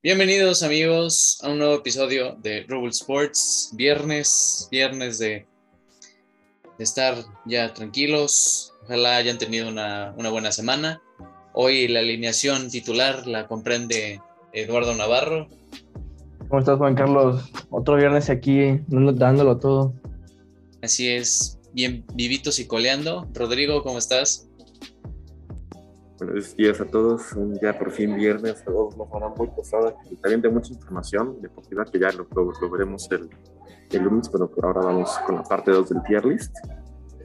Bienvenidos 0.00 0.62
amigos 0.62 1.40
a 1.42 1.50
un 1.50 1.58
nuevo 1.58 1.74
episodio 1.74 2.36
de 2.40 2.64
Rubble 2.68 2.90
Sports. 2.90 3.72
Viernes, 3.74 4.68
viernes 4.70 5.18
de, 5.18 5.44
de 6.78 6.84
estar 6.84 7.16
ya 7.44 7.74
tranquilos. 7.74 8.72
Ojalá 8.84 9.16
hayan 9.16 9.38
tenido 9.38 9.68
una, 9.68 10.14
una, 10.16 10.30
buena 10.30 10.52
semana. 10.52 11.02
Hoy 11.52 11.88
la 11.88 11.98
alineación 11.98 12.70
titular 12.70 13.26
la 13.26 13.48
comprende 13.48 14.22
Eduardo 14.52 14.94
Navarro. 14.94 15.48
¿Cómo 16.46 16.60
estás 16.60 16.78
Juan 16.78 16.94
Carlos? 16.94 17.50
Otro 17.70 17.96
viernes 17.96 18.30
aquí 18.30 18.80
dándolo 18.86 19.58
todo. 19.58 19.94
Así 20.80 21.08
es, 21.08 21.58
bien 21.72 22.04
vivitos 22.14 22.60
y 22.60 22.68
coleando. 22.68 23.26
Rodrigo, 23.34 23.82
¿cómo 23.82 23.98
estás? 23.98 24.47
Buenos 26.18 26.56
días 26.56 26.80
a 26.80 26.84
todos, 26.84 27.22
ya 27.62 27.78
por 27.78 27.92
fin 27.92 28.16
viernes, 28.16 28.64
todos 28.64 28.96
nos 28.96 29.08
van 29.08 29.32
muy 29.36 29.46
pesada 29.48 29.94
y 30.10 30.16
también 30.16 30.42
de 30.42 30.48
mucha 30.48 30.72
información 30.72 31.40
deportiva 31.40 31.84
que 31.84 32.00
ya 32.00 32.10
lo, 32.10 32.26
lo, 32.34 32.70
veremos 32.70 33.08
el, 33.12 33.30
el, 33.92 34.02
lunes, 34.02 34.28
pero 34.28 34.50
por 34.50 34.66
ahora 34.66 34.80
vamos 34.80 35.10
con 35.24 35.36
la 35.36 35.44
parte 35.44 35.70
2 35.70 35.88
del 35.90 36.02
tier 36.02 36.24
list 36.24 36.52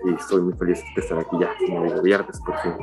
y 0.06 0.14
estoy 0.14 0.44
muy 0.44 0.54
feliz 0.54 0.80
de 0.96 1.02
estar 1.02 1.18
aquí 1.18 1.36
ya, 1.42 1.50
como 1.66 1.86
digo, 1.86 2.02
viernes 2.04 2.40
por 2.46 2.60
fin. 2.62 2.74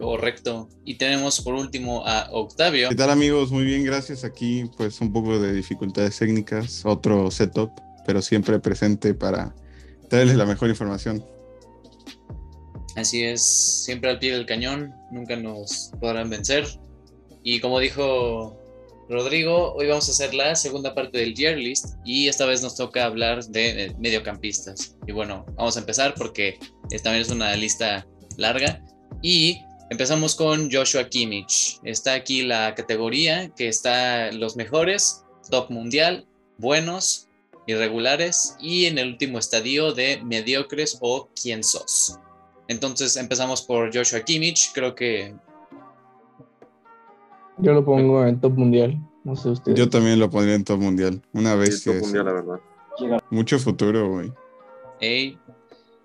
Correcto. 0.00 0.68
Y 0.84 0.98
tenemos 0.98 1.40
por 1.40 1.54
último 1.54 2.04
a 2.04 2.28
Octavio. 2.32 2.88
¿Qué 2.88 2.96
tal 2.96 3.10
amigos? 3.10 3.52
Muy 3.52 3.64
bien, 3.64 3.84
gracias. 3.84 4.24
Aquí 4.24 4.68
pues 4.76 5.00
un 5.00 5.12
poco 5.12 5.38
de 5.38 5.52
dificultades 5.52 6.18
técnicas, 6.18 6.84
otro 6.84 7.30
setup, 7.30 7.70
pero 8.04 8.20
siempre 8.20 8.58
presente 8.58 9.14
para 9.14 9.54
traerles 10.08 10.36
la 10.36 10.46
mejor 10.46 10.70
información. 10.70 11.24
Así 12.96 13.24
es, 13.24 13.42
siempre 13.84 14.10
al 14.10 14.18
pie 14.18 14.32
del 14.32 14.46
cañón, 14.46 14.94
nunca 15.10 15.36
nos 15.36 15.90
podrán 16.00 16.30
vencer. 16.30 16.66
Y 17.42 17.60
como 17.60 17.80
dijo 17.80 18.56
Rodrigo, 19.08 19.74
hoy 19.74 19.88
vamos 19.88 20.08
a 20.08 20.12
hacer 20.12 20.32
la 20.32 20.54
segunda 20.54 20.94
parte 20.94 21.18
del 21.18 21.34
tier 21.34 21.58
list 21.58 21.96
y 22.04 22.28
esta 22.28 22.46
vez 22.46 22.62
nos 22.62 22.76
toca 22.76 23.04
hablar 23.04 23.44
de 23.46 23.94
mediocampistas. 23.98 24.96
Y 25.06 25.12
bueno, 25.12 25.44
vamos 25.56 25.76
a 25.76 25.80
empezar 25.80 26.14
porque 26.14 26.58
también 27.02 27.22
es 27.22 27.30
una 27.30 27.54
lista 27.56 28.06
larga. 28.36 28.82
Y 29.22 29.58
empezamos 29.90 30.34
con 30.34 30.70
Joshua 30.70 31.08
Kimmich. 31.08 31.78
Está 31.82 32.14
aquí 32.14 32.42
la 32.42 32.74
categoría 32.74 33.50
que 33.56 33.68
está 33.68 34.32
los 34.32 34.56
mejores, 34.56 35.24
top 35.50 35.70
mundial, 35.70 36.26
buenos, 36.58 37.28
irregulares 37.66 38.56
y 38.60 38.86
en 38.86 38.98
el 38.98 39.08
último 39.08 39.38
estadio 39.38 39.92
de 39.92 40.20
mediocres 40.24 40.98
o 41.00 41.28
quién 41.40 41.64
sos. 41.64 42.18
Entonces 42.68 43.16
empezamos 43.16 43.62
por 43.62 43.94
Joshua 43.94 44.20
Kimmich, 44.20 44.72
creo 44.72 44.94
que... 44.94 45.34
Yo 47.58 47.72
lo 47.72 47.84
pongo 47.84 48.26
en 48.26 48.40
top 48.40 48.54
mundial, 48.54 48.98
no 49.22 49.36
sé 49.36 49.50
ustedes. 49.50 49.78
Yo 49.78 49.88
también 49.88 50.18
lo 50.18 50.28
pondría 50.28 50.54
en 50.54 50.64
top 50.64 50.80
mundial, 50.80 51.22
una 51.32 51.54
vez 51.54 51.82
sí, 51.82 51.90
top 51.90 52.00
mundial, 52.00 52.24
la 52.24 52.32
verdad. 52.32 52.60
Mucho 53.30 53.58
futuro, 53.58 54.10
güey. 54.10 54.32
Hey. 55.00 55.38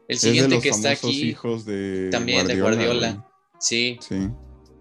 El 0.07 0.17
siguiente 0.17 0.59
que 0.59 0.69
está 0.69 0.91
aquí... 0.91 1.30
hijos 1.30 1.65
de 1.65 2.09
también 2.11 2.45
Guardiola, 2.45 2.77
de 2.77 2.85
Guardiola. 2.87 3.25
Sí. 3.59 3.97
Sí. 4.02 4.30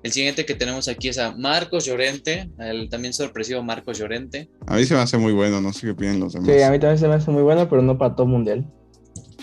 El 0.02 0.12
siguiente 0.12 0.46
que 0.46 0.54
tenemos 0.54 0.88
aquí 0.88 1.08
es 1.08 1.18
a 1.18 1.34
Marcos 1.36 1.84
Llorente, 1.84 2.50
el 2.58 2.88
también 2.88 3.12
sorpresivo 3.12 3.62
Marcos 3.62 3.98
Llorente. 3.98 4.48
A 4.66 4.76
mí 4.76 4.84
se 4.84 4.94
me 4.94 5.00
hace 5.00 5.18
muy 5.18 5.32
bueno, 5.32 5.60
no 5.60 5.72
sé 5.72 5.86
qué 5.86 5.90
opinan 5.90 6.20
los 6.20 6.34
demás. 6.34 6.48
Sí, 6.48 6.62
a 6.62 6.70
mí 6.70 6.78
también 6.78 6.98
se 6.98 7.08
me 7.08 7.14
hace 7.14 7.30
muy 7.30 7.42
bueno, 7.42 7.68
pero 7.68 7.82
no 7.82 7.98
para 7.98 8.14
top 8.14 8.28
mundial. 8.28 8.70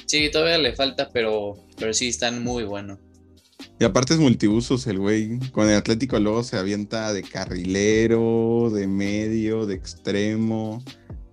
Sí, 0.06 0.30
todavía 0.32 0.58
le 0.58 0.76
falta, 0.76 1.10
pero, 1.12 1.56
pero 1.78 1.94
sí 1.94 2.10
están 2.10 2.44
muy 2.44 2.64
buenos. 2.64 3.00
Y 3.80 3.84
aparte 3.84 4.14
es 4.14 4.20
multiusos 4.20 4.88
el 4.88 5.00
güey. 5.00 5.40
Con 5.52 5.70
el 5.70 5.76
Atlético 5.76 6.20
luego 6.20 6.44
se 6.44 6.58
avienta 6.58 7.12
de 7.14 7.24
carrilero, 7.24 8.70
de 8.74 8.88
medio, 8.88 9.66
de 9.66 9.76
extremo. 9.76 10.84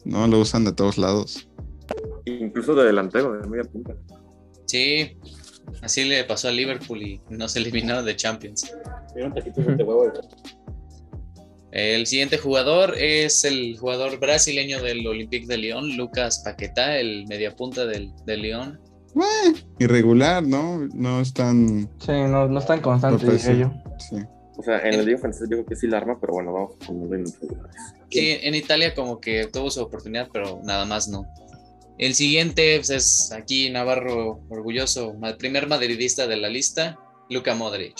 No, 0.04 0.26
lo 0.26 0.40
usan 0.40 0.64
de 0.64 0.72
todos 0.72 0.98
lados. 0.98 1.48
Incluso 2.24 2.74
de 2.74 2.86
delantero, 2.86 3.32
de 3.32 3.46
media 3.48 3.64
punta. 3.64 3.94
Sí, 4.66 5.16
así 5.82 6.04
le 6.04 6.24
pasó 6.24 6.48
a 6.48 6.50
Liverpool 6.50 7.02
y 7.02 7.20
no 7.28 7.48
se 7.48 7.60
eliminó 7.60 8.02
de 8.02 8.16
Champions. 8.16 8.72
El 11.72 12.06
siguiente 12.06 12.36
jugador 12.36 12.96
es 12.98 13.44
el 13.44 13.78
jugador 13.78 14.20
brasileño 14.20 14.82
del 14.82 15.06
Olympique 15.06 15.46
de 15.46 15.56
Lyon, 15.56 15.96
Lucas 15.96 16.42
Paquetá, 16.44 16.98
el 16.98 17.26
mediapunta 17.26 17.86
del, 17.86 18.12
del 18.26 18.42
Lyon. 18.42 18.80
Eh, 19.16 19.54
irregular, 19.78 20.42
¿no? 20.42 20.86
No 20.92 21.20
es 21.20 21.32
tan. 21.32 21.88
Sí, 21.98 22.12
no, 22.12 22.46
no 22.46 22.58
es 22.58 22.66
tan 22.66 22.80
constante, 22.80 23.24
diría 23.24 23.54
yo. 23.54 23.72
Sí. 23.98 24.16
O 24.56 24.62
sea, 24.62 24.80
en 24.80 24.94
el 24.94 25.06
Liga 25.06 25.18
francés 25.18 25.48
yo 25.50 25.56
creo 25.56 25.66
que 25.66 25.76
sí 25.76 25.86
la 25.86 25.96
arma, 25.96 26.18
pero 26.20 26.34
bueno, 26.34 26.52
vamos 26.52 26.76
con 26.86 27.10
los. 27.10 27.30
Sí, 28.10 28.38
en 28.42 28.54
Italia 28.54 28.94
como 28.94 29.18
que 29.18 29.46
tuvo 29.46 29.70
su 29.70 29.80
oportunidad, 29.80 30.28
pero 30.30 30.60
nada 30.64 30.84
más 30.84 31.08
no. 31.08 31.26
El 31.96 32.14
siguiente 32.14 32.76
pues, 32.76 32.90
es 32.90 33.32
aquí 33.32 33.70
Navarro 33.70 34.40
orgulloso, 34.50 35.14
el 35.22 35.36
primer 35.36 35.68
madridista 35.68 36.26
de 36.26 36.36
la 36.36 36.48
lista, 36.48 36.98
Luka 37.30 37.54
Modric. 37.54 37.96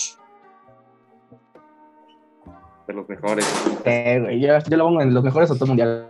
De 2.93 2.97
los 2.99 3.09
mejores. 3.09 3.47
Eh, 3.87 4.21
güey, 4.21 4.41
yo, 4.41 4.49
yo 4.69 4.77
lo 4.77 4.85
pongo 4.85 5.01
en 5.01 5.15
los 5.15 5.25
mejores 5.25 5.51
o 5.51 5.55
todo 5.55 5.67
mundial. 5.69 6.09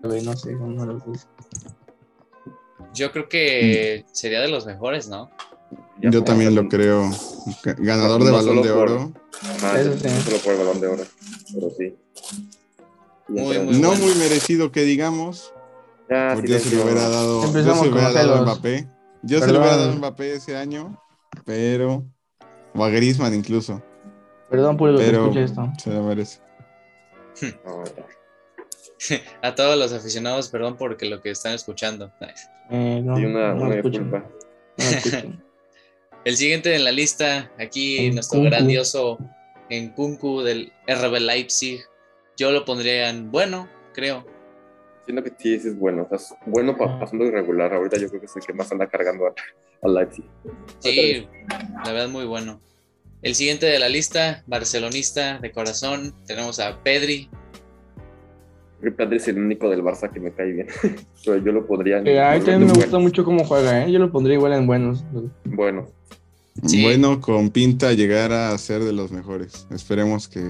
Güey, 0.00 0.22
no 0.22 0.36
sé, 0.36 0.54
uno 0.54 0.86
de 0.86 0.92
los 0.92 1.04
dos. 1.04 1.26
Yo 2.94 3.10
creo 3.10 3.28
que 3.28 4.06
sería 4.12 4.40
de 4.40 4.48
los 4.48 4.64
mejores, 4.64 5.08
¿no? 5.08 5.28
Ya 6.00 6.10
Yo 6.10 6.22
también 6.22 6.54
lo 6.54 6.68
creo. 6.68 7.10
Ganador 7.78 8.22
de 8.22 8.30
No 8.30 8.36
balón 8.36 8.62
de 8.62 8.68
por- 8.68 8.78
oro. 8.90 9.12
Ah, 9.64 9.78
no 9.84 10.20
solo 10.20 10.36
por 10.38 10.52
el 10.52 10.58
balón 10.58 10.80
de 10.80 10.86
oro, 10.86 11.02
pero 11.52 11.70
sí. 11.76 11.96
Muy, 13.26 13.58
no 13.58 13.88
bueno. 13.88 14.04
muy 14.04 14.14
merecido 14.14 14.70
que 14.70 14.82
digamos. 14.82 15.52
Ya, 16.08 16.30
Porque 16.34 16.48
yo 16.48 16.58
se 16.60 16.76
lo 16.76 16.84
hubiera 16.84 17.08
dado. 17.08 17.42
Yo 17.42 17.48
se 17.52 17.62
lo 17.86 17.92
hubiera 17.92 18.12
dado 18.12 18.34
a. 18.36 18.42
Mbappé. 18.42 18.86
Yo 19.22 19.40
se 19.40 19.52
lo 19.52 19.58
hubiera 19.58 19.76
dado 19.76 19.90
a 19.92 19.96
Mbappé 19.96 20.34
ese 20.34 20.56
año. 20.56 20.96
Pero. 21.44 22.04
O 22.74 22.84
a 22.84 22.88
Griezmann 22.88 23.34
incluso. 23.34 23.82
Perdón 24.50 24.76
por 24.76 24.90
lo 24.90 24.98
que 24.98 25.04
Pero 25.04 25.22
escuché 25.24 25.44
esto. 25.44 25.72
se 25.78 25.90
lo 25.90 26.02
merece. 26.02 26.40
A 29.42 29.54
todos 29.54 29.78
los 29.78 29.92
aficionados, 29.92 30.48
perdón 30.48 30.76
por 30.76 31.00
lo 31.02 31.20
que 31.20 31.30
están 31.30 31.54
escuchando. 31.54 32.10
Eh, 32.70 33.00
no, 33.04 33.16
Sí, 33.16 33.24
una, 33.24 33.54
no 33.54 33.62
una. 33.66 34.24
El 36.24 36.36
siguiente 36.36 36.74
en 36.74 36.84
la 36.84 36.90
lista, 36.92 37.50
aquí 37.58 38.06
En 38.06 38.14
nuestro 38.14 38.40
Kunku. 38.40 38.50
grandioso 38.50 39.18
en 39.70 39.90
Kunku 39.90 40.42
del 40.42 40.72
RB 40.86 41.20
Leipzig. 41.20 41.80
Yo 42.36 42.50
lo 42.50 42.64
pondría 42.64 43.08
en 43.08 43.30
bueno, 43.30 43.68
creo. 43.94 44.26
Siento 45.04 45.22
que 45.22 45.32
sí, 45.38 45.54
ese 45.54 45.68
es 45.68 45.78
bueno. 45.78 46.02
O 46.02 46.08
sea, 46.08 46.16
es 46.16 46.34
bueno 46.46 46.76
pa- 46.76 46.98
pasando 46.98 47.24
irregular. 47.24 47.72
Ahorita 47.72 47.96
yo 47.98 48.08
creo 48.08 48.20
que 48.20 48.26
es 48.26 48.36
el 48.36 48.42
que 48.42 48.52
más 48.52 48.70
anda 48.72 48.86
cargando 48.88 49.26
a, 49.28 49.34
a 49.82 49.88
Leipzig. 49.88 50.24
Sí, 50.80 51.26
la 51.84 51.92
verdad 51.92 52.08
muy 52.08 52.24
bueno. 52.26 52.60
El 53.22 53.34
siguiente 53.34 53.66
de 53.66 53.78
la 53.78 53.88
lista, 53.88 54.42
barcelonista 54.46 55.38
de 55.38 55.50
corazón, 55.50 56.14
tenemos 56.26 56.60
a 56.60 56.82
Pedri. 56.82 57.28
Creo 58.80 58.92
que 58.92 58.96
Pedri 58.96 59.16
es 59.16 59.26
el 59.28 59.38
único 59.38 59.68
del 59.68 59.82
Barça 59.82 60.10
que 60.12 60.20
me 60.20 60.32
cae 60.32 60.52
bien. 60.52 60.68
Pero 61.24 61.38
yo 61.44 61.52
lo 61.52 61.66
pondría 61.66 61.98
en 61.98 62.06
Eh, 62.06 62.20
a 62.20 62.30
mí 62.30 62.36
en 62.38 62.44
también 62.44 62.60
me 62.60 62.66
gusta 62.68 62.84
buenos. 62.90 63.02
mucho 63.02 63.24
cómo 63.24 63.44
juega, 63.44 63.84
¿eh? 63.84 63.90
Yo 63.92 63.98
lo 63.98 64.12
pondría 64.12 64.36
igual 64.36 64.52
en 64.52 64.66
buenos. 64.66 65.04
Bueno, 65.44 65.86
Sí. 66.66 66.82
Bueno, 66.82 67.20
con 67.20 67.50
pinta 67.50 67.92
llegar 67.92 68.32
a 68.32 68.56
ser 68.58 68.82
de 68.82 68.92
los 68.92 69.12
mejores. 69.12 69.68
Esperemos 69.70 70.26
que 70.26 70.40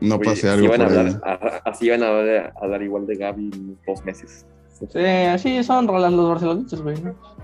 no 0.00 0.14
oye, 0.14 0.24
pase 0.24 0.48
así 0.48 0.58
algo 0.60 0.68
van 0.68 0.82
a 0.82 0.84
por 0.86 0.92
ahí. 0.92 0.98
hablar, 1.00 1.20
a- 1.24 1.62
así 1.70 1.90
van 1.90 2.02
a 2.04 2.08
hablar, 2.08 2.52
a 2.56 2.64
hablar 2.64 2.82
igual 2.82 3.06
de 3.08 3.16
Gaby 3.16 3.50
en 3.52 3.78
dos 3.84 4.04
meses. 4.04 4.46
Sí, 4.92 5.00
así 5.00 5.64
son 5.64 5.88
rolas 5.88 6.12
los 6.12 6.28
barcelonistas, 6.28 6.80
güey. 6.82 6.96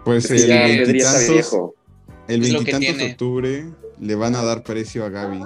Pues 0.04 0.30
Es 0.30 0.30
que 0.30 0.42
el 0.42 0.48
ya 0.48 0.62
veintitantos, 0.84 1.52
el 2.28 2.40
veintitantos 2.40 2.98
de 2.98 3.04
octubre 3.10 3.64
le 4.00 4.14
van 4.14 4.34
a 4.34 4.42
dar 4.42 4.62
precio 4.62 5.04
a 5.04 5.08
Gaby. 5.08 5.40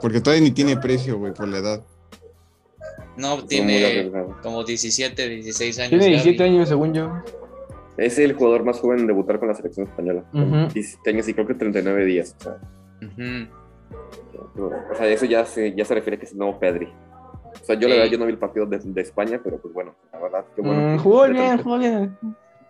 Porque 0.00 0.20
todavía 0.20 0.42
ni 0.44 0.50
tiene 0.50 0.76
precio, 0.76 1.18
güey, 1.18 1.32
por 1.32 1.48
la 1.48 1.58
edad. 1.58 1.82
No, 3.16 3.44
tiene 3.44 4.10
como 4.42 4.64
17, 4.64 5.28
16 5.28 5.78
años. 5.78 5.90
Tiene 5.90 6.06
17 6.06 6.36
Gavi. 6.38 6.50
años, 6.56 6.68
según 6.68 6.94
yo. 6.94 7.12
Es 7.96 8.18
el 8.18 8.32
jugador 8.32 8.64
más 8.64 8.80
joven 8.80 9.00
en 9.00 9.06
debutar 9.06 9.38
con 9.38 9.48
la 9.48 9.54
selección 9.54 9.86
española. 9.86 10.24
17 10.32 11.10
años 11.10 11.28
y 11.28 11.34
creo 11.34 11.46
que 11.46 11.54
39 11.54 12.04
días. 12.06 12.34
O 12.40 12.42
sea, 12.42 12.58
o 14.90 14.94
sea, 14.96 15.08
eso 15.08 15.26
ya 15.26 15.44
se, 15.44 15.74
ya 15.74 15.84
se 15.84 15.94
refiere 15.94 16.16
a 16.16 16.20
que 16.20 16.26
es 16.26 16.32
el 16.32 16.38
nuevo 16.38 16.58
Pedri. 16.58 16.86
O 16.86 17.64
sea, 17.64 17.76
yo 17.78 17.86
la 17.88 17.94
Sí. 17.94 18.00
verdad 18.00 18.12
yo 18.12 18.18
no 18.18 18.24
vi 18.26 18.32
el 18.32 18.38
partido 18.38 18.66
de, 18.66 18.78
de 18.78 19.00
España, 19.02 19.40
pero 19.42 19.58
pues 19.60 19.72
bueno, 19.74 19.94
la 20.12 20.18
verdad, 20.18 20.44
qué 20.56 20.62
bueno. 20.62 20.80
Mm, 20.80 20.96
que- 20.96 21.02
jugó 21.02 21.22
que- 21.24 21.32
bien, 21.32 21.62
jugó 21.62 21.78
bien. 21.78 22.18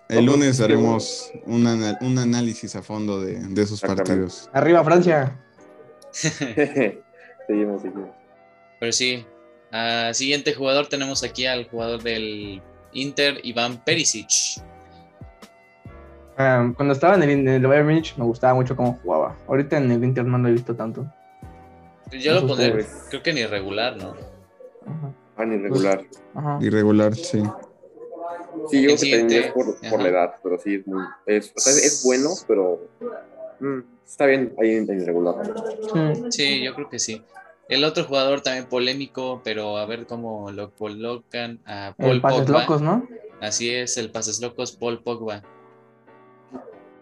El 0.08 0.16
pues, 0.16 0.26
lunes 0.26 0.60
haremos 0.60 1.32
un, 1.46 1.66
un 2.00 2.18
análisis 2.18 2.76
a 2.76 2.82
fondo 2.82 3.20
de, 3.20 3.38
de 3.40 3.62
esos 3.62 3.80
partidos. 3.80 4.50
Arriba, 4.52 4.84
Francia. 4.84 5.38
seguimos, 6.12 7.82
seguimos. 7.82 8.10
Pero 8.78 8.92
sí. 8.92 9.24
Ah, 9.72 10.10
siguiente 10.12 10.52
jugador 10.52 10.88
tenemos 10.88 11.24
aquí 11.24 11.46
al 11.46 11.66
jugador 11.68 12.02
del 12.02 12.60
Inter, 12.92 13.40
Iván 13.42 13.82
Perisic. 13.84 14.28
Ah, 16.36 16.70
cuando 16.76 16.92
estaba 16.92 17.14
en 17.14 17.22
el, 17.22 17.30
en 17.30 17.48
el 17.48 17.66
Bayern 17.66 17.86
Munich 17.86 18.14
me 18.16 18.24
gustaba 18.24 18.54
mucho 18.54 18.76
cómo 18.76 18.98
jugaba. 19.02 19.36
Ahorita 19.48 19.78
en 19.78 19.90
el 19.90 20.04
Inter 20.04 20.24
no 20.24 20.36
lo 20.36 20.48
he 20.48 20.52
visto 20.52 20.74
tanto. 20.74 21.10
Yo 22.10 22.34
lo 22.34 22.46
pondré, 22.46 22.86
creo 23.08 23.22
que 23.22 23.32
ni 23.32 23.46
regular, 23.46 23.96
¿no? 23.96 24.10
Ajá. 24.86 25.12
Tan 25.36 25.52
irregular. 25.52 26.04
Ajá. 26.34 26.58
Irregular, 26.60 27.14
sí. 27.14 27.42
Sí, 28.70 28.82
yo 28.82 28.88
creo 28.96 28.98
que 29.00 29.18
también 29.18 29.44
es 29.44 29.52
por, 29.52 29.90
por 29.90 30.02
la 30.02 30.08
edad, 30.08 30.34
pero 30.42 30.58
sí 30.58 30.74
es 30.76 30.86
muy. 30.86 31.02
Es, 31.26 31.52
o 31.56 31.60
sea, 31.60 31.72
es, 31.72 31.84
es 31.84 32.02
bueno, 32.04 32.30
pero. 32.46 32.80
mm, 33.60 33.78
está 34.04 34.26
bien 34.26 34.54
ahí 34.60 34.76
en, 34.76 34.84
irregular. 35.00 35.34
Sí. 35.92 36.22
Sí, 36.30 36.62
yo 36.64 36.74
creo 36.74 36.88
que 36.88 36.98
sí. 36.98 37.22
El 37.68 37.84
otro 37.84 38.04
jugador 38.04 38.40
también 38.42 38.66
polémico, 38.66 39.40
pero 39.44 39.76
a 39.78 39.86
ver 39.86 40.06
cómo 40.06 40.50
lo 40.50 40.70
colocan 40.72 41.60
a 41.64 41.94
Paul 41.96 42.10
El 42.10 42.20
pases 42.20 42.40
Pogba. 42.42 42.60
locos, 42.60 42.82
¿no? 42.82 43.08
Así 43.40 43.70
es, 43.70 43.96
el 43.96 44.10
pases 44.10 44.40
locos 44.40 44.72
Paul 44.76 45.02
Pogba. 45.02 45.42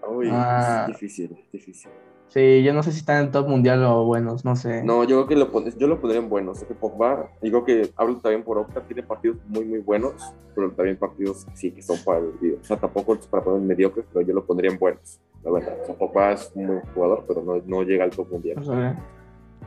Uy, 0.08 0.28
Ah. 0.30 0.86
es 0.88 0.94
difícil, 0.94 1.36
difícil. 1.52 1.90
Sí, 2.30 2.62
yo 2.62 2.72
no 2.72 2.84
sé 2.84 2.92
si 2.92 2.98
están 2.98 3.24
en 3.24 3.32
top 3.32 3.48
mundial 3.48 3.82
o 3.82 4.04
buenos, 4.04 4.44
no 4.44 4.54
sé. 4.54 4.84
No, 4.84 5.02
yo 5.02 5.26
creo 5.26 5.26
que 5.26 5.36
lo, 5.36 5.76
yo 5.76 5.88
lo 5.88 6.00
pondría 6.00 6.22
en 6.22 6.28
buenos. 6.28 6.58
Sé 6.58 6.66
que 6.66 6.74
Pogba, 6.74 7.28
digo 7.42 7.64
que 7.64 7.90
hablo 7.96 8.18
también 8.18 8.44
por 8.44 8.56
Opta, 8.56 8.80
tiene 8.82 9.02
partidos 9.02 9.38
muy, 9.48 9.64
muy 9.64 9.80
buenos, 9.80 10.14
pero 10.54 10.70
también 10.70 10.96
partidos 10.96 11.44
sí 11.54 11.72
que 11.72 11.82
son 11.82 11.98
para 12.04 12.20
el. 12.20 12.58
O 12.60 12.64
sea, 12.64 12.76
tampoco 12.76 13.14
es 13.14 13.26
para 13.26 13.42
poner 13.42 13.62
mediocres, 13.62 14.06
pero 14.12 14.24
yo 14.24 14.32
lo 14.32 14.44
pondría 14.44 14.70
en 14.70 14.78
buenos, 14.78 15.18
la 15.42 15.50
verdad. 15.50 15.76
O 15.82 15.86
sea, 15.86 15.94
Pogba 15.96 16.32
es 16.32 16.52
un 16.54 16.68
buen 16.68 16.80
jugador, 16.94 17.24
pero 17.26 17.42
no, 17.42 17.60
no 17.66 17.82
llega 17.82 18.04
al 18.04 18.10
top 18.10 18.30
mundial. 18.30 18.96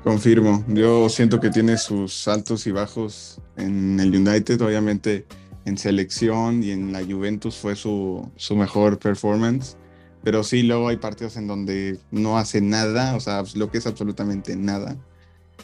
Confirmo. 0.01 0.63
Yo 0.69 1.09
siento 1.09 1.41
que 1.41 1.49
tiene 1.49 1.77
sus 1.77 2.27
altos 2.29 2.65
y 2.65 2.71
bajos 2.71 3.41
en 3.57 3.99
el 3.99 4.15
United. 4.15 4.61
Obviamente 4.61 5.25
en 5.65 5.77
selección 5.77 6.63
y 6.63 6.71
en 6.71 6.91
la 6.91 7.03
Juventus 7.03 7.57
fue 7.57 7.75
su, 7.75 8.29
su 8.35 8.55
mejor 8.55 8.99
performance. 8.99 9.77
Pero 10.23 10.43
sí, 10.43 10.63
luego 10.63 10.87
hay 10.87 10.97
partidos 10.97 11.35
en 11.37 11.47
donde 11.47 11.99
no 12.11 12.37
hace 12.37 12.61
nada, 12.61 13.15
o 13.15 13.19
sea, 13.19 13.43
lo 13.55 13.69
que 13.69 13.77
es 13.77 13.87
absolutamente 13.87 14.55
nada. 14.55 14.95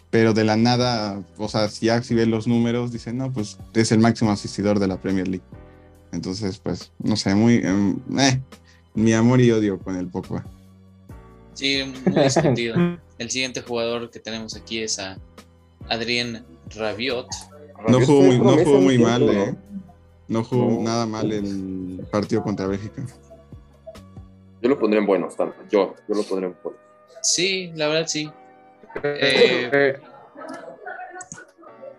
Pero 0.10 0.34
de 0.34 0.44
la 0.44 0.58
nada, 0.58 1.24
o 1.38 1.48
sea, 1.48 1.70
si 1.70 1.86
ya 1.86 2.02
si 2.02 2.14
ves 2.16 2.28
los 2.28 2.48
números, 2.48 2.92
dicen, 2.92 3.18
no, 3.18 3.32
pues 3.32 3.58
es 3.74 3.92
el 3.92 4.00
máximo 4.00 4.32
asistidor 4.32 4.80
de 4.80 4.88
la 4.88 4.98
Premier 4.98 5.28
League. 5.28 5.46
Entonces, 6.12 6.60
pues, 6.60 6.92
no 7.00 7.16
sé, 7.16 7.36
muy... 7.36 7.56
em, 7.64 8.00
eh, 8.18 8.42
mi 8.96 9.14
amor 9.14 9.40
y 9.40 9.52
odio 9.52 9.80
con 9.80 9.96
el 9.96 10.08
Pogba. 10.08 10.44
Sí, 11.54 11.82
muy 12.06 12.24
discutido. 12.24 12.76
El 13.20 13.30
siguiente 13.30 13.62
jugador 13.62 14.10
que 14.10 14.20
tenemos 14.20 14.56
aquí 14.56 14.80
es 14.80 14.98
a 14.98 15.18
Adrien 15.90 16.44
Rabiot. 16.74 17.28
No 17.90 18.00
jugó 18.00 18.06
fue 18.06 18.28
muy, 18.28 18.40
no 18.40 18.58
jugó 18.64 18.82
muy 18.82 18.98
mal, 18.98 19.26
¿no? 19.26 19.32
¿eh? 19.32 19.56
No 20.30 20.44
jugó 20.44 20.72
No. 20.72 20.82
nada 20.84 21.06
mal 21.06 21.32
el 21.32 22.02
partido 22.12 22.42
contra 22.44 22.66
Bélgica. 22.68 23.06
Yo 24.62 24.70
lo 24.70 24.78
pondría 24.80 25.00
en 25.00 25.08
buenos. 25.08 25.36
Yo, 25.70 25.96
yo 26.08 26.16
lo 26.16 26.24
pondría 26.24 26.50
en 26.50 26.58
buenos. 26.64 26.82
Sí, 27.22 27.72
la 27.76 27.88
verdad 27.88 28.08
sí. 28.08 28.30
Eh, 29.04 30.00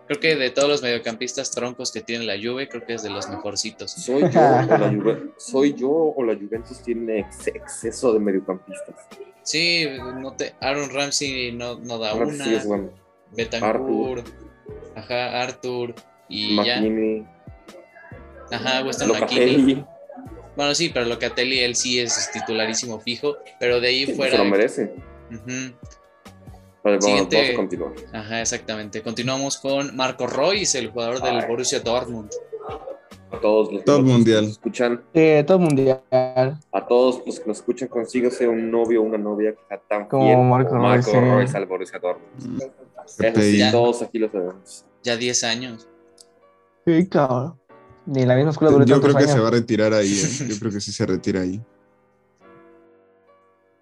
creo 0.07 0.19
que 0.19 0.35
de 0.35 0.49
todos 0.49 0.67
los 0.67 0.81
mediocampistas 0.83 1.51
troncos 1.51 1.91
que 1.91 2.01
tiene 2.01 2.25
la 2.25 2.33
Juve, 2.35 2.67
creo 2.67 2.85
que 2.85 2.95
es 2.95 3.03
de 3.03 3.09
los 3.09 3.29
mejorcitos. 3.29 3.91
¿Soy 3.91 4.21
yo, 4.29 4.39
o 4.41 4.61
la 4.77 4.91
Juve- 4.91 5.31
¿Soy 5.37 5.73
yo 5.73 5.89
o 5.89 6.23
la 6.23 6.35
Juventus 6.35 6.81
tiene 6.81 7.19
ex- 7.19 7.47
exceso 7.47 8.11
de 8.13 8.19
mediocampistas? 8.19 9.07
Sí, 9.43 9.87
no 10.19 10.33
te, 10.33 10.53
Aaron 10.59 10.89
Ramsey 10.91 11.51
no, 11.53 11.79
no 11.79 11.97
da 11.97 12.11
Ahora 12.11 12.27
una. 12.27 12.43
sí 12.43 12.53
es 12.55 12.65
bueno. 12.67 12.89
Betancourt, 13.31 14.27
ajá, 14.95 15.41
Arthur 15.41 15.95
y 16.27 16.57
ya. 16.57 16.75
McKinney, 16.81 17.25
Ajá, 18.51 18.83
Weston 18.85 19.07
McKinney. 19.17 19.85
Bueno, 20.55 20.75
sí, 20.75 20.89
pero 20.93 21.05
Locatelli 21.05 21.59
él 21.59 21.75
sí 21.75 21.99
es 21.99 22.29
titularísimo 22.31 22.99
fijo, 22.99 23.37
pero 23.59 23.79
de 23.79 23.87
ahí 23.87 24.05
sí, 24.05 24.13
fuera. 24.13 24.33
se 24.33 24.37
lo 24.43 24.45
merece. 24.45 24.93
Ujú, 25.31 25.75
Vale, 26.83 26.97
vamos, 26.97 27.05
Siguiente. 27.05 27.35
vamos 27.37 27.51
a 27.51 27.55
continuar. 27.55 27.91
Ajá, 28.11 28.41
exactamente. 28.41 29.01
Continuamos 29.03 29.57
con 29.57 29.95
Marco 29.95 30.25
Royce, 30.27 30.79
el 30.79 30.89
jugador 30.89 31.21
del 31.21 31.39
Ay. 31.39 31.47
Borussia 31.47 31.79
Dortmund. 31.79 32.31
A 33.31 33.39
todos 33.39 33.71
los 33.71 33.81
que 33.81 33.85
Top 33.85 34.01
nos 34.01 34.09
mundial. 34.11 34.43
escuchan, 34.45 35.03
Sí, 35.15 35.43
top 35.47 35.61
mundial. 35.61 36.01
a 36.11 36.85
todos 36.87 37.21
los 37.25 37.39
que 37.39 37.45
nos 37.47 37.57
escuchan, 37.59 37.87
consíguese 37.87 38.45
un 38.47 38.69
novio 38.69 39.01
o 39.01 39.05
una 39.05 39.17
novia 39.17 39.53
que 39.53 39.59
sea 39.69 39.77
tan 39.87 40.07
Como 40.09 40.25
fiel 40.25 40.37
Marco 40.39 40.69
como 40.71 40.81
Marco 40.81 41.11
Royce, 41.13 41.55
al 41.55 41.65
Borussia 41.65 41.99
Dortmund. 41.99 42.61
Eso 43.19 43.41
sí, 43.41 43.57
Ya. 43.57 43.71
todos 43.71 44.01
aquí 44.01 44.19
lo 44.19 44.29
sabemos. 44.29 44.85
Ya 45.03 45.15
10 45.15 45.43
años. 45.45 45.87
Sí, 46.85 47.07
claro. 47.07 47.57
Ni 48.11 48.25
la 48.25 48.35
misma 48.35 48.51
escuela 48.51 48.73
duró 48.73 48.83
Yo 48.85 48.99
creo 48.99 49.15
que 49.15 49.25
se 49.25 49.39
va 49.39 49.47
a 49.47 49.51
retirar 49.51 49.93
ahí, 49.93 50.11
¿eh? 50.19 50.45
Yo 50.49 50.59
creo 50.59 50.71
que 50.71 50.81
sí 50.81 50.91
se 50.91 51.05
retira 51.05 51.41
ahí. 51.41 51.61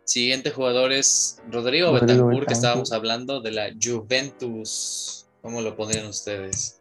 Siguiente 0.03 0.51
jugador 0.51 0.91
es 0.91 1.41
Rodrigo, 1.51 1.91
Rodrigo 1.91 2.27
Betancourt, 2.27 2.47
que 2.47 2.53
estábamos 2.53 2.91
hablando 2.91 3.41
de 3.41 3.51
la 3.51 3.69
Juventus. 3.81 5.25
¿Cómo 5.41 5.61
lo 5.61 5.75
pondrían 5.75 6.05
ustedes? 6.07 6.79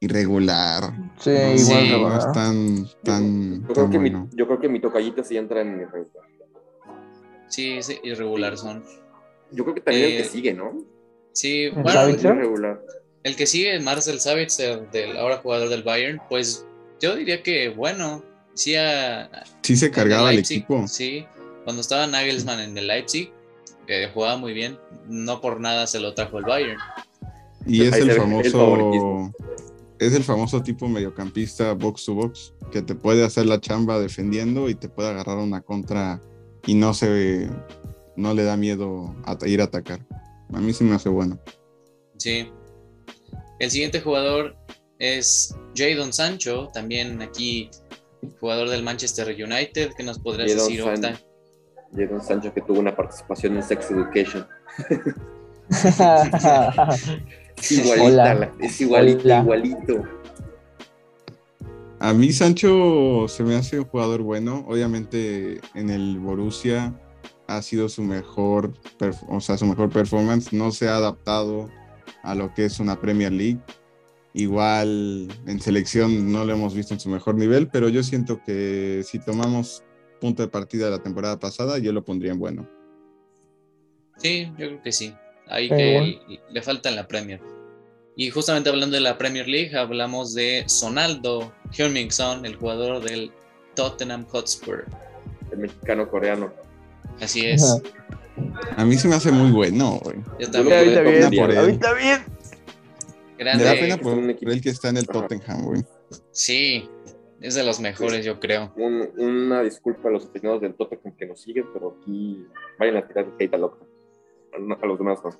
Irregular. 0.00 0.92
Sí, 1.18 1.30
No, 1.30 1.54
igual. 1.54 1.58
Sí. 1.58 1.90
no 1.90 2.18
es 2.18 2.32
tan, 2.32 2.88
tan, 3.02 3.60
Yo 3.62 3.68
creo, 3.68 3.74
tan 3.84 3.90
que 3.90 3.98
mi, 3.98 4.10
bueno. 4.10 4.28
yo 4.34 4.46
creo 4.46 4.60
que 4.60 4.68
mi 4.68 4.80
tocallito 4.80 5.24
sí 5.24 5.36
entra 5.38 5.62
en 5.62 5.80
irregular. 5.80 6.28
Sí, 7.48 7.82
sí, 7.82 7.98
irregular 8.02 8.58
son. 8.58 8.84
Yo 9.52 9.64
creo 9.64 9.74
que 9.74 9.80
también 9.80 10.04
el 10.06 10.12
Eh, 10.12 10.16
que 10.18 10.24
sigue, 10.24 10.52
¿no? 10.52 10.72
Sí, 11.32 11.64
¿El 11.64 11.82
bueno? 11.82 12.08
Irregular. 12.10 12.82
El 13.24 13.36
que 13.36 13.46
sigue, 13.46 13.78
Marcel 13.80 14.20
Sabitzer, 14.20 14.90
del 14.90 15.16
ahora 15.16 15.38
jugador 15.38 15.68
del 15.68 15.82
Bayern, 15.82 16.20
pues 16.28 16.66
yo 17.00 17.16
diría 17.16 17.42
que, 17.42 17.68
bueno, 17.68 18.24
sí 18.54 18.74
a, 18.76 19.30
Sí 19.62 19.76
se 19.76 19.90
cargaba 19.90 20.30
el 20.30 20.36
Leipzig, 20.36 20.58
equipo. 20.58 20.86
Sí, 20.88 21.26
cuando 21.64 21.80
estaba 21.80 22.06
Nagelsmann 22.06 22.60
en 22.60 22.78
el 22.78 22.86
Leipzig, 22.86 23.32
eh, 23.86 24.10
jugaba 24.12 24.36
muy 24.36 24.52
bien. 24.52 24.78
No 25.08 25.40
por 25.40 25.60
nada 25.60 25.86
se 25.86 26.00
lo 26.00 26.14
trajo 26.14 26.38
el 26.38 26.44
Bayern. 26.44 26.78
Y 27.66 27.82
es 27.82 27.96
el 27.96 28.12
famoso. 28.12 29.32
Es 29.98 30.14
el 30.14 30.22
famoso 30.22 30.62
tipo 30.62 30.88
mediocampista 30.88 31.72
box 31.72 32.04
to 32.04 32.14
box 32.14 32.54
que 32.70 32.82
te 32.82 32.94
puede 32.94 33.24
hacer 33.24 33.46
la 33.46 33.60
chamba 33.60 33.98
defendiendo 33.98 34.68
y 34.68 34.76
te 34.76 34.88
puede 34.88 35.08
agarrar 35.08 35.38
una 35.38 35.60
contra 35.60 36.20
y 36.66 36.74
no 36.74 36.94
se 36.94 37.48
no 38.16 38.32
le 38.32 38.44
da 38.44 38.56
miedo 38.56 39.16
a 39.24 39.36
ir 39.46 39.60
a 39.60 39.64
atacar. 39.64 40.06
A 40.52 40.60
mí 40.60 40.72
sí 40.72 40.84
me 40.84 40.94
hace 40.94 41.08
bueno. 41.08 41.40
Sí. 42.16 42.48
El 43.58 43.70
siguiente 43.70 44.00
jugador 44.00 44.56
es 44.98 45.54
Jadon 45.76 46.12
Sancho, 46.12 46.68
también 46.72 47.20
aquí 47.22 47.70
jugador 48.40 48.68
del 48.68 48.82
Manchester 48.82 49.28
United. 49.28 49.92
¿Qué 49.96 50.02
nos 50.02 50.18
podrías 50.18 50.52
Jadon 50.52 50.68
decir. 50.68 50.82
Octa? 50.82 51.20
Jadon 51.94 52.22
Sancho 52.22 52.52
que 52.52 52.60
tuvo 52.62 52.80
una 52.80 52.94
participación 52.94 53.56
en 53.56 53.62
Sex 53.62 53.90
Education. 53.90 54.46
Igualita, 57.70 58.04
Hola. 58.04 58.34
la- 58.34 58.52
es 58.60 58.80
igualito, 58.80 59.20
Hola. 59.24 59.40
igualito. 59.40 60.02
A 62.00 62.12
mí 62.14 62.32
Sancho 62.32 63.26
se 63.28 63.42
me 63.42 63.56
hace 63.56 63.80
un 63.80 63.84
jugador 63.86 64.22
bueno. 64.22 64.64
Obviamente 64.68 65.60
en 65.74 65.90
el 65.90 66.18
Borussia 66.20 66.94
ha 67.48 67.60
sido 67.62 67.88
su 67.88 68.02
mejor, 68.02 68.72
o 69.28 69.40
sea, 69.40 69.58
su 69.58 69.66
mejor 69.66 69.90
performance. 69.90 70.52
No 70.52 70.70
se 70.70 70.88
ha 70.88 70.96
adaptado 70.96 71.68
a 72.22 72.34
lo 72.34 72.52
que 72.54 72.64
es 72.64 72.80
una 72.80 73.00
Premier 73.00 73.32
League. 73.32 73.60
Igual 74.34 75.28
en 75.46 75.60
selección 75.60 76.30
no 76.30 76.44
lo 76.44 76.52
hemos 76.52 76.74
visto 76.74 76.94
en 76.94 77.00
su 77.00 77.08
mejor 77.08 77.34
nivel, 77.34 77.68
pero 77.68 77.88
yo 77.88 78.02
siento 78.02 78.40
que 78.44 79.02
si 79.04 79.18
tomamos 79.18 79.82
punto 80.20 80.42
de 80.42 80.48
partida 80.48 80.86
de 80.86 80.92
la 80.92 81.02
temporada 81.02 81.38
pasada, 81.38 81.78
yo 81.78 81.92
lo 81.92 82.04
pondría 82.04 82.32
en 82.32 82.38
bueno. 82.38 82.68
Sí, 84.18 84.46
yo 84.58 84.66
creo 84.66 84.82
que 84.82 84.92
sí. 84.92 85.14
Ahí 85.46 85.68
que 85.68 86.18
bueno. 86.26 86.40
le 86.50 86.62
falta 86.62 86.88
en 86.88 86.96
la 86.96 87.06
Premier. 87.06 87.40
Y 88.16 88.30
justamente 88.30 88.68
hablando 88.68 88.96
de 88.96 89.00
la 89.00 89.16
Premier 89.16 89.48
League, 89.48 89.76
hablamos 89.76 90.34
de 90.34 90.64
Sonaldo 90.66 91.52
Heung-Min-Son, 91.76 92.44
el 92.44 92.56
jugador 92.56 93.02
del 93.02 93.30
Tottenham 93.74 94.26
Hotspur. 94.26 94.86
El 95.52 95.58
mexicano 95.58 96.08
coreano. 96.08 96.52
Así 97.20 97.46
es. 97.46 97.80
A 98.78 98.84
mí 98.84 98.96
se 98.96 99.08
me 99.08 99.16
hace 99.16 99.32
muy 99.32 99.50
bueno, 99.50 99.98
güey. 100.02 100.16
Yo 100.38 100.50
también. 100.50 100.78
Ahorita 100.78 101.00
bien, 101.02 101.20
mundial. 101.22 101.42
por 101.46 101.50
él. 101.50 101.58
ahorita 101.58 101.92
bien. 101.94 102.20
Me 103.36 103.44
Grande. 103.44 103.64
da 103.64 103.72
pena 103.74 103.96
por 103.98 104.18
él 104.52 104.60
que 104.62 104.70
está 104.70 104.88
en 104.90 104.96
el. 104.98 105.06
Tottenham, 105.06 105.64
güey. 105.64 105.84
Sí, 106.30 106.88
es 107.40 107.54
de 107.54 107.64
los 107.64 107.80
mejores, 107.80 108.24
yo 108.24 108.38
creo. 108.40 108.72
Un- 108.76 109.10
una 109.18 109.62
disculpa 109.62 110.08
a 110.08 110.12
los 110.12 110.26
aficionados 110.26 110.62
del 110.62 110.74
Tottenham 110.74 111.14
que 111.16 111.26
nos 111.26 111.40
siguen, 111.40 111.66
pero 111.72 111.96
aquí 112.00 112.46
vayan 112.78 112.96
a 112.98 113.06
tirar 113.06 113.26
hate 113.38 113.54
a 113.54 113.58
loca. 113.58 113.78
A 114.52 114.86
los 114.86 114.98
demás 114.98 115.18
no. 115.24 115.30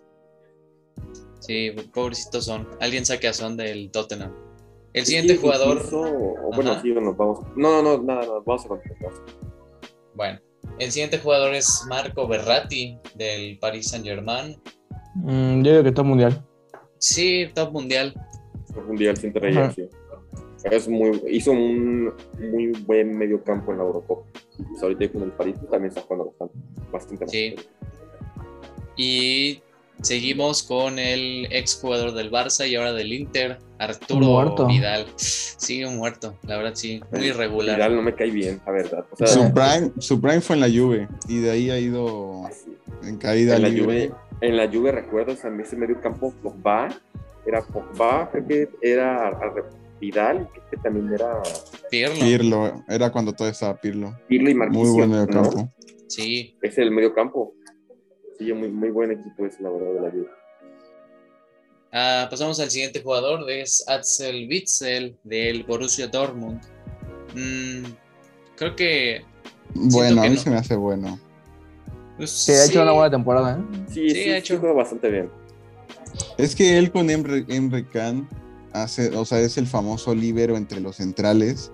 Sí, 1.41 1.71
pobrecitos 1.95 2.45
son. 2.45 2.69
Alguien 2.81 3.07
saque 3.07 3.29
a 3.29 3.33
Son 3.33 3.57
del 3.57 3.91
Tottenham. 3.91 4.33
El 4.93 5.07
siguiente 5.07 5.35
Sí, 5.35 5.39
jugador, 5.41 5.77
incluso- 5.77 6.01
o 6.03 6.51
bueno, 6.55 6.81
sí, 6.83 6.91
nos 6.91 7.17
vamos. 7.17 7.41
No, 7.57 7.83
no, 7.83 7.99
no, 7.99 8.03
nada, 8.03 8.23
nada, 8.23 8.41
vamos 8.45 8.65
a 8.65 8.69
continuar. 8.69 9.13
bueno, 10.15 10.41
el 10.79 10.91
siguiente 10.93 11.19
jugador 11.19 11.55
es 11.55 11.85
Marco 11.89 12.27
Berratti 12.29 12.99
del 13.15 13.59
Paris 13.59 13.89
Saint 13.91 14.05
Germain. 14.05 14.57
Mm, 15.15 15.63
yo 15.63 15.73
digo 15.73 15.85
que 15.85 15.93
top 15.93 16.07
mundial. 16.07 16.45
Sí, 16.99 17.49
top 17.55 17.73
mundial. 17.73 18.15
Por 18.73 18.87
mundial 18.87 19.17
sin 19.17 19.33
traer, 19.33 19.73
sí. 19.75 19.89
Es 20.65 20.89
muy, 20.89 21.23
hizo 21.31 21.53
un 21.53 22.13
muy 22.39 22.73
buen 22.87 23.17
medio 23.17 23.43
campo 23.43 23.73
en 23.73 23.79
la 23.79 23.85
Eurocopa. 23.85 24.29
Pues 24.57 24.83
ahorita 24.83 25.09
con 25.13 25.23
el 25.23 25.31
París 25.33 25.55
también 25.71 25.87
está 25.87 26.03
jugando 26.03 26.27
bastante. 26.27 26.55
bastante 26.91 27.29
Sí. 27.29 27.51
bastante. 27.55 27.79
Y 28.97 29.63
Seguimos 30.03 30.63
con 30.63 30.99
el 30.99 31.49
ex 31.51 31.77
jugador 31.81 32.13
del 32.15 32.31
Barça 32.31 32.69
y 32.69 32.77
ahora 32.77 32.93
del 32.93 33.13
Inter, 33.13 33.59
Arturo 33.79 34.27
Muerto. 34.27 34.67
Vidal. 34.67 35.07
Sigue 35.17 35.87
muerto, 35.89 36.39
la 36.45 36.57
verdad 36.57 36.73
sí, 36.75 37.01
muy 37.11 37.27
irregular. 37.27 37.77
Vidal 37.77 37.97
no 37.97 38.03
me 38.03 38.15
cae 38.15 38.31
bien, 38.31 38.61
la 38.65 38.73
verdad. 38.73 39.05
O 39.11 39.17
sea, 39.17 39.27
Su 39.27 39.53
prime, 39.53 39.91
su 39.99 40.21
prime 40.21 40.41
fue 40.41 40.57
en 40.57 40.61
la 40.61 40.69
Juve 40.69 41.09
y 41.29 41.39
de 41.39 41.51
ahí 41.51 41.71
ha 41.71 41.79
ido 41.79 42.49
en 43.03 43.19
caída 43.19 43.57
en 43.57 43.63
la 43.63 43.69
libre. 43.69 44.09
Juve, 44.09 44.19
en 44.41 44.57
la 44.57 44.69
Juve 44.69 44.93
recuerdas 44.93 45.45
a 45.45 45.51
mí 45.51 45.63
ese 45.63 45.77
medio 45.77 46.01
campo 46.01 46.33
Pogba, 46.43 46.89
era 47.45 47.63
Pogba, 47.63 48.31
creo 48.31 48.47
que 48.47 48.69
era 48.83 49.37
Vidal, 50.01 50.49
creo 50.53 50.65
que 50.71 50.77
también 50.77 51.13
era 51.13 51.43
Pirlo. 51.91 52.15
Pirlo, 52.21 52.85
era 52.89 53.11
cuando 53.11 53.33
todo 53.33 53.49
estaba 53.49 53.75
Pirlo. 53.81 54.17
Pirlo 54.29 54.49
y 54.49 54.55
Marquisio. 54.55 54.85
Muy 54.85 54.93
buen 54.93 55.11
medio 55.11 55.27
¿no? 55.27 55.43
campo. 55.43 55.73
Sí, 56.07 56.57
Ese 56.63 56.73
es 56.73 56.79
el 56.79 56.91
medio 56.91 57.13
campo. 57.13 57.55
Sí, 58.39 58.53
muy, 58.53 58.69
muy 58.69 58.91
buen 58.91 59.11
equipo 59.11 59.47
ese, 59.47 59.63
la 59.63 59.71
verdad, 59.71 59.95
de 59.95 60.01
la 60.01 60.11
Juve. 60.11 60.29
Ah, 61.93 62.29
pasamos 62.31 62.61
al 62.61 62.71
siguiente 62.71 63.03
jugador, 63.03 63.49
es 63.51 63.83
Axel 63.89 64.47
Witzel 64.49 65.17
del 65.25 65.65
Borussia 65.65 66.07
Dortmund. 66.07 66.61
Mm, 67.35 67.85
creo 68.57 68.77
que 68.77 69.25
Bueno, 69.75 70.23
a 70.23 70.29
mí 70.29 70.35
no. 70.37 70.41
se 70.41 70.51
me 70.51 70.57
hace 70.57 70.77
bueno. 70.77 71.19
pues, 72.17 72.31
Sí, 72.31 72.53
ha 72.53 72.65
hecho 72.67 72.83
una 72.83 72.93
buena 72.93 73.11
temporada, 73.11 73.59
¿eh? 73.59 73.85
Sí, 73.89 74.11
Sí, 74.11 74.11
sí, 74.11 74.21
ha 74.21 74.23
sí, 74.25 74.39
hecho- 74.39 74.59
juega 74.59 74.75
bastante 74.75 75.09
bien. 75.11 75.31
Es 76.37 76.55
que 76.55 76.79
él 76.79 76.91
con 76.93 77.11
Emre, 77.11 77.45
Emre 77.49 77.87
Can 77.87 78.29
hace, 78.73 79.17
o 79.17 79.25
sea, 79.25 79.41
es 79.41 79.57
el 79.57 79.67
famoso 79.67 80.15
líbero 80.15 80.57
entre 80.57 80.81
los 80.81 80.97
centrales. 80.97 81.73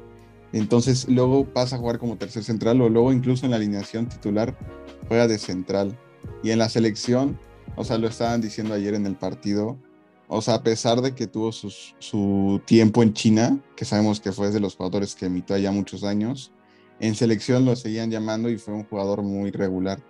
Entonces 0.53 1.09
luego 1.09 1.45
pasa 1.45 1.77
a 1.77 1.79
jugar 1.81 1.99
como 1.99 2.17
tercer 2.17 2.45
central 2.45 2.81
o 2.81 2.89
luego 2.89 3.13
incluso 3.13 3.45
en 3.45 3.51
la 3.51 3.57
alineación 3.57 4.09
titular 4.09 4.55
juega 5.09 5.27
de 5.27 5.39
central. 5.39 5.99
Y 6.43 6.51
en 6.51 6.59
la 6.59 6.69
selección, 6.69 7.39
o 7.77 7.85
sea, 7.85 7.99
lo 7.99 8.09
estaban 8.09 8.41
diciendo 8.41 8.75
ayer 8.75 8.95
en 8.95 9.07
el 9.07 9.17
partido, 9.17 9.79
o 10.29 10.41
sea, 10.41 10.55
a 10.55 10.63
pesar 10.63 11.01
de 11.01 11.15
que 11.15 11.27
tuvo 11.27 11.53
sus- 11.53 11.95
su 11.99 12.61
tiempo 12.67 13.03
en 13.03 13.13
China, 13.13 13.61
que 13.77 13.85
sabemos 13.85 14.21
que 14.21 14.33
fue 14.33 14.51
de 14.51 14.61
los 14.61 14.77
jugadores 14.77 15.15
que 15.15 15.27
emitió 15.27 15.55
allá 15.55 15.71
muchos 15.71 16.03
años, 16.05 16.53
en 17.01 17.15
selección 17.15 17.65
lo 17.65 17.77
seguían 17.77 18.11
llamando 18.11 18.49
y 18.49 18.57
fue 18.57 18.75
un 18.75 18.85
jugador 18.85 19.23
muy 19.23 19.51
regular. 19.51 20.03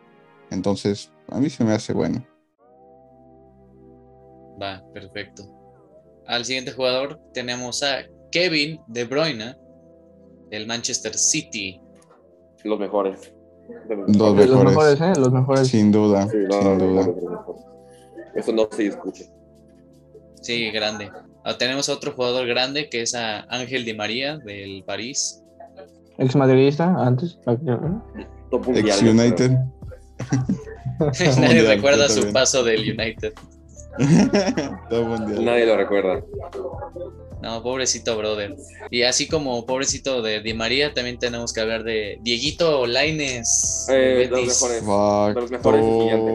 Entonces, 0.50 1.10
a 1.28 1.40
mí 1.40 1.50
se 1.50 1.64
me 1.64 1.72
hace 1.72 1.92
bueno. 1.92 2.24
Va, 4.60 4.82
perfecto. 4.92 5.42
Al 6.26 6.44
siguiente 6.44 6.72
jugador 6.72 7.20
tenemos 7.32 7.82
a 7.82 8.04
Kevin 8.30 8.80
De 8.86 9.04
Bruyne 9.04 9.56
del 10.50 10.66
Manchester 10.66 11.14
City. 11.14 11.80
Los 12.62 12.78
mejores. 12.78 13.33
Los 14.08 14.34
mejores. 14.34 14.64
mejores, 14.64 15.00
¿eh? 15.00 15.12
Los 15.18 15.32
mejores. 15.32 15.68
Sin 15.68 15.92
duda, 15.92 16.28
Sí, 16.28 16.36
no, 16.48 16.60
sin 16.60 16.78
duda. 16.78 17.08
Eso 18.34 18.52
no 18.52 18.68
se 18.70 18.82
discute. 18.82 19.28
Sí, 20.40 20.70
grande. 20.70 21.10
Ah, 21.44 21.56
tenemos 21.56 21.88
otro 21.88 22.12
jugador 22.12 22.46
grande 22.46 22.88
que 22.88 23.02
es 23.02 23.14
a 23.14 23.40
Ángel 23.48 23.84
Di 23.84 23.94
María 23.94 24.38
del 24.38 24.82
París. 24.86 25.42
Ex 26.18 26.36
madridista, 26.36 26.94
antes. 27.04 27.38
Ex. 27.46 29.02
United. 29.02 29.52
Nadie 31.40 31.62
recuerda 31.62 32.08
su 32.08 32.32
paso 32.32 32.62
del 32.62 32.80
United. 32.80 33.32
Todo 34.90 35.04
mundial. 35.04 35.44
Nadie 35.44 35.66
lo 35.66 35.76
recuerda. 35.76 36.22
No, 37.42 37.62
pobrecito 37.62 38.16
brother. 38.16 38.56
Y 38.90 39.02
así 39.02 39.28
como 39.28 39.66
pobrecito 39.66 40.22
de 40.22 40.40
Di 40.40 40.54
María, 40.54 40.94
también 40.94 41.18
tenemos 41.18 41.52
que 41.52 41.60
hablar 41.60 41.84
de 41.84 42.18
Dieguito 42.22 42.86
Laines. 42.86 43.86
Eh, 43.90 44.28
los 44.30 44.40
mejores. 44.62 45.34
De 45.34 45.40
los 45.40 45.50
mejores 45.50 45.84
y 45.84 45.90
siguiente. 45.90 46.32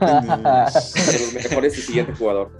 De 0.00 1.18
los 1.20 1.32
mejores 1.34 1.78
y 1.78 1.82
siguiente 1.82 2.12
jugador. 2.14 2.50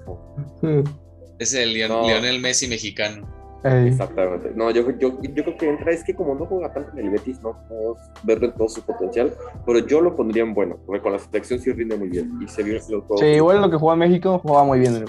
Es 1.38 1.54
el 1.54 1.88
No. 1.88 2.06
Lionel 2.06 2.40
Messi 2.40 2.68
mexicano. 2.68 3.35
Ey. 3.64 3.88
Exactamente. 3.88 4.52
No, 4.54 4.70
yo, 4.70 4.90
yo, 4.92 5.20
yo 5.20 5.44
creo 5.44 5.56
que 5.56 5.68
entra, 5.68 5.92
es 5.92 6.04
que 6.04 6.14
como 6.14 6.34
no 6.34 6.46
juega 6.46 6.72
tanto 6.72 6.92
en 6.92 7.06
el 7.06 7.10
Betis, 7.10 7.42
no 7.42 7.56
podemos 7.68 7.98
en 8.26 8.52
todo 8.52 8.68
su 8.68 8.82
potencial, 8.82 9.32
pero 9.64 9.80
yo 9.80 10.00
lo 10.00 10.14
pondría 10.14 10.42
en 10.42 10.54
bueno, 10.54 10.76
porque 10.86 11.02
con 11.02 11.12
la 11.12 11.18
selección 11.18 11.58
sí 11.58 11.72
rinde 11.72 11.96
muy 11.96 12.08
bien. 12.08 12.38
Y 12.40 12.48
se 12.48 12.62
vio. 12.62 12.80
Sí, 12.80 13.26
igual 13.26 13.60
lo 13.60 13.70
que 13.70 13.76
juega 13.76 13.96
México, 13.96 14.38
jugaba 14.38 14.64
muy 14.64 14.80
bien. 14.80 15.04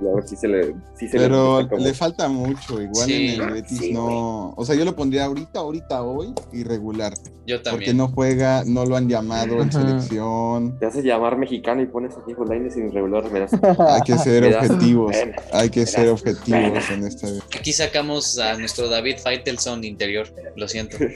A 0.00 0.14
ver 0.16 0.26
si 0.28 0.36
se 0.36 0.48
le. 0.48 0.74
Si 0.98 1.08
se 1.08 1.16
Pero 1.18 1.62
le 1.62 1.94
falta 1.94 2.28
mucho. 2.28 2.80
Igual 2.82 3.06
Sí. 3.06 3.34
en 3.34 3.42
el 3.42 3.50
Betis 3.52 3.78
Sí, 3.78 3.92
no. 3.92 4.52
O 4.56 4.64
sea, 4.64 4.74
yo 4.74 4.84
lo 4.84 4.94
pondría 4.96 5.24
ahorita, 5.26 5.60
ahorita, 5.60 6.02
hoy, 6.02 6.34
irregular. 6.52 7.14
Yo 7.46 7.56
Porque 7.58 7.70
también. 7.70 7.96
no 7.96 8.08
juega, 8.08 8.64
no 8.66 8.84
lo 8.86 8.96
han 8.96 9.08
llamado 9.08 9.60
en 9.62 9.70
selección. 9.70 10.78
Te 10.78 10.86
haces 10.86 11.04
llamar 11.04 11.36
mexicano 11.38 11.82
y 11.82 11.86
pones 11.86 12.14
a 12.16 12.22
Diego 12.26 12.44
Lainez 12.44 12.74
sin 12.74 12.86
irregular, 12.88 13.30
me 13.30 13.40
das- 13.40 13.52
Hay 13.78 14.00
que 14.02 14.18
ser 14.18 14.44
objetivos. 14.54 15.16
pena. 15.16 15.36
Hay 15.52 15.70
que 15.70 15.86
ser 15.86 16.06
das 16.08 16.20
objetivos 16.20 16.84
pena. 16.84 16.94
en 16.94 17.06
esta. 17.06 17.28
Aquí 17.56 17.72
sacamos 17.72 18.38
a 18.38 18.56
nuestro 18.58 18.88
David 18.88 19.18
Faitelson 19.22 19.84
interior. 19.84 20.26
Lo 20.56 20.66
siento. 20.68 20.96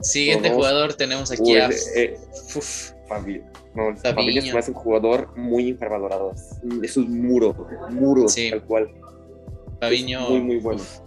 Siguiente 0.00 0.50
jugador 0.50 0.94
tenemos 0.94 1.30
aquí 1.30 1.52
Uy, 1.52 1.58
a 1.58 1.70
eh, 1.94 2.18
Uf, 2.56 2.90
Fabi. 3.08 3.40
No, 3.74 3.96
Fabiño. 3.96 4.52
Me 4.52 4.58
hace 4.58 4.70
un 4.70 4.76
jugador 4.76 5.36
muy 5.36 5.68
infravalorado. 5.68 6.32
Es 6.32 6.58
un- 6.62 6.84
Es 6.84 6.96
muro, 6.98 7.54
muro, 7.90 8.28
Sí. 8.28 8.50
tal 8.50 8.62
cual. 8.64 8.90
Fabiño. 9.80 10.28
Muy, 10.28 10.40
muy 10.40 10.56
bueno. 10.58 10.80
uf. 10.80 10.98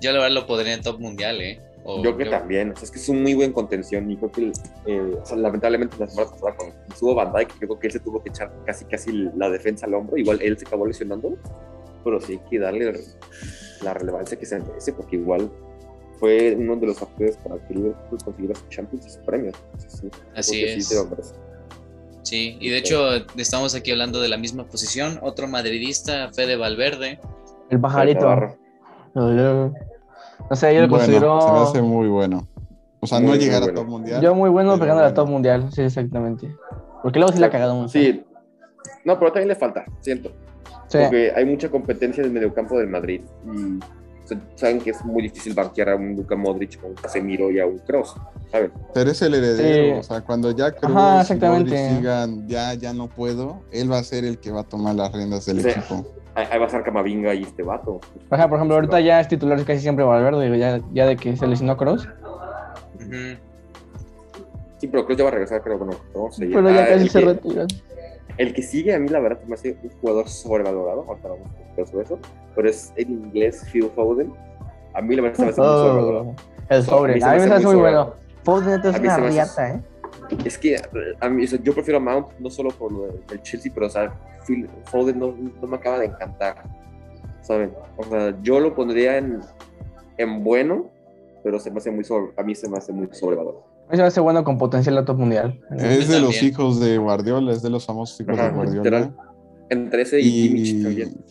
Yo 0.00 0.12
la 0.12 0.18
verdad 0.20 0.34
lo 0.34 0.46
podría 0.46 0.74
en 0.74 0.82
top 0.82 1.00
mundial, 1.00 1.40
¿eh? 1.40 1.60
O 1.84 1.96
Yo 2.04 2.14
creo 2.14 2.18
que 2.18 2.24
también, 2.26 2.70
o 2.72 2.76
sea, 2.76 2.84
es 2.84 2.90
que 2.90 2.98
es 2.98 3.08
un 3.08 3.22
muy 3.22 3.34
buen 3.34 3.52
contención 3.52 4.10
y 4.10 4.16
creo 4.16 4.30
que, 4.30 4.52
eh, 4.86 5.16
o 5.20 5.24
sea, 5.24 5.36
lamentablemente 5.38 5.96
la 5.98 6.06
semana 6.06 6.30
pasada 6.30 6.54
cuando 6.56 6.76
estuvo 6.88 7.14
Van 7.14 7.32
yo 7.32 7.48
creo 7.66 7.78
que 7.78 7.86
él 7.86 7.92
se 7.94 8.00
tuvo 8.00 8.22
que 8.22 8.28
echar 8.28 8.52
casi 8.66 8.84
casi 8.84 9.10
la 9.34 9.48
defensa 9.48 9.86
al 9.86 9.94
hombro, 9.94 10.16
igual 10.18 10.40
él 10.42 10.58
se 10.58 10.66
acabó 10.66 10.86
lesionando, 10.86 11.36
pero 12.04 12.20
sí 12.20 12.32
hay 12.32 12.50
que 12.50 12.58
darle 12.58 12.92
la 13.82 13.94
relevancia 13.94 14.38
que 14.38 14.44
se 14.44 14.58
merece 14.60 14.92
porque 14.92 15.16
igual 15.16 15.50
fue 16.20 16.54
uno 16.58 16.76
de 16.76 16.86
los 16.88 16.98
factores 16.98 17.36
para 17.38 17.56
que 17.66 17.74
Liverpool 17.74 18.18
consiguiera 18.22 18.54
su 18.58 18.66
Champions 18.68 19.06
y 19.06 19.10
su 19.10 19.20
premio. 19.22 19.52
Entonces, 19.72 20.02
Así 20.36 20.52
sí 20.80 20.94
Sí, 22.22 22.56
y 22.60 22.68
de 22.70 22.78
hecho 22.78 22.98
estamos 23.36 23.74
aquí 23.74 23.90
hablando 23.90 24.20
de 24.20 24.28
la 24.28 24.36
misma 24.36 24.64
posición. 24.64 25.18
Otro 25.22 25.48
madridista, 25.48 26.30
Fede 26.32 26.56
Valverde. 26.56 27.20
El 27.70 27.80
pajarito. 27.80 28.20
Navarro. 28.20 28.56
No 29.14 30.56
sé, 30.56 30.74
yo 30.74 30.82
lo 30.82 30.88
Bueno, 30.88 31.04
considero. 31.04 31.40
se 31.40 31.52
me 31.52 31.58
hace 31.58 31.82
muy 31.82 32.08
bueno. 32.08 32.46
O 33.00 33.06
sea, 33.06 33.20
no 33.20 33.28
Muy, 33.28 33.38
llegar 33.38 33.62
a 33.62 33.66
bueno. 33.66 33.80
top 33.80 33.88
mundial. 33.88 34.20
Yo 34.22 34.34
muy 34.34 34.50
bueno 34.50 34.72
pegando 34.78 35.00
a 35.00 35.04
la 35.06 35.08
bueno. 35.10 35.14
top 35.14 35.28
mundial, 35.28 35.72
sí, 35.72 35.82
exactamente. 35.82 36.54
Porque 37.02 37.18
luego 37.18 37.32
sí 37.32 37.38
la 37.38 37.46
ha 37.46 37.50
cagado 37.50 37.74
mucho. 37.74 37.90
Sí, 37.90 38.24
no, 39.04 39.18
pero 39.18 39.32
también 39.32 39.48
le 39.48 39.54
falta, 39.54 39.84
siento. 40.00 40.30
Sí. 40.88 40.98
Porque 40.98 41.32
hay 41.34 41.44
mucha 41.44 41.68
competencia 41.70 42.22
en 42.22 42.26
el 42.28 42.32
mediocampo 42.32 42.78
del 42.78 42.88
Madrid. 42.88 43.20
Y 43.46 43.78
saben 44.56 44.80
que 44.80 44.90
es 44.90 45.04
muy 45.04 45.22
difícil 45.22 45.54
banquear 45.54 45.90
a 45.90 45.96
un 45.96 46.16
Luka 46.16 46.36
Modric, 46.36 46.82
a 46.82 46.86
un 46.86 46.94
Casemiro 46.94 47.50
y 47.50 47.60
a 47.60 47.66
un 47.66 47.78
Kroos, 47.78 48.14
¿saben? 48.50 48.72
Pero 48.94 49.10
es 49.10 49.22
el 49.22 49.34
heredero, 49.34 49.94
Sí. 49.94 50.00
o 50.00 50.02
sea, 50.02 50.20
cuando 50.22 50.50
ya 50.50 50.72
Cruz 50.72 50.90
Ajá, 50.94 51.16
y 51.18 51.20
exactamente. 51.22 51.70
Modric 51.74 51.98
digan 51.98 52.48
ya, 52.48 52.74
ya 52.74 52.92
no 52.92 53.08
puedo, 53.08 53.60
él 53.72 53.90
va 53.90 53.98
a 53.98 54.04
ser 54.04 54.24
el 54.24 54.38
que 54.38 54.50
va 54.50 54.60
a 54.60 54.64
tomar 54.64 54.94
las 54.94 55.12
riendas 55.12 55.46
del 55.46 55.62
Sí. 55.62 55.68
equipo. 55.70 56.06
Ahí, 56.34 56.46
va 56.58 56.64
a 56.64 56.66
estar 56.66 56.84
Camavinga 56.84 57.34
y 57.34 57.42
este 57.42 57.62
vato. 57.64 58.00
Ajá, 58.30 58.48
por 58.48 58.58
ejemplo, 58.58 58.76
ahorita 58.76 59.00
ya 59.00 59.20
es 59.20 59.26
titular 59.28 59.62
casi 59.64 59.80
siempre 59.80 60.04
Valverde, 60.04 60.44
digo, 60.44 60.54
ya, 60.54 60.80
ya 60.92 61.06
de 61.06 61.16
que 61.16 61.36
se 61.36 61.46
lesionó 61.48 61.76
Cross. 61.76 62.08
Sí, 64.78 64.86
pero 64.86 65.04
Kroos 65.04 65.18
ya 65.18 65.24
va 65.24 65.30
a 65.30 65.32
regresar, 65.32 65.62
creo, 65.62 65.78
vamos 65.78 65.96
a 65.96 66.32
seguir. 66.36 66.54
Pero 66.54 66.70
ya 66.70 66.84
Ah, 66.84 66.88
casi 66.88 67.08
se 67.08 67.18
que- 67.18 67.24
retira. 67.24 67.66
El 68.36 68.52
que 68.52 68.62
sigue 68.62 68.94
a 68.94 68.98
mí, 68.98 69.08
la 69.08 69.20
verdad, 69.20 69.40
me 69.46 69.54
hace 69.54 69.76
un 69.82 69.90
jugador 70.00 70.28
sobrevalorado, 70.28 71.04
ahorita 71.08 71.28
vamos 71.28 71.46
a 71.46 71.70
hablar 71.70 71.88
sobre 71.88 72.04
eso, 72.04 72.18
pero 72.54 72.68
es 72.68 72.92
el 72.96 73.10
inglés 73.10 73.66
Phil 73.72 73.90
Foden. 73.94 74.32
A 74.94 75.00
mí 75.00 75.16
la 75.16 75.22
verdad 75.22 75.36
se 75.36 75.42
me 75.42 75.48
hace 75.50 75.60
muy 75.60 75.70
sobrevalorado. 75.70 76.34
Oh, 76.34 76.74
el 76.74 76.82
sobre. 76.82 77.12
A 77.24 77.34
mí 77.34 77.40
se 77.40 77.48
me 77.48 77.54
hace 77.54 77.64
muy 77.64 77.74
muy 77.74 77.82
bueno. 77.82 78.14
Foden 78.44 78.80
es 78.84 78.98
una 78.98 79.16
riata, 79.16 79.74
¿eh? 79.74 79.80
Es 80.44 80.58
que 80.58 80.76
a 81.20 81.28
mí, 81.28 81.44
o 81.44 81.46
sea, 81.46 81.58
yo 81.62 81.72
prefiero 81.72 81.98
a 81.98 82.00
Mount 82.00 82.28
no 82.38 82.50
solo 82.50 82.70
por 82.70 82.92
lo 82.92 83.06
del 83.06 83.26
del 83.26 83.42
Chelsea, 83.42 83.72
pero 83.74 83.86
o 83.86 83.90
sea, 83.90 84.12
Phil 84.46 84.68
Foden 84.84 85.18
no, 85.18 85.34
no 85.60 85.68
me 85.68 85.76
acaba 85.76 85.98
de 85.98 86.06
encantar, 86.06 86.62
¿saben? 87.40 87.72
O 87.96 88.04
sea, 88.04 88.34
yo 88.42 88.60
lo 88.60 88.74
pondría 88.74 89.18
en, 89.18 89.40
en 90.16 90.44
bueno, 90.44 90.90
pero 91.42 91.58
se 91.58 91.70
me 91.70 91.78
hace 91.78 91.90
muy 91.90 92.04
sobre, 92.04 92.32
a 92.36 92.42
mí 92.42 92.54
se 92.54 92.68
me 92.68 92.76
hace 92.76 92.92
muy 92.92 93.08
sobrevalorado. 93.12 93.64
Me 93.90 94.02
hace 94.02 94.20
bueno 94.20 94.44
con 94.44 94.58
potencial 94.58 94.98
a 94.98 95.04
top 95.04 95.18
mundial. 95.18 95.60
Es 95.76 96.08
de 96.08 96.20
los 96.20 96.42
hijos 96.42 96.78
de 96.80 96.98
Guardiola, 96.98 97.52
es 97.52 97.62
de 97.62 97.70
los 97.70 97.86
famosos 97.86 98.20
hijos 98.20 98.34
Ajá, 98.38 98.48
de 98.50 98.54
Guardiola. 98.54 98.82
literal. 98.82 99.16
Entre 99.70 100.02
ese 100.02 100.20
y, 100.20 100.48
Kimmich 100.48 100.82
también. 100.82 101.24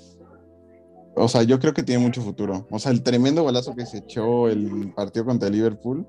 o 1.15 1.27
sea, 1.27 1.43
yo 1.43 1.59
creo 1.59 1.73
que 1.73 1.83
tiene 1.83 2.03
mucho 2.03 2.21
futuro. 2.21 2.67
O 2.71 2.79
sea, 2.79 2.91
el 2.91 3.01
tremendo 3.03 3.43
golazo 3.43 3.75
que 3.75 3.85
se 3.85 3.99
echó 3.99 4.47
el 4.49 4.91
partido 4.95 5.25
contra 5.25 5.47
el 5.49 5.55
Liverpool 5.55 6.05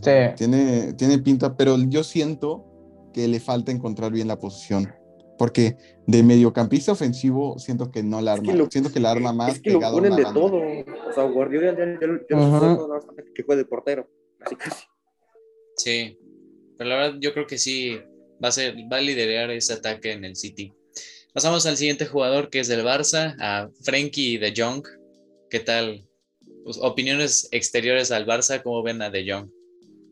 Sí. 0.00 0.10
tiene, 0.36 0.92
tiene 0.94 1.18
pinta, 1.18 1.56
pero 1.56 1.76
yo 1.78 2.02
siento 2.02 2.64
que 3.12 3.28
le 3.28 3.40
falta 3.40 3.70
encontrar 3.72 4.10
bien 4.12 4.26
la 4.28 4.38
posición. 4.38 4.92
Porque 5.38 5.76
de 6.06 6.22
mediocampista 6.22 6.92
ofensivo 6.92 7.58
siento 7.58 7.90
que 7.90 8.02
no 8.02 8.20
la 8.20 8.34
Es 8.34 8.38
arma. 8.40 8.52
que 8.52 8.58
lo- 8.58 8.70
siento 8.70 8.92
que 8.92 9.00
la 9.00 9.10
arma 9.10 9.32
más 9.32 9.54
Es 9.54 9.60
que 9.60 9.70
lo 9.72 9.80
ponen 9.80 10.14
de 10.16 10.22
banda. 10.24 10.40
todo. 10.40 10.56
O 10.56 11.12
sea, 11.12 11.24
Guardiola 11.24 11.72
ya, 11.76 11.84
ya, 12.00 12.08
ya, 12.30 12.36
nada 12.36 12.76
más 12.76 13.04
que 13.34 13.42
juegue 13.42 13.62
de 13.62 13.68
portero. 13.68 14.08
Así 14.44 14.54
casi. 14.56 14.84
Sí. 15.82 16.16
Pero 16.78 16.90
la 16.90 16.96
verdad, 16.96 17.18
yo 17.20 17.32
creo 17.32 17.46
que 17.46 17.58
sí. 17.58 17.98
va 18.42 18.48
a, 18.48 18.52
ser, 18.52 18.76
va 18.92 18.98
a 18.98 19.00
liderar 19.00 19.50
ese 19.50 19.72
ataque 19.72 20.12
en 20.12 20.24
el 20.24 20.36
City. 20.36 20.72
Pasamos 21.34 21.64
al 21.66 21.76
siguiente 21.76 22.06
jugador 22.06 22.50
que 22.50 22.60
es 22.60 22.68
del 22.68 22.84
Barça, 22.84 23.34
a 23.40 23.68
Frenkie 23.82 24.38
de 24.38 24.52
Jong. 24.56 24.84
¿Qué 25.50 25.60
tal? 25.60 26.06
Pues, 26.64 26.78
opiniones 26.80 27.48
exteriores 27.50 28.12
al 28.12 28.26
Barça, 28.26 28.62
¿cómo 28.62 28.82
ven 28.82 29.02
a 29.02 29.10
de 29.10 29.24
Jong? 29.30 29.48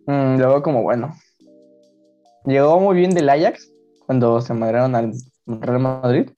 Mm, 0.07 0.41
lo 0.41 0.49
veo 0.49 0.63
como 0.63 0.83
bueno. 0.83 1.15
Llegó 2.47 2.81
muy 2.81 2.97
bien 2.97 3.11
del 3.15 3.29
Ajax 3.29 3.71
cuando 4.07 4.41
se 4.41 4.55
madrearon 4.55 4.95
al 4.97 5.13
Real 5.47 5.79
Madrid. 5.79 6.31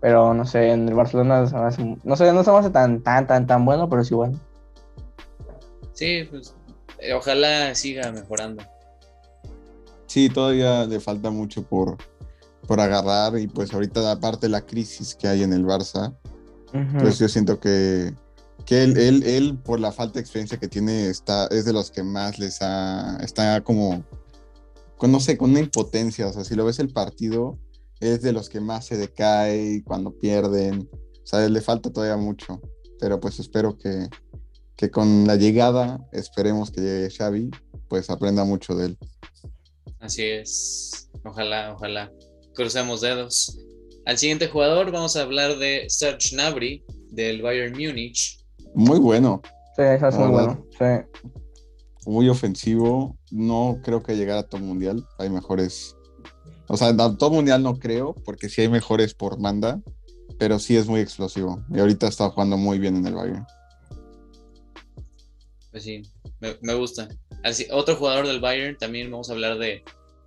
Pero 0.00 0.34
no 0.34 0.44
sé, 0.44 0.70
en 0.70 0.88
el 0.88 0.94
Barcelona 0.94 1.46
se 1.46 1.54
hace- 1.56 1.96
no 2.02 2.16
sé, 2.16 2.32
no 2.32 2.42
se 2.42 2.50
me 2.50 2.56
hace 2.58 2.70
tan, 2.70 3.02
tan, 3.02 3.26
tan, 3.26 3.46
tan 3.46 3.64
bueno, 3.64 3.88
pero 3.88 4.02
sí 4.02 4.14
bueno. 4.14 4.40
Sí, 5.92 6.24
pues 6.28 6.54
ojalá 7.14 7.74
siga 7.74 8.12
mejorando. 8.12 8.64
Sí, 10.06 10.28
todavía 10.28 10.84
le 10.84 11.00
falta 11.00 11.30
mucho 11.30 11.62
por, 11.62 11.96
por 12.66 12.80
agarrar 12.80 13.38
y 13.38 13.46
pues 13.46 13.72
ahorita 13.72 14.10
aparte 14.10 14.46
de 14.46 14.50
la 14.50 14.60
crisis 14.60 15.14
que 15.14 15.28
hay 15.28 15.42
en 15.42 15.52
el 15.52 15.64
Barça, 15.64 16.14
pues 17.00 17.18
yo 17.18 17.28
siento 17.28 17.60
que, 17.60 18.14
que 18.64 18.82
él, 18.82 18.96
él, 18.96 19.22
él, 19.24 19.58
por 19.58 19.80
la 19.80 19.92
falta 19.92 20.14
de 20.14 20.20
experiencia 20.20 20.58
que 20.58 20.68
tiene, 20.68 21.08
está, 21.08 21.46
es 21.48 21.64
de 21.64 21.72
los 21.72 21.90
que 21.90 22.02
más 22.02 22.38
les 22.38 22.62
ha, 22.62 23.18
está 23.22 23.60
como, 23.62 24.04
con, 24.96 25.12
no 25.12 25.20
sé, 25.20 25.36
con 25.36 25.50
una 25.50 25.60
impotencia, 25.60 26.26
o 26.26 26.32
sea, 26.32 26.44
si 26.44 26.54
lo 26.54 26.64
ves 26.64 26.78
el 26.78 26.92
partido, 26.92 27.58
es 28.00 28.22
de 28.22 28.32
los 28.32 28.48
que 28.48 28.60
más 28.60 28.86
se 28.86 28.96
decae 28.96 29.82
cuando 29.84 30.12
pierden, 30.18 30.88
o 30.92 31.26
sea, 31.26 31.48
le 31.48 31.60
falta 31.60 31.90
todavía 31.90 32.16
mucho, 32.16 32.60
pero 32.98 33.20
pues 33.20 33.38
espero 33.38 33.76
que, 33.76 34.08
que 34.76 34.90
con 34.90 35.26
la 35.26 35.36
llegada, 35.36 36.00
esperemos 36.12 36.70
que 36.70 36.80
llegue 36.80 37.10
Xavi, 37.10 37.50
pues 37.88 38.10
aprenda 38.10 38.44
mucho 38.44 38.74
de 38.74 38.86
él. 38.86 38.98
Así 40.00 40.22
es. 40.24 41.08
Ojalá, 41.24 41.74
ojalá. 41.74 42.10
Crucemos 42.54 43.00
dedos. 43.00 43.58
Al 44.04 44.18
siguiente 44.18 44.48
jugador 44.48 44.90
vamos 44.90 45.16
a 45.16 45.22
hablar 45.22 45.58
de 45.58 45.86
Serge 45.88 46.34
Gnabry 46.34 46.84
del 47.10 47.40
Bayern 47.42 47.72
Múnich. 47.72 48.44
Muy 48.74 48.98
bueno, 48.98 49.42
Sí, 49.76 49.82
hace 49.82 50.18
muy 50.18 50.28
bueno. 50.28 50.66
Sí. 50.78 51.20
muy 52.06 52.28
ofensivo. 52.28 53.16
No 53.30 53.78
creo 53.82 54.02
que 54.02 54.16
llegara 54.16 54.40
a 54.40 54.42
todo 54.42 54.60
mundial. 54.60 55.06
Hay 55.18 55.30
mejores. 55.30 55.96
O 56.68 56.76
sea, 56.76 56.88
a 56.88 57.16
todo 57.16 57.30
mundial 57.30 57.62
no 57.62 57.78
creo, 57.78 58.14
porque 58.24 58.48
sí 58.48 58.60
hay 58.62 58.68
mejores 58.68 59.14
por 59.14 59.40
banda, 59.40 59.80
pero 60.38 60.58
sí 60.58 60.76
es 60.76 60.86
muy 60.86 61.00
explosivo. 61.00 61.64
Y 61.72 61.80
ahorita 61.80 62.06
está 62.08 62.28
jugando 62.30 62.56
muy 62.56 62.78
bien 62.78 62.96
en 62.96 63.06
el 63.06 63.14
Bayern. 63.14 63.46
Pues 65.72 65.82
sí, 65.84 66.02
me, 66.40 66.56
me 66.60 66.74
gusta. 66.74 67.08
Al 67.42 67.54
si- 67.54 67.66
otro 67.72 67.96
jugador 67.96 68.26
del 68.26 68.40
Bayern 68.40 68.76
también 68.78 69.10
vamos 69.10 69.28
a 69.30 69.32
hablar 69.32 69.58
de 69.58 69.82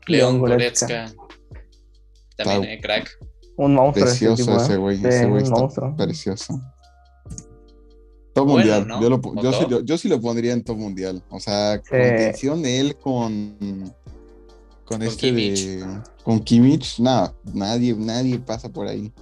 León 0.07 0.39
Goretzka. 0.39 0.87
Goretzka. 0.87 1.23
También, 2.35 2.63
eh, 2.65 2.79
crack. 2.81 3.09
Un 3.57 3.75
monstruo 3.75 4.05
ese 4.07 4.25
Precioso 4.25 4.43
tipo, 4.43 4.57
¿eh? 4.57 4.63
ese 4.63 4.77
güey. 4.77 4.97
Sí, 4.97 5.05
ese 5.07 5.25
güey 5.27 5.37
un 5.43 5.43
está 5.47 5.59
monstruo. 5.61 5.95
precioso. 5.95 6.61
Todo 8.33 8.45
Bueno, 8.45 8.57
mundial. 8.57 8.87
¿no? 8.87 9.01
Yo, 9.01 9.09
lo- 9.09 9.21
¿O 9.23 9.41
yo, 9.41 9.53
sí, 9.53 9.65
lo- 9.69 9.79
yo 9.81 9.97
sí 9.97 10.09
lo 10.09 10.19
pondría 10.19 10.51
en 10.51 10.61
todo 10.63 10.75
mundial. 10.75 11.23
O 11.29 11.39
sea, 11.39 11.75
Sí. 11.77 11.83
contención 11.89 12.65
él 12.65 12.97
con. 12.97 13.93
Con, 14.83 15.01
este 15.03 15.27
Kimmich. 15.27 15.65
de. 15.65 15.85
Con 16.23 16.39
Kimmich. 16.41 16.99
Nada, 16.99 17.33
nadie, 17.53 17.93
nadie 17.95 18.37
pasa 18.39 18.67
por 18.67 18.87
ahí. 18.87 19.13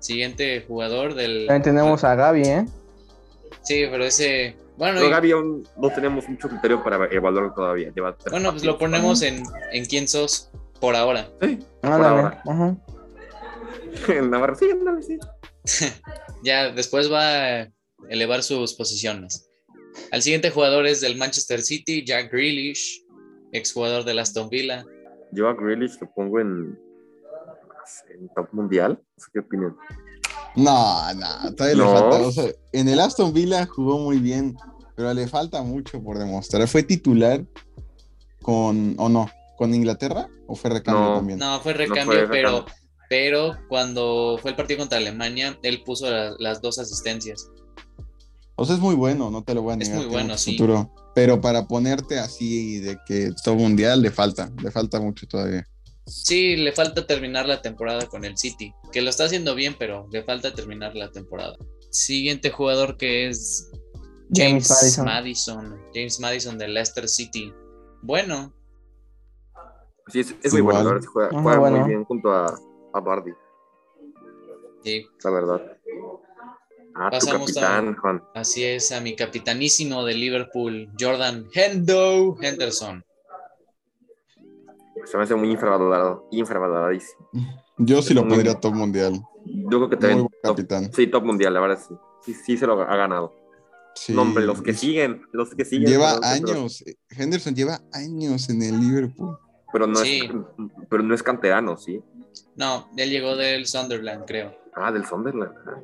Siguiente 0.00 0.64
jugador 0.66 1.14
del. 1.14 1.46
También 1.46 1.62
tenemos 1.62 2.02
a 2.04 2.14
Gaby, 2.14 2.42
¿eh? 2.42 2.66
Sí, 3.64 3.84
pero 3.90 4.04
ese. 4.04 4.56
Bueno, 4.76 4.96
Pero 4.96 5.06
y- 5.08 5.10
Gaby 5.10 5.30
aún 5.32 5.68
no 5.76 5.90
tenemos 5.90 6.28
mucho 6.28 6.48
criterio 6.48 6.82
para 6.82 7.06
evaluarlo 7.06 7.52
todavía. 7.54 7.90
Lleva 7.94 8.16
bueno 8.30 8.50
pues 8.50 8.64
lo 8.64 8.76
ponemos 8.78 9.22
en, 9.22 9.42
en 9.72 9.84
quién 9.86 10.06
sos 10.08 10.50
por 10.80 10.96
ahora. 10.96 11.28
Sí, 11.40 11.58
por 11.80 11.92
Ándale. 11.92 12.06
ahora. 12.06 12.42
Ajá. 12.46 12.76
En 14.08 14.28
Navarra, 14.30 14.56
sí, 14.56 14.68
ándale, 14.70 15.02
sí. 15.02 15.18
Ya 16.42 16.70
después 16.72 17.10
va 17.10 17.60
a 17.62 17.68
elevar 18.08 18.42
sus 18.42 18.74
posiciones. 18.74 19.48
Al 20.10 20.20
siguiente 20.20 20.50
jugador 20.50 20.86
es 20.86 21.00
del 21.00 21.16
Manchester 21.16 21.62
City, 21.62 22.04
Jack 22.04 22.32
Grealish, 22.32 23.04
exjugador 23.52 24.04
del 24.04 24.18
Aston 24.18 24.48
Villa. 24.50 24.84
Yo 25.30 25.48
a 25.48 25.54
Grealish 25.54 25.98
lo 26.00 26.10
pongo 26.12 26.40
en, 26.40 26.76
en 28.12 28.28
top 28.34 28.48
mundial. 28.52 29.00
¿Qué 29.32 29.38
opinan? 29.38 29.76
No, 30.56 31.14
no, 31.14 31.54
todavía 31.54 31.76
No. 31.76 31.92
le 31.94 32.00
falta. 32.00 32.26
o 32.28 32.32
sea, 32.32 32.44
en 32.72 32.88
el 32.88 33.00
Aston 33.00 33.32
Villa 33.32 33.66
jugó 33.66 33.98
muy 33.98 34.18
bien, 34.18 34.56
pero 34.96 35.12
le 35.12 35.26
falta 35.28 35.62
mucho 35.62 36.02
por 36.02 36.18
demostrar. 36.18 36.66
¿Fue 36.68 36.82
titular 36.82 37.44
con, 38.42 38.94
o 38.98 39.08
no, 39.08 39.28
con 39.56 39.74
Inglaterra? 39.74 40.28
¿O 40.46 40.54
fue 40.54 40.70
recambio 40.70 41.04
No. 41.10 41.16
también? 41.16 41.38
No, 41.38 41.60
fue 41.60 41.74
fue 41.74 41.86
recambio, 41.86 42.14
pero, 42.30 42.50
recambio. 42.50 42.74
pero 43.08 43.56
cuando 43.68 44.38
fue 44.40 44.50
el 44.52 44.56
partido 44.56 44.78
contra 44.80 44.98
Alemania, 44.98 45.58
él 45.62 45.82
puso 45.84 46.10
la- 46.10 46.34
las 46.38 46.60
dos 46.60 46.78
asistencias. 46.78 47.48
O 48.56 48.64
sea, 48.64 48.76
es 48.76 48.80
muy 48.80 48.94
bueno, 48.94 49.30
no 49.30 49.42
te 49.42 49.54
lo 49.54 49.62
voy 49.62 49.72
a 49.72 49.76
Es 49.76 49.88
negar. 49.88 49.96
muy 49.96 50.04
tiene 50.08 50.22
bueno, 50.22 50.38
sí. 50.38 50.52
futuro. 50.52 50.92
Pero 51.16 51.40
para 51.40 51.66
ponerte 51.66 52.18
así 52.18 52.78
de 52.78 52.98
que 53.06 53.30
todo 53.44 53.54
mundial 53.56 54.02
le 54.02 54.10
falta, 54.10 54.50
le 54.62 54.70
falta 54.70 55.00
mucho 55.00 55.26
todavía. 55.26 55.66
Sí, 56.06 56.56
le 56.56 56.72
falta 56.72 57.06
terminar 57.06 57.46
la 57.46 57.62
temporada 57.62 58.06
con 58.06 58.24
el 58.24 58.36
City, 58.36 58.72
que 58.92 59.00
lo 59.02 59.10
está 59.10 59.24
haciendo 59.24 59.54
bien, 59.54 59.74
pero 59.78 60.06
le 60.12 60.22
falta 60.22 60.52
terminar 60.54 60.94
la 60.94 61.10
temporada. 61.10 61.56
Siguiente 61.90 62.50
jugador 62.50 62.96
que 62.98 63.28
es 63.28 63.70
James 64.34 64.68
James 64.68 64.70
Madison. 64.70 65.04
Madison. 65.06 65.80
James 65.94 66.20
Madison 66.20 66.58
de 66.58 66.68
Leicester 66.68 67.08
City. 67.08 67.52
Bueno, 68.02 68.52
Sí, 70.08 70.20
es, 70.20 70.34
es 70.42 70.52
muy 70.52 70.60
bueno, 70.60 70.80
Igual. 70.80 70.84
la 70.84 70.92
verdad. 70.92 71.08
Juega, 71.10 71.28
Ajá, 71.30 71.42
juega 71.42 71.58
bueno. 71.58 71.78
muy 71.78 71.88
bien 71.88 72.04
junto 72.04 72.30
a, 72.30 72.54
a 72.92 73.00
Bardi, 73.00 73.32
sí, 74.82 75.06
la 75.24 75.30
verdad. 75.30 75.78
Ah, 76.94 77.08
tu 77.10 77.16
Pasamos 77.16 77.52
capitán, 77.54 77.96
Juan. 77.96 78.22
así 78.34 78.64
es 78.64 78.92
a 78.92 79.00
mi 79.00 79.16
capitanísimo 79.16 80.04
de 80.04 80.12
Liverpool, 80.14 80.90
Jordan 81.00 81.48
Hendo 81.54 82.36
Henderson. 82.40 83.02
Se 85.04 85.16
me 85.16 85.24
hace 85.24 85.34
muy 85.34 85.50
infravalorado, 85.50 86.26
infravaloradísimo. 86.30 87.28
Yo 87.78 88.00
sí 88.02 88.14
lo 88.14 88.22
Muy- 88.22 88.30
pondría 88.30 88.54
todo 88.60 88.72
mundial. 88.72 89.20
Yo 89.46 89.68
creo 89.68 89.90
que 89.90 89.96
Muy 89.96 90.00
también. 90.00 90.18
buen 90.20 90.30
top- 90.42 90.56
capitán. 90.56 90.92
sí, 90.92 91.06
top 91.06 91.24
mundial, 91.24 91.52
la 91.54 91.60
verdad 91.60 91.78
sí. 91.86 91.94
Sí, 92.24 92.34
sí 92.34 92.56
se 92.56 92.66
lo 92.66 92.80
ha 92.80 92.96
ganado. 92.96 93.34
Sí. 93.94 94.12
No, 94.12 94.22
hombre, 94.22 94.44
los 94.44 94.60
que 94.62 94.72
siguen, 94.74 95.22
los 95.32 95.54
que 95.54 95.64
siguen. 95.64 95.88
Lleva 95.88 96.18
años. 96.22 96.82
eh, 96.86 96.96
Henderson 97.10 97.54
lleva 97.54 97.80
años 97.92 98.48
en 98.48 98.62
el 98.62 98.80
Liverpool. 98.80 99.36
Pero 99.72 99.86
no, 99.86 99.96
Sí. 99.96 100.20
es, 100.24 100.30
pero 100.88 101.02
no 101.02 101.14
es 101.14 101.22
canterano, 101.22 101.76
¿sí? 101.76 102.00
No, 102.56 102.88
él 102.96 103.10
llegó 103.10 103.36
del 103.36 103.66
Sunderland, 103.66 104.24
creo. 104.26 104.54
Ah, 104.74 104.90
del 104.90 105.04
Sunderland. 105.04 105.52
ah. 105.66 105.80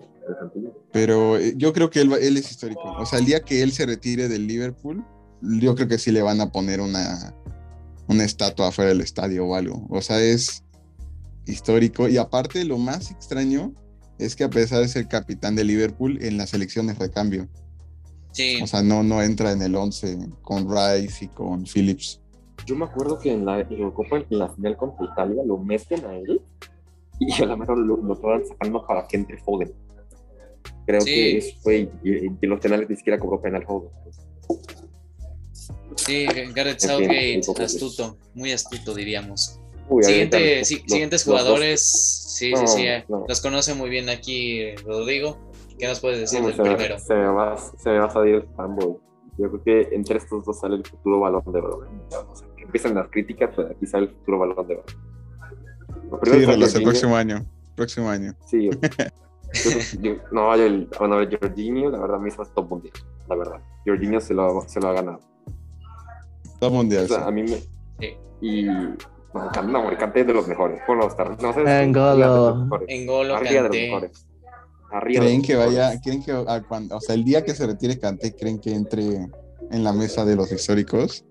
Pero 0.92 1.36
eh, 1.36 1.54
yo 1.56 1.72
creo 1.72 1.90
que 1.90 2.00
él, 2.00 2.12
va- 2.12 2.18
él 2.18 2.36
es 2.36 2.50
histórico. 2.50 2.82
O 2.98 3.06
sea, 3.06 3.18
el 3.18 3.24
día 3.26 3.40
que 3.40 3.62
él 3.62 3.72
se 3.72 3.86
retire 3.86 4.28
del 4.28 4.46
Liverpool, 4.46 5.04
yo 5.42 5.74
creo 5.74 5.88
que 5.88 5.98
sí 5.98 6.10
le 6.12 6.22
van 6.22 6.40
a 6.40 6.50
poner 6.52 6.80
una, 6.80 7.34
una 8.10 8.24
estatua 8.24 8.68
afuera 8.68 8.90
del 8.90 9.00
estadio 9.00 9.46
o 9.46 9.54
algo. 9.54 9.86
O 9.88 10.02
sea, 10.02 10.20
es 10.20 10.64
histórico. 11.46 12.08
Y 12.08 12.16
aparte, 12.16 12.64
lo 12.64 12.76
más 12.76 13.10
extraño 13.10 13.72
es 14.18 14.34
que 14.36 14.44
a 14.44 14.50
pesar 14.50 14.80
de 14.80 14.88
ser 14.88 15.06
capitán 15.08 15.54
de 15.54 15.64
Liverpool, 15.64 16.18
en 16.22 16.36
las 16.36 16.52
elecciones 16.52 16.98
recambio. 16.98 17.48
Sí, 18.32 18.60
O 18.62 18.66
sea, 18.66 18.82
no, 18.82 19.02
no 19.02 19.22
entra 19.22 19.52
en 19.52 19.62
el 19.62 19.74
11 19.74 20.18
con 20.42 20.68
Rice 20.68 21.24
y 21.24 21.28
con 21.28 21.64
Phillips. 21.64 22.20
Yo 22.66 22.76
me 22.76 22.84
acuerdo 22.84 23.18
que 23.18 23.32
en 23.32 23.44
la 23.46 23.60
Eurocopa, 23.60 24.18
en 24.18 24.38
la 24.38 24.48
final 24.50 24.76
contra 24.76 25.06
Italia, 25.06 25.42
lo 25.46 25.56
meten 25.58 26.04
a 26.04 26.14
él 26.16 26.40
y 27.18 27.32
a 27.42 27.46
lo 27.46 27.56
mejor 27.56 27.78
lo, 27.78 27.96
lo 27.96 28.12
estaban 28.14 28.42
sacando 28.46 28.86
para 28.86 29.06
que 29.06 29.16
entre 29.16 29.38
Foden. 29.38 29.72
Creo 30.86 31.00
Sí. 31.00 31.06
que 31.06 31.38
eso 31.38 31.56
fue, 31.62 31.90
y, 32.02 32.10
y 32.10 32.26
en 32.42 32.50
los 32.50 32.60
penales 32.60 32.88
ni 32.90 32.96
siquiera 32.96 33.18
cobró 33.18 33.40
penal 33.40 33.64
Foden. 33.64 33.90
Sí, 35.96 36.26
Gareth 36.54 36.80
Southgate, 36.80 37.40
astuto, 37.62 38.16
muy 38.34 38.52
astuto 38.52 38.94
diríamos. 38.94 39.58
Uy, 39.88 40.02
Siguiente, 40.04 40.36
ahorita 40.36 40.58
los- 40.60 40.68
si- 40.68 40.74
los- 40.78 40.84
siguientes 40.92 41.24
jugadores, 41.24 41.80
sí, 42.38 42.52
sí, 42.54 42.62
No, 42.62 42.66
sí, 42.66 42.82
eh, 42.86 43.04
no. 43.08 43.24
los 43.28 43.40
conoce 43.40 43.74
muy 43.74 43.90
bien 43.90 44.08
aquí 44.08 44.60
eh, 44.60 44.74
Rodrigo. 44.84 45.38
¿Qué 45.78 45.88
nos 45.88 45.98
puedes 46.00 46.20
decir 46.20 46.40
no, 46.40 46.46
del 46.48 46.56
se, 46.56 46.62
me, 46.62 46.74
primero? 46.76 46.98
se, 46.98 47.14
me 47.14 47.26
va, 47.26 47.56
se 47.56 47.88
me 47.90 47.98
va 47.98 48.06
a 48.06 48.10
salir 48.10 48.34
el 48.36 48.42
fanboy. 48.54 48.96
Yo 49.38 49.50
creo 49.50 49.62
que 49.88 49.94
entre 49.94 50.18
estos 50.18 50.44
dos 50.44 50.60
sale 50.60 50.76
el 50.76 50.84
futuro 50.84 51.20
balón 51.20 51.42
de 51.46 51.58
oro. 51.58 51.88
O 52.30 52.36
sea, 52.36 52.46
que 52.56 52.64
empiezan 52.64 52.94
las 52.94 53.08
críticas, 53.08 53.50
pero 53.56 53.68
aquí 53.70 53.86
sale 53.86 54.04
el 54.06 54.10
futuro 54.12 54.38
balón 54.40 54.68
de 54.68 54.74
oro. 54.74 54.84
Sí, 56.24 56.76
el 56.76 56.82
próximo 56.82 57.16
año. 57.16 57.46
Próximo 57.74 58.10
año. 58.10 58.34
Sí, 58.46 58.68
yo, 58.70 58.70
yo- 59.54 60.00
yo- 60.02 60.16
no, 60.32 60.54
yo, 60.56 60.86
bueno, 60.98 61.16
Jorginho, 61.40 61.90
la 61.90 61.98
verdad, 61.98 62.18
mismo 62.18 62.42
es 62.42 62.52
top 62.52 62.68
mundial, 62.68 62.92
la 63.28 63.36
verdad. 63.36 63.60
Jorginho 63.86 64.20
se 64.20 64.34
lo, 64.34 64.62
se 64.68 64.80
lo 64.80 64.88
ha 64.88 64.92
ganado. 64.92 65.20
Todo 66.60 66.70
mundial. 66.70 67.04
O 67.04 67.08
sea, 67.08 67.18
sí. 67.18 67.24
a 67.26 67.30
mí 67.30 67.42
me. 67.42 67.56
Sí. 67.98 68.16
Y. 68.40 68.62
No, 68.64 69.62
no, 69.62 69.96
Cante 69.98 70.20
es 70.22 70.26
de 70.26 70.34
los 70.34 70.46
mejores. 70.48 70.80
Bueno, 70.86 71.06
estar, 71.06 71.40
no 71.42 71.52
sé. 71.52 71.82
Engolo. 71.82 72.10
arriba 72.10 72.14
de 72.14 72.50
los 72.50 72.58
mejores. 72.64 72.88
Engolo 72.88 73.34
Arriba 73.36 73.50
de 73.50 73.56
los 73.60 73.62
Kanté. 73.70 73.86
mejores. 73.86 74.26
Arriba 74.92 75.20
¿Creen 75.22 75.38
los 75.38 75.46
que 75.46 75.56
mejores. 75.56 75.76
vaya, 75.78 76.00
creen 76.00 76.22
que 76.24 76.32
a 76.32 76.62
cuando, 76.62 76.96
o 76.96 77.00
sea, 77.00 77.14
el 77.14 77.24
día 77.24 77.44
que 77.44 77.54
se 77.54 77.66
retire 77.66 77.98
Kanté, 77.98 78.34
creen 78.34 78.58
que 78.58 78.74
entre 78.74 79.28
en 79.70 79.84
la 79.84 79.92
mesa 79.92 80.24
de 80.24 80.34
los 80.34 80.50
históricos? 80.50 81.24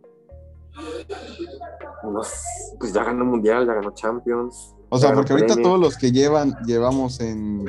Unos- 2.04 2.32
pues 2.80 2.94
ya 2.94 3.04
ganó 3.04 3.26
Mundial, 3.26 3.68
ya 3.68 3.74
ganó 3.74 3.92
Champions. 3.94 4.74
O 4.88 4.98
sea, 4.98 5.14
porque 5.14 5.34
ahorita 5.34 5.56
todos 5.62 5.80
los 5.80 5.98
que 5.98 6.12
llevan, 6.12 6.56
llevamos 6.66 7.20
en, 7.20 7.66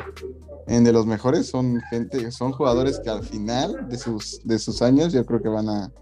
en 0.69 0.85
de 0.85 0.93
los 0.93 1.05
mejores 1.07 1.49
son 1.49 1.81
gente, 1.91 2.31
son 2.31 2.53
jugadores 2.53 3.01
que 3.01 3.11
al 3.11 3.25
final 3.25 3.89
de 3.89 3.99
sus, 3.99 4.41
de 4.45 4.59
sus 4.59 4.81
años 4.81 5.13
yo 5.13 5.27
creo 5.27 5.43
que 5.43 5.49
van 5.49 5.69
a. 5.69 5.93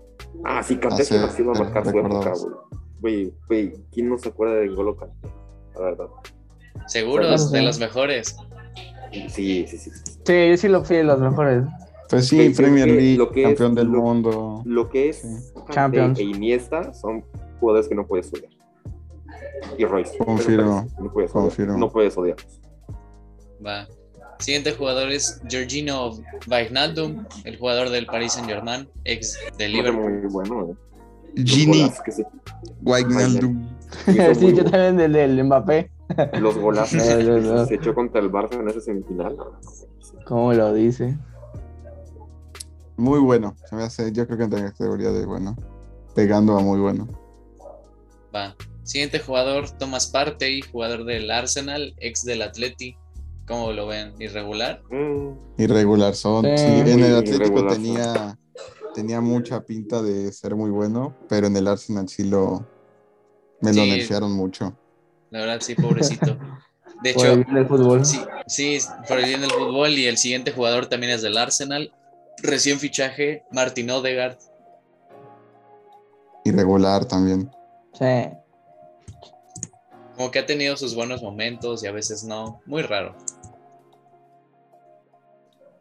Ah, 0.45 0.63
sí, 0.63 0.77
Kanté 0.77 1.03
a 1.03 1.05
sí 1.05 1.15
va 1.17 1.21
ser 1.23 1.31
sí 1.31 1.43
va 1.43 1.53
a 1.53 1.59
marcar 1.59 1.85
su 1.91 1.99
época, 1.99 2.33
güey. 2.33 2.55
Güey, 3.01 3.35
güey, 3.49 3.75
¿quién 3.93 4.09
no 4.09 4.19
se 4.19 4.29
acuerda 4.29 4.55
de 4.57 4.67
N'Golo 4.69 4.97
Kanté? 4.97 5.29
La 5.75 5.81
verdad. 5.83 6.07
Seguros, 6.87 7.49
Sí. 7.49 7.57
de 7.57 7.63
los 7.63 7.79
mejores. 7.79 8.37
Sí, 9.13 9.29
sí, 9.29 9.67
sí. 9.67 9.79
sí. 9.79 9.91
Sí, 10.25 10.49
yo 10.51 10.57
sí 10.57 10.69
lo 10.69 10.85
fui 10.85 10.97
de 10.97 11.05
los 11.05 11.19
mejores. 11.21 11.65
Pues 12.11 12.27
sí, 12.29 12.51
Premier 12.51 12.87
que 12.87 12.93
League, 12.95 13.17
lo 13.19 13.31
que 13.31 13.43
es- 13.43 13.49
campeón 13.49 13.75
del 13.75 13.89
lo- 13.89 14.01
mundo. 14.03 14.63
Lo 14.65 14.89
que 14.89 15.11
es 15.11 15.19
Sí. 15.19 15.29
Champions. 15.71 16.19
e 16.19 16.23
Iniesta 16.25 16.93
son 16.95 17.25
jugadores 17.61 17.89
que 17.89 17.95
no 17.95 18.07
puedes 18.07 18.33
odiar. 18.33 18.51
Y 19.77 19.85
Royce. 19.85 20.17
Confirmo, 20.19 20.87
pero 20.97 21.05
No 21.05 21.13
puedes 21.13 21.31
odiar. 21.35 21.43
confirmo. 21.45 21.79
No 21.79 21.91
puedes 21.91 22.17
odiar. 22.17 22.37
Va. 23.65 23.87
Siguiente 24.39 24.73
jugador 24.73 25.11
es 25.11 25.41
Georgino 25.49 26.13
Wijnaldum, 26.49 27.25
el 27.45 27.59
jugador 27.59 27.91
del 27.91 28.07
Paris 28.07 28.33
Saint 28.35 28.49
Germain, 28.49 28.89
ex 29.05 29.37
de 29.59 29.69
Liverpool. 29.69 30.21
Muy 30.23 30.31
bueno, 30.33 30.71
eh. 30.71 31.43
Gini 31.45 31.91
se- 32.09 32.25
Wijnaldum. 32.83 33.69
sí, 34.07 34.55
yo 34.55 34.65
también 34.65 34.97
del, 34.97 35.13
del 35.13 35.45
Mbappé. 35.45 35.91
Los 36.41 36.57
golazos 36.57 36.95
No, 37.05 37.17
que 37.19 37.25
no, 37.25 37.39
no. 37.41 37.67
se 37.67 37.75
echó 37.75 37.95
contra 37.95 38.21
el 38.21 38.31
Barça 38.31 38.55
en 38.61 38.69
esa 38.69 38.81
semifinal. 38.81 39.37
¿Cómo 40.27 40.53
lo 40.55 40.73
dice? 40.73 41.17
Muy 42.97 43.19
bueno. 43.21 43.57
Se 43.69 43.77
me 43.77 43.83
hace, 43.83 44.13
yo 44.13 44.27
creo 44.27 44.39
que 44.39 44.45
entra 44.45 44.59
en 44.61 44.67
categoría 44.69 45.11
de 45.11 45.27
bueno. 45.27 45.57
Pegando 46.15 46.57
a 46.57 46.61
muy 46.61 46.79
bueno. 46.81 47.07
Va. 48.35 48.57
Siguiente 48.83 49.19
jugador, 49.21 49.71
Thomas 49.79 50.07
Partey, 50.07 50.63
jugador 50.63 51.05
del 51.05 51.31
Arsenal, 51.31 51.95
ex 51.99 52.25
del 52.25 52.43
Atleti. 52.43 52.97
¿Cómo 53.49 53.73
lo 53.73 53.87
ven? 53.87 54.15
¿Irregular? 54.21 54.83
Mm, 54.91 55.33
Irregular 55.59 56.15
son. 56.15 56.45
Sí. 56.45 56.51
Sí, 56.59 56.91
en 56.91 57.01
el 57.03 57.17
Atlético 57.17 57.67
tenía, 57.67 58.39
tenía 58.95 59.21
mucha 59.21 59.65
pinta 59.65 60.03
de 60.03 60.31
ser 60.33 60.55
muy 60.55 60.71
bueno, 60.71 61.17
pero 61.29 61.47
en 61.47 61.57
el 61.57 61.67
Arsenal 61.67 62.09
sí 62.09 62.25
lo 62.25 62.67
me 63.61 63.73
lo 63.73 63.83
Sí. 63.83 63.91
nerfearon 63.91 64.33
mucho. 64.33 64.77
La 65.31 65.41
verdad, 65.41 65.61
sí, 65.61 65.75
pobrecito. 65.75 66.37
De 67.03 67.13
Por 67.15 67.27
el 67.27 67.33
hecho, 67.33 67.37
bien 67.45 67.55
del 67.55 67.67
fútbol. 67.67 68.05
sí, 68.05 68.21
sí, 68.47 68.79
por 69.09 69.19
el 69.19 69.25
bien 69.27 69.41
del 69.41 69.51
fútbol. 69.51 69.91
Y 69.93 70.07
el 70.07 70.17
siguiente 70.19 70.53
jugador 70.53 70.87
también 70.87 71.13
es 71.13 71.23
del 71.23 71.37
Arsenal. 71.39 71.93
Recién 72.43 72.79
fichaje, 72.79 73.43
Martin 73.51 73.91
Odegaard. 73.91 74.37
Irregular 76.45 77.05
también. 77.05 77.51
Sí. 77.95 78.29
Como 80.17 80.31
que 80.31 80.39
ha 80.41 80.47
tenido 80.47 80.77
sus 80.77 80.95
buenos 80.95 81.23
momentos 81.23 81.83
y 81.85 81.87
a 81.87 81.93
veces 81.93 82.25
no. 82.25 82.61
Muy 82.67 82.83
raro. 82.83 83.17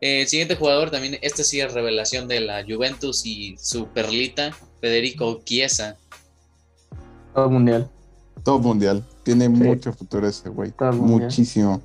Eh, 0.01 0.21
El 0.21 0.27
siguiente 0.27 0.55
jugador 0.55 0.91
también, 0.91 1.17
este 1.21 1.43
sí 1.43 1.59
es 1.59 1.73
revelación 1.73 2.27
de 2.27 2.39
la 2.41 2.63
Juventus 2.63 3.25
y 3.25 3.55
su 3.57 3.87
perlita, 3.87 4.51
Federico 4.81 5.41
Chiesa. 5.43 5.97
Todo 7.33 7.49
mundial. 7.49 7.89
Top 8.43 8.61
mundial. 8.61 9.03
Tiene 9.23 9.49
mucho 9.49 9.91
futuro 9.93 10.27
ese 10.27 10.49
güey. 10.49 10.71
Mundial. 10.79 10.95
Muchísimo. 11.23 11.81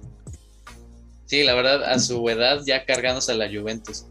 Sí, 1.27 1.43
la 1.45 1.55
verdad, 1.55 1.83
a 1.85 1.99
su 1.99 2.29
edad 2.29 2.61
ya 2.67 2.85
cargándose 2.85 3.33
a 3.33 3.35
la 3.35 3.49
Juventus. 3.49 4.05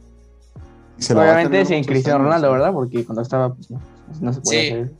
Se 0.98 1.14
Obviamente 1.16 1.66
sin 1.66 1.84
Cristiano 1.84 2.18
años, 2.20 2.26
Ronaldo. 2.28 2.52
¿verdad? 2.52 2.74
Porque 2.74 3.06
cuando 3.06 3.22
estaba, 3.22 3.54
pues 3.54 3.70
no, 3.72 3.82
no 4.20 4.34
se 4.34 4.42
podía 4.42 4.62
Sí. 4.62 4.68
hacer. 4.68 4.92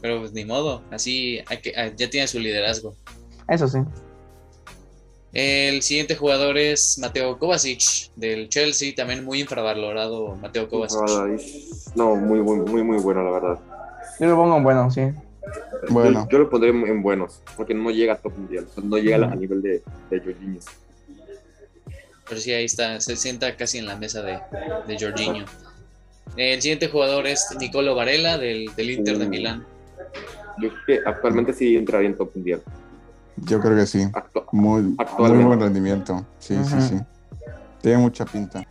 Pero 0.00 0.20
pues 0.20 0.32
ni 0.32 0.44
modo, 0.44 0.82
así 0.90 1.40
hay 1.46 1.58
que- 1.58 1.72
ah, 1.76 1.90
ya 1.96 2.10
tiene 2.10 2.26
su 2.26 2.38
liderazgo. 2.38 2.94
Eso 3.48 3.68
sí. 3.68 3.78
El 5.32 5.80
siguiente 5.82 6.14
jugador 6.14 6.58
es 6.58 6.98
Mateo 7.00 7.38
Kovacic 7.38 8.10
del 8.16 8.48
Chelsea, 8.50 8.94
también 8.94 9.24
muy 9.24 9.40
infravalorado 9.40 10.36
Mateo 10.36 10.68
Kovacic. 10.68 11.00
No, 11.94 12.16
muy, 12.16 12.40
muy, 12.40 12.58
muy, 12.60 12.82
muy 12.82 12.98
bueno, 12.98 13.24
la 13.24 13.30
verdad. 13.30 13.58
Yo 14.20 14.26
lo 14.26 14.36
pongo 14.36 14.56
en 14.58 14.62
bueno, 14.62 14.90
sí. 14.90 15.00
Bueno. 15.88 16.24
Yo, 16.24 16.28
yo 16.32 16.38
lo 16.40 16.50
pondré 16.50 16.70
en, 16.70 16.86
en 16.86 17.02
buenos, 17.02 17.40
porque 17.56 17.72
no 17.74 17.90
llega 17.90 18.12
a 18.14 18.16
top 18.18 18.36
mundial, 18.36 18.66
o 18.70 18.74
sea, 18.74 18.84
no 18.84 18.98
llega 18.98 19.16
a 19.16 19.20
la- 19.20 19.32
a 19.32 19.34
nivel 19.34 19.62
de, 19.62 19.82
de 20.10 20.20
Jorginho. 20.20 20.60
Pero 22.28 22.40
sí, 22.40 22.52
ahí 22.52 22.64
está, 22.66 23.00
se 23.00 23.16
sienta 23.16 23.56
casi 23.56 23.78
en 23.78 23.86
la 23.86 23.96
mesa 23.96 24.22
de, 24.22 24.38
de 24.86 24.98
Jorginho. 24.98 25.44
El 26.36 26.62
siguiente 26.62 26.88
jugador 26.88 27.26
es 27.26 27.46
Nicolo 27.58 27.94
Varela 27.94 28.38
del, 28.38 28.66
del 28.76 28.90
Inter 28.90 29.18
de 29.18 29.26
Uh. 29.26 29.28
Milán. 29.28 29.66
Yo 30.60 30.68
creo 30.68 30.80
que 30.86 31.00
actualmente 31.08 31.52
sí 31.52 31.74
entraría 31.76 32.08
en 32.10 32.16
top 32.16 32.30
mundial. 32.34 32.62
Yo 33.44 33.60
creo 33.60 33.76
que 33.76 33.86
sí. 33.86 34.00
Actu- 34.12 34.44
Muy, 34.52 34.96
buen 35.18 35.60
rendimiento. 35.60 36.24
Sí, 36.38 36.54
Ajá. 36.54 36.80
sí, 36.80 36.96
sí. 36.96 37.04
Tiene 37.80 37.98
mucha 37.98 38.24
pinta. 38.24 38.62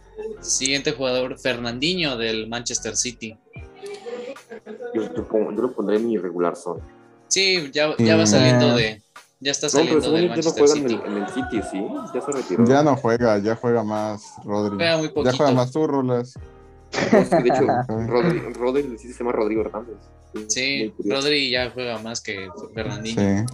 Siguiente 0.42 0.92
jugador, 0.94 1.38
Fernandinho 1.40 2.18
del 2.18 2.48
Manchester 2.48 2.96
City. 2.96 3.38
yo, 4.94 5.04
yo 5.14 5.52
lo 5.62 5.72
pondré 5.74 5.98
en 5.98 6.08
mi 6.08 6.14
irregular 6.14 6.56
zona. 6.56 6.84
Sí, 7.28 7.70
ya, 7.72 7.96
ya 7.98 8.16
va 8.18 8.24
Mm. 8.24 8.28
saliendo 8.28 8.76
de. 8.76 9.02
Ya 9.40 9.52
está 9.52 9.68
No, 9.68 9.72
pero 9.86 10.02
saliendo 10.02 10.12
del 10.12 10.22
yo 10.22 10.22
ya 10.22 10.22
no 10.22 10.30
Manchester 10.36 10.64
juega 10.66 10.76
en 10.76 10.90
City. 10.90 11.02
el, 11.06 11.12
en 11.12 11.24
el 11.24 11.30
City, 11.30 11.62
¿sí? 11.72 11.86
Ya 12.14 12.22
se 12.22 12.32
retiró. 12.32 12.66
Ya 12.66 12.84
no 12.84 12.96
juega, 12.96 13.38
ya 13.40 13.56
juega 13.56 13.84
más 13.84 14.34
Rodri. 14.46 14.76
Juega 14.76 14.98
muy 14.98 15.12
Ya 15.26 15.34
juega 15.34 15.52
más 15.54 15.72
tú. 15.72 15.88
No, 15.88 16.22
que 16.92 17.36
de 17.44 17.50
hecho, 17.50 17.66
Rodri, 18.08 18.40
Rodri 18.54 18.98
sí 18.98 19.12
se 19.14 19.20
llama 19.20 19.32
Rodrigo 19.32 19.62
Hernández. 19.62 19.96
Sí, 20.48 20.94
curioso. 20.98 21.22
Rodri 21.22 21.50
ya 21.50 21.72
juega 21.72 21.98
más 22.00 22.22
que 22.22 22.50
Fernandinho. 22.74 23.46
Sí. 23.48 23.54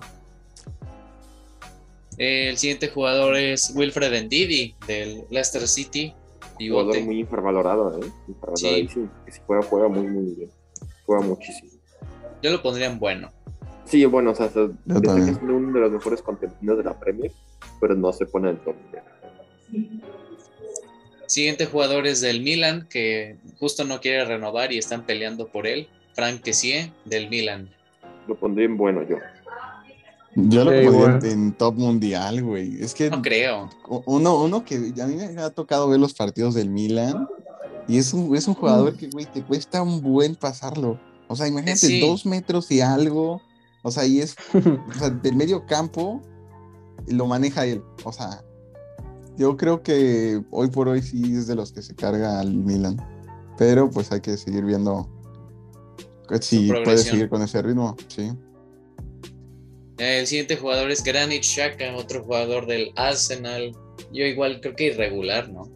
El 2.17 2.57
siguiente 2.57 2.89
jugador 2.89 3.35
es 3.37 3.71
Wilfred 3.75 4.23
Ndidi 4.25 4.75
del 4.87 5.23
Leicester 5.29 5.67
City. 5.67 6.13
Jugador 6.59 6.99
muy 7.01 7.19
infravalorado, 7.19 7.99
¿eh? 8.01 8.07
Infravaloradísimo. 8.27 9.09
Que 9.25 9.31
si 9.31 9.39
juega, 9.45 9.61
juega 9.63 9.87
muy, 9.87 10.07
muy 10.07 10.33
bien. 10.33 10.49
Juega 11.05 11.23
muchísimo. 11.23 11.71
Yo 12.41 12.51
lo 12.51 12.61
pondría 12.63 12.87
en 12.87 12.97
bueno. 12.99 13.31
Sí, 13.85 14.03
bueno, 14.05 14.31
o 14.31 14.35
sea, 14.35 14.49
se- 14.49 14.69
dice 14.85 15.15
que 15.25 15.31
es 15.31 15.39
uno 15.41 15.71
de 15.71 15.79
los 15.79 15.91
mejores 15.91 16.21
contenidos 16.21 16.77
de 16.79 16.83
la 16.83 16.99
Premier, 16.99 17.31
pero 17.79 17.95
no 17.95 18.11
se 18.11 18.25
pone 18.25 18.49
en 18.49 18.55
el 18.57 18.61
top. 18.63 18.75
Siguiente 21.27 21.65
jugador 21.65 22.07
es 22.07 22.21
del 22.21 22.41
Milan, 22.41 22.87
que 22.89 23.37
justo 23.59 23.83
no 23.83 23.99
quiere 24.01 24.25
renovar 24.25 24.71
y 24.71 24.77
están 24.77 25.05
peleando 25.05 25.47
por 25.47 25.67
él. 25.67 25.87
Frank 26.15 26.41
Kessie 26.41 26.91
del 27.05 27.29
Milan. 27.29 27.69
Lo 28.27 28.35
pondría 28.35 28.65
en 28.65 28.75
bueno 28.77 29.03
yo. 29.07 29.17
Yo 30.39 30.63
lo 30.63 30.71
Sí, 30.71 30.85
pondría 30.85 31.05
igual. 31.07 31.25
en 31.25 31.51
top 31.53 31.75
mundial, 31.77 32.43
güey. 32.43 32.79
Es 32.81 32.93
que 32.93 33.09
No 33.09 33.21
creo. 33.21 33.69
uno, 34.05 34.43
uno 34.43 34.63
que 34.63 34.75
a 35.01 35.07
mí 35.07 35.15
me 35.15 35.41
ha 35.41 35.49
tocado 35.49 35.89
ver 35.89 35.99
los 35.99 36.13
partidos 36.13 36.53
del 36.53 36.69
Milan 36.69 37.27
y 37.87 37.97
es 37.97 38.13
un, 38.13 38.35
es 38.35 38.47
un 38.47 38.53
jugador 38.53 38.95
que, 38.95 39.09
güey, 39.09 39.25
te 39.25 39.41
cuesta 39.43 39.81
un 39.81 40.01
buen 40.01 40.35
pasarlo. 40.35 40.99
O 41.27 41.35
sea, 41.35 41.47
imagínate, 41.47 41.77
Sí. 41.87 42.01
dos 42.01 42.25
metros 42.25 42.69
y 42.71 42.81
algo. 42.81 43.41
O 43.81 43.89
sea, 43.91 44.05
y 44.05 44.19
es 44.19 44.35
o 44.53 44.93
sea, 44.99 45.09
del 45.09 45.35
medio 45.35 45.65
campo 45.65 46.21
lo 47.07 47.25
maneja 47.25 47.65
él. 47.65 47.81
O 48.03 48.11
sea, 48.11 48.43
yo 49.37 49.57
creo 49.57 49.81
que 49.81 50.41
hoy 50.51 50.67
por 50.69 50.87
hoy 50.87 51.01
sí 51.01 51.35
es 51.35 51.47
de 51.47 51.55
los 51.55 51.71
que 51.71 51.81
se 51.81 51.95
carga 51.95 52.39
al 52.39 52.53
Milan. 52.53 52.97
Pero 53.57 53.89
pues 53.89 54.11
hay 54.11 54.21
que 54.21 54.37
seguir 54.37 54.63
viendo 54.65 55.09
si 56.41 56.67
puede 56.83 56.97
seguir 56.99 57.27
con 57.29 57.41
ese 57.41 57.61
ritmo. 57.61 57.95
Sí. 58.07 58.31
El 59.97 60.27
siguiente 60.27 60.57
jugador 60.57 60.91
es 60.91 61.03
Granit 61.03 61.43
Xhaka, 61.43 61.95
otro 61.95 62.23
jugador 62.23 62.67
del 62.67 62.91
Arsenal. 62.95 63.71
Yo 64.13 64.25
igual 64.25 64.61
creo 64.61 64.75
que 64.75 64.85
irregular, 64.85 65.49
¿no? 65.49 65.71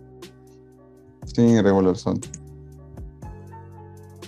Sí, 1.26 1.60
regular 1.62 1.98
son. 1.98 2.20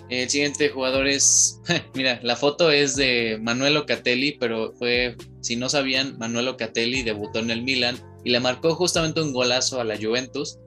El 0.10 0.29
siguiente 0.29 0.69
jugador 0.69 1.08
es, 1.08 1.60
mira, 1.93 2.19
la 2.23 2.36
foto 2.36 2.71
es 2.71 2.95
de 2.95 3.39
Manuel 3.41 3.75
Locatelli, 3.75 4.38
pero 4.39 4.73
fue, 4.73 5.15
si 5.41 5.56
no 5.56 5.69
sabían, 5.69 6.17
Manuel 6.17 6.45
Locatelli 6.45 7.03
debutó 7.03 7.39
en 7.39 7.51
el 7.51 7.63
Milan 7.63 7.97
y 8.23 8.32
le 8.32 8.39
marcó 8.39 8.75
justamente 8.75 9.21
un 9.21 9.34
golazo 9.34 9.79
a 9.79 9.84
la 9.84 9.97
Juventus, 9.97 10.60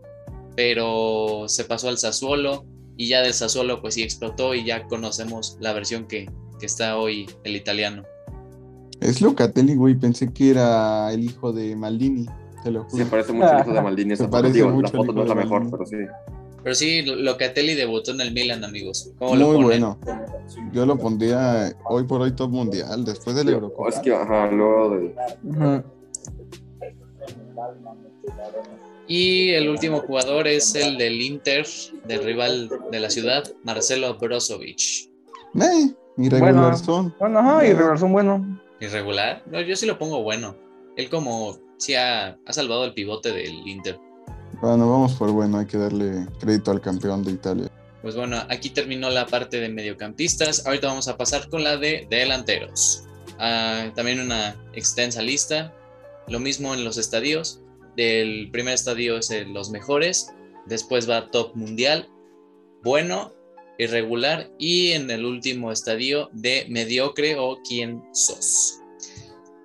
pero 0.54 1.44
se 1.48 1.64
pasó 1.64 1.88
al 1.88 1.98
Sassuolo 1.98 2.64
y 2.96 3.08
ya 3.08 3.22
del 3.22 3.34
Sassuolo 3.34 3.80
pues 3.80 3.94
sí 3.94 4.02
explotó 4.02 4.54
y 4.54 4.64
ya 4.64 4.86
conocemos 4.86 5.56
la 5.60 5.72
versión 5.72 6.06
que, 6.06 6.30
que 6.58 6.66
está 6.66 6.96
hoy 6.96 7.28
el 7.44 7.56
italiano. 7.56 8.04
Es 9.00 9.20
Locatelli, 9.20 9.74
güey. 9.74 9.94
Pensé 9.94 10.32
que 10.32 10.50
era 10.50 11.12
el 11.12 11.24
hijo 11.24 11.52
de 11.52 11.76
Maldini. 11.76 12.26
Te 12.64 12.70
lo 12.70 12.84
Se 12.84 12.90
juro. 12.98 13.06
parece 13.10 13.32
mucho 13.32 13.48
al 13.48 13.60
hijo 13.60 13.72
de 13.72 13.80
Maldini. 13.82 14.12
Esa 14.14 14.24
Se 14.24 14.28
foto, 14.28 14.38
parece 14.42 14.54
digo, 14.54 14.70
mucho 14.70 14.92
la 14.92 14.98
foto 15.00 15.12
no 15.12 15.22
es 15.22 15.28
la 15.28 15.34
mejor, 15.34 15.60
Maldini. 15.64 15.70
pero 15.72 15.86
sí. 15.86 15.96
Pero 16.62 16.74
sí, 16.74 17.02
Locatelli 17.02 17.74
debutó 17.74 18.10
en 18.10 18.20
el 18.22 18.32
Milan, 18.32 18.64
amigos. 18.64 19.12
¿Cómo 19.20 19.36
lo 19.36 19.46
Muy 19.46 19.54
ponen? 19.62 19.68
bueno. 19.82 19.98
Yo 20.72 20.84
lo 20.84 20.98
pondría 20.98 21.72
hoy 21.88 22.02
por 22.04 22.22
hoy 22.22 22.32
top 22.32 22.50
mundial, 22.50 23.04
después 23.04 23.36
del 23.36 23.50
Eurocopa. 23.50 23.88
Es 23.90 23.98
que, 24.00 24.12
ajá, 24.12 24.50
luego 24.50 24.90
de. 24.96 25.14
Ujú. 25.44 25.82
Y 29.06 29.50
el 29.50 29.68
último 29.68 30.00
jugador 30.00 30.48
es 30.48 30.74
el 30.74 30.98
del 30.98 31.20
Inter, 31.20 31.64
del 32.08 32.24
rival 32.24 32.68
de 32.90 32.98
la 33.00 33.10
ciudad, 33.10 33.44
Marcelo 33.62 34.18
Brozovic. 34.18 34.80
Eh, 35.54 35.94
Irregular 36.18 36.54
Bueno. 36.54 36.76
son. 36.78 37.14
Bueno, 37.20 37.38
ajá, 37.38 37.64
y 37.66 37.72
regular 37.74 37.98
son 38.00 38.12
bueno. 38.12 38.60
¿Irregular? 38.80 39.42
No, 39.46 39.60
yo 39.60 39.76
sí 39.76 39.86
lo 39.86 39.98
pongo 39.98 40.22
bueno. 40.22 40.56
Él 40.96 41.08
como 41.08 41.58
sí 41.78 41.94
ha, 41.94 42.38
ha 42.44 42.52
salvado 42.52 42.84
el 42.84 42.94
pivote 42.94 43.32
del 43.32 43.66
Inter. 43.66 43.98
Bueno, 44.60 44.90
vamos 44.90 45.14
por 45.14 45.30
bueno, 45.32 45.58
hay 45.58 45.66
que 45.66 45.78
darle 45.78 46.26
crédito 46.40 46.70
al 46.70 46.80
campeón 46.80 47.22
de 47.22 47.32
Italia. 47.32 47.70
Pues 48.02 48.14
bueno, 48.14 48.38
aquí 48.48 48.70
terminó 48.70 49.10
la 49.10 49.26
parte 49.26 49.60
de 49.60 49.68
mediocampistas. 49.68 50.64
Ahorita 50.66 50.88
vamos 50.88 51.08
a 51.08 51.16
pasar 51.16 51.48
con 51.48 51.64
la 51.64 51.76
de 51.76 52.06
delanteros. 52.08 53.04
Ah, 53.38 53.90
también 53.94 54.20
una 54.20 54.56
extensa 54.72 55.22
lista. 55.22 55.74
Lo 56.28 56.38
mismo 56.38 56.72
en 56.72 56.84
los 56.84 56.98
estadios. 56.98 57.60
Del 57.96 58.50
primer 58.50 58.74
estadio 58.74 59.18
es 59.18 59.30
el 59.30 59.52
los 59.52 59.70
mejores. 59.70 60.32
Después 60.66 61.08
va 61.08 61.30
top 61.30 61.54
mundial. 61.54 62.08
Bueno, 62.82 63.32
irregular. 63.78 64.50
Y 64.58 64.92
en 64.92 65.10
el 65.10 65.24
último 65.24 65.72
estadio 65.72 66.28
de 66.32 66.66
mediocre 66.68 67.36
o 67.38 67.58
quién 67.66 68.02
sos. 68.12 68.80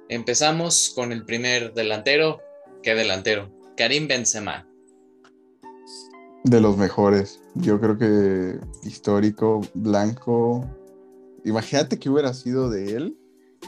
Empezamos 0.10 0.92
con 0.96 1.12
el 1.12 1.26
primer 1.26 1.74
delantero. 1.74 2.40
¿Qué 2.84 2.96
delantero? 2.96 3.52
Karim 3.78 4.08
Benzema. 4.08 4.68
De 6.44 6.60
los 6.60 6.78
mejores. 6.78 7.40
Yo 7.56 7.80
creo 7.80 7.98
que 7.98 8.60
histórico, 8.84 9.62
blanco. 9.74 10.70
Imagínate 11.46 11.98
que 11.98 12.10
hubiera 12.10 12.34
sido 12.34 12.70
de 12.70 12.96
él 12.96 13.18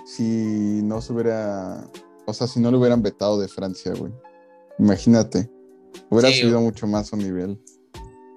si 0.06 0.82
no 0.84 1.02
se 1.02 1.14
hubiera. 1.14 1.90
O 2.26 2.34
sea, 2.34 2.48
si 2.48 2.60
no 2.60 2.72
lo 2.72 2.80
hubieran 2.80 3.02
vetado 3.02 3.40
de 3.40 3.48
Francia, 3.48 3.94
güey. 3.98 4.12
Imagínate. 4.80 5.50
Hubiera 6.10 6.30
Sí, 6.30 6.42
subido 6.42 6.62
mucho 6.62 6.88
más 6.88 7.08
su 7.08 7.18
nivel. 7.18 7.60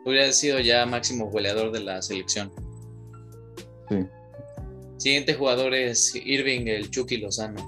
Hubiera 0.07 0.31
sido 0.31 0.61
ya 0.61 0.87
máximo 0.87 1.29
goleador 1.29 1.73
de 1.73 1.81
la 1.81 2.01
selección. 2.01 2.53
Sí. 3.89 4.07
Siguiente 4.99 5.35
jugador 5.35 5.75
es 5.75 6.15
Irving 6.15 6.69
el 6.69 6.89
Chucky 6.91 7.17
Lozano. 7.17 7.61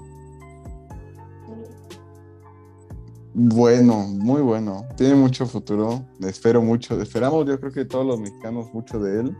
Bueno, 3.33 4.07
muy 4.07 4.41
bueno. 4.41 4.87
Tiene 4.95 5.15
mucho 5.15 5.45
futuro. 5.45 6.07
Espero 6.25 6.61
mucho. 6.61 7.01
Esperamos, 7.01 7.45
yo 7.45 7.59
creo 7.59 7.73
que 7.73 7.83
todos 7.83 8.05
los 8.05 8.19
mexicanos, 8.21 8.73
mucho 8.73 8.99
de 8.99 9.19
él. 9.19 9.35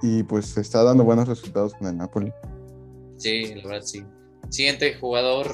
Y 0.00 0.22
pues 0.22 0.56
está 0.56 0.82
dando 0.82 1.04
buenos 1.04 1.28
resultados 1.28 1.74
con 1.74 1.88
el 1.88 1.98
Napoli. 1.98 2.32
Sí, 3.18 3.54
la 3.54 3.68
verdad 3.68 3.82
sí. 3.84 4.02
Siguiente 4.48 4.94
jugador, 4.94 5.46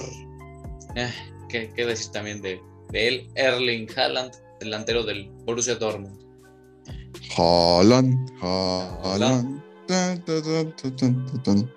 eh, 0.95 1.11
¿qué, 1.49 1.73
qué 1.75 1.85
decir 1.85 2.13
también 2.13 2.41
de, 2.43 2.61
de 2.91 3.09
él? 3.09 3.31
Erling 3.35 3.89
Haaland, 3.97 4.33
delantero 4.61 5.03
del 5.03 5.29
Borussia 5.45 5.75
Dortmund. 5.75 6.28
Haaland, 7.37 8.31
Haaland. 8.41 9.63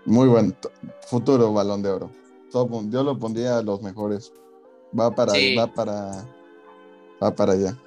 Muy 0.05 0.27
buen 0.27 0.55
futuro 1.07 1.53
balón 1.53 1.81
de 1.81 1.89
oro. 1.89 2.11
Yo 2.53 3.03
lo 3.03 3.17
pondría 3.17 3.57
a 3.57 3.61
los 3.61 3.81
mejores. 3.81 4.33
Va 4.97 5.13
para, 5.13 5.33
Sí. 5.33 5.55
va 5.55 5.67
para, 5.73 6.25
va 7.23 7.33
para 7.35 7.53
allá. 7.53 7.77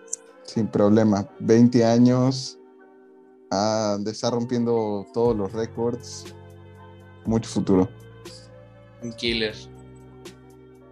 Sin 0.44 0.66
problema. 0.68 1.28
20 1.40 1.84
años. 1.84 2.58
ah, 3.50 3.98
está 4.06 4.30
rompiendo 4.30 5.06
todos 5.14 5.36
los 5.36 5.52
récords. 5.52 6.24
Mucho 7.24 7.48
futuro. 7.48 7.88
Un 9.02 9.12
killer. 9.12 9.54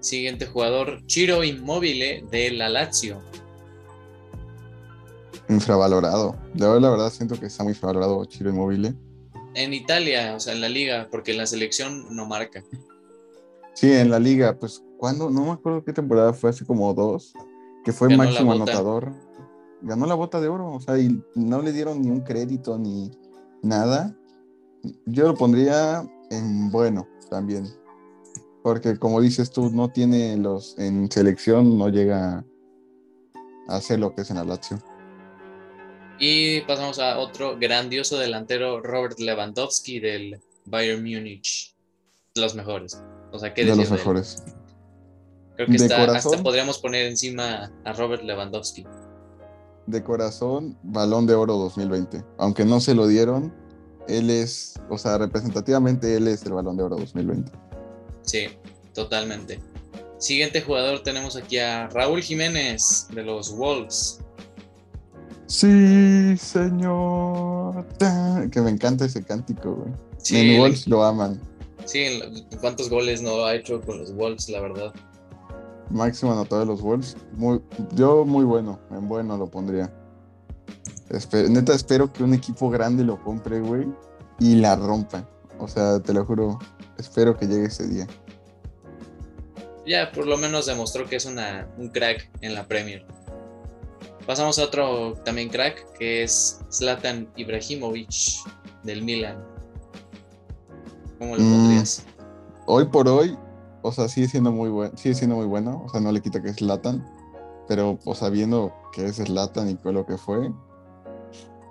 Siguiente 0.00 0.46
jugador, 0.46 1.04
Chiro 1.06 1.42
Immobile 1.44 2.24
de 2.30 2.50
la 2.52 2.68
Lazio. 2.68 3.20
Infravalorado. 5.52 6.36
Yo 6.54 6.78
la 6.80 6.90
verdad 6.90 7.10
siento 7.10 7.38
que 7.38 7.46
está 7.46 7.62
muy 7.62 7.72
infravalorado 7.72 8.24
Chiro 8.24 8.50
Inmóvil. 8.50 8.96
En 9.54 9.74
Italia, 9.74 10.34
o 10.34 10.40
sea, 10.40 10.54
en 10.54 10.60
la 10.60 10.68
liga, 10.68 11.08
porque 11.10 11.32
en 11.32 11.38
la 11.38 11.46
selección 11.46 12.06
no 12.14 12.26
marca. 12.26 12.64
Sí, 13.74 13.92
en 13.92 14.10
la 14.10 14.18
liga, 14.18 14.58
pues 14.58 14.82
cuando, 14.98 15.30
no 15.30 15.44
me 15.44 15.50
acuerdo 15.52 15.84
qué 15.84 15.92
temporada 15.92 16.32
fue, 16.32 16.50
hace 16.50 16.64
como 16.64 16.92
dos, 16.94 17.34
que 17.84 17.92
fue 17.92 18.08
Ganó 18.08 18.24
máximo 18.24 18.52
anotador. 18.52 19.12
Ganó 19.82 20.06
la 20.06 20.14
bota 20.14 20.40
de 20.40 20.48
oro, 20.48 20.72
o 20.72 20.80
sea, 20.80 20.98
y 20.98 21.20
no 21.34 21.60
le 21.60 21.72
dieron 21.72 22.00
ni 22.00 22.10
un 22.10 22.20
crédito 22.20 22.78
ni 22.78 23.10
nada. 23.62 24.16
Yo 25.06 25.26
lo 25.26 25.34
pondría 25.34 26.08
en 26.30 26.70
bueno 26.70 27.06
también. 27.30 27.66
Porque 28.62 28.96
como 28.96 29.20
dices 29.20 29.50
tú, 29.50 29.70
no 29.70 29.88
tiene 29.88 30.36
los, 30.36 30.78
en 30.78 31.10
selección 31.10 31.76
no 31.76 31.88
llega 31.88 32.44
a 33.68 33.76
hacer 33.76 33.98
lo 33.98 34.14
que 34.14 34.22
es 34.22 34.30
en 34.30 34.36
la 34.36 34.44
Lazio. 34.44 34.78
Y 36.18 36.60
pasamos 36.62 36.98
a 36.98 37.18
otro 37.18 37.56
grandioso 37.58 38.18
delantero, 38.18 38.80
Robert 38.80 39.18
Lewandowski 39.18 40.00
del 40.00 40.40
Bayern 40.66 41.02
Múnich. 41.02 41.74
Los 42.34 42.54
mejores. 42.54 43.02
O 43.32 43.38
sea, 43.38 43.52
¿qué 43.52 43.64
de 43.64 43.76
los 43.76 43.90
de 43.90 43.96
mejores. 43.96 44.42
Creo 45.56 45.66
que 45.66 45.72
De 45.72 45.84
está, 45.84 46.06
corazón. 46.06 46.32
hasta 46.32 46.42
podríamos 46.42 46.78
poner 46.78 47.06
encima 47.06 47.70
a 47.84 47.92
Robert 47.92 48.22
Lewandowski. 48.22 48.86
De 49.86 50.02
corazón, 50.02 50.78
balón 50.82 51.26
de 51.26 51.34
oro 51.34 51.54
2020. 51.56 52.24
Aunque 52.38 52.64
no 52.64 52.80
se 52.80 52.94
lo 52.94 53.06
dieron, 53.06 53.52
él 54.08 54.30
es, 54.30 54.74
o 54.88 54.96
sea, 54.96 55.18
representativamente 55.18 56.16
él 56.16 56.28
es 56.28 56.44
el 56.44 56.52
balón 56.52 56.76
de 56.76 56.84
oro 56.84 56.96
2020. 56.96 57.52
Sí, 58.22 58.48
totalmente. 58.94 59.60
Siguiente 60.18 60.62
jugador 60.62 61.02
tenemos 61.02 61.36
aquí 61.36 61.58
a 61.58 61.88
Raúl 61.88 62.22
Jiménez 62.22 63.08
de 63.12 63.24
los 63.24 63.54
Wolves. 63.56 64.20
Sí, 65.52 66.34
señor. 66.38 67.84
Que 68.50 68.60
me 68.62 68.70
encanta 68.70 69.04
ese 69.04 69.22
cántico, 69.22 69.74
güey. 69.74 69.92
Sí, 70.16 70.52
en 70.54 70.58
Wolves 70.60 70.86
lo 70.86 71.04
aman. 71.04 71.38
sí, 71.84 72.20
cuántos 72.60 72.88
goles 72.88 73.20
no 73.20 73.44
ha 73.44 73.54
hecho 73.54 73.80
con 73.82 73.98
los 73.98 74.14
Wolves, 74.14 74.48
la 74.48 74.60
verdad. 74.60 74.94
Máximo 75.90 76.32
anotador 76.32 76.66
de 76.66 76.72
los 76.72 76.80
Wolves. 76.80 77.16
Muy, 77.34 77.60
yo 77.94 78.24
muy 78.24 78.44
bueno, 78.46 78.78
en 78.92 79.06
bueno 79.08 79.36
lo 79.36 79.46
pondría. 79.50 79.92
Espe- 81.10 81.50
neta, 81.50 81.74
espero 81.74 82.10
que 82.10 82.24
un 82.24 82.32
equipo 82.32 82.70
grande 82.70 83.04
lo 83.04 83.22
compre, 83.22 83.60
güey, 83.60 83.86
y 84.38 84.54
la 84.54 84.74
rompa. 84.76 85.28
O 85.58 85.68
sea, 85.68 86.00
te 86.00 86.14
lo 86.14 86.24
juro, 86.24 86.58
espero 86.98 87.36
que 87.36 87.46
llegue 87.46 87.66
ese 87.66 87.86
día. 87.88 88.06
Ya 89.86 90.10
por 90.12 90.26
lo 90.26 90.38
menos 90.38 90.64
demostró 90.64 91.06
que 91.06 91.16
es 91.16 91.26
una, 91.26 91.68
un 91.76 91.88
crack 91.90 92.30
en 92.40 92.54
la 92.54 92.66
Premier. 92.66 93.04
Pasamos 94.26 94.58
a 94.58 94.64
otro 94.64 95.14
también 95.24 95.48
crack, 95.48 95.96
que 95.98 96.22
es 96.22 96.60
Zlatan 96.70 97.28
Ibrahimovic 97.36 98.08
del 98.84 99.02
Milan. 99.02 99.36
¿Cómo 101.18 101.36
lo 101.36 101.42
Mm. 101.42 101.50
pondrías? 101.52 102.04
Hoy 102.66 102.84
por 102.86 103.08
hoy, 103.08 103.36
o 103.82 103.90
sea, 103.92 104.08
sigue 104.08 104.28
siendo 104.28 104.52
muy 104.52 104.70
bueno, 104.70 104.96
sigue 104.96 105.14
siendo 105.14 105.36
muy 105.36 105.46
bueno, 105.46 105.82
o 105.84 105.88
sea, 105.88 106.00
no 106.00 106.12
le 106.12 106.20
quita 106.20 106.40
que 106.40 106.50
es 106.50 106.60
Latan, 106.60 107.04
pero 107.68 107.98
o 108.04 108.14
sea, 108.14 108.28
viendo 108.28 108.72
que 108.92 109.04
es 109.06 109.28
Latan 109.28 109.70
y 109.70 109.76
con 109.76 109.94
lo 109.94 110.06
que 110.06 110.16
fue, 110.16 110.50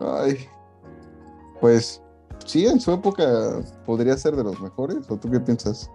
ay, 0.02 0.46
pues 1.62 2.02
sí, 2.46 2.68
en 2.68 2.82
su 2.82 2.92
época 2.92 3.62
podría 3.86 4.18
ser 4.18 4.36
de 4.36 4.44
los 4.44 4.60
mejores, 4.60 4.98
¿o 5.10 5.16
tú 5.18 5.32
qué 5.32 5.40
piensas? 5.40 5.90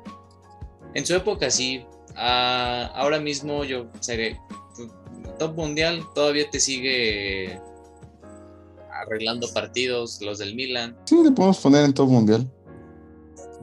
En 0.95 1.05
su 1.05 1.15
época 1.15 1.51
sí. 1.51 1.85
Ah, 2.17 2.91
ahora 2.95 3.19
mismo 3.21 3.63
yo 3.65 3.87
seré 4.01 4.41
top 5.39 5.55
mundial, 5.57 6.03
todavía 6.15 6.49
te 6.51 6.61
sigue 6.61 7.61
arreglando 8.93 9.47
partidos 9.53 10.21
los 10.23 10.39
del 10.39 10.55
Milan. 10.55 10.97
Sí, 11.05 11.23
le 11.23 11.31
podemos 11.33 11.59
poner 11.59 11.85
en 11.85 11.93
top 11.95 12.09
mundial. 12.09 12.51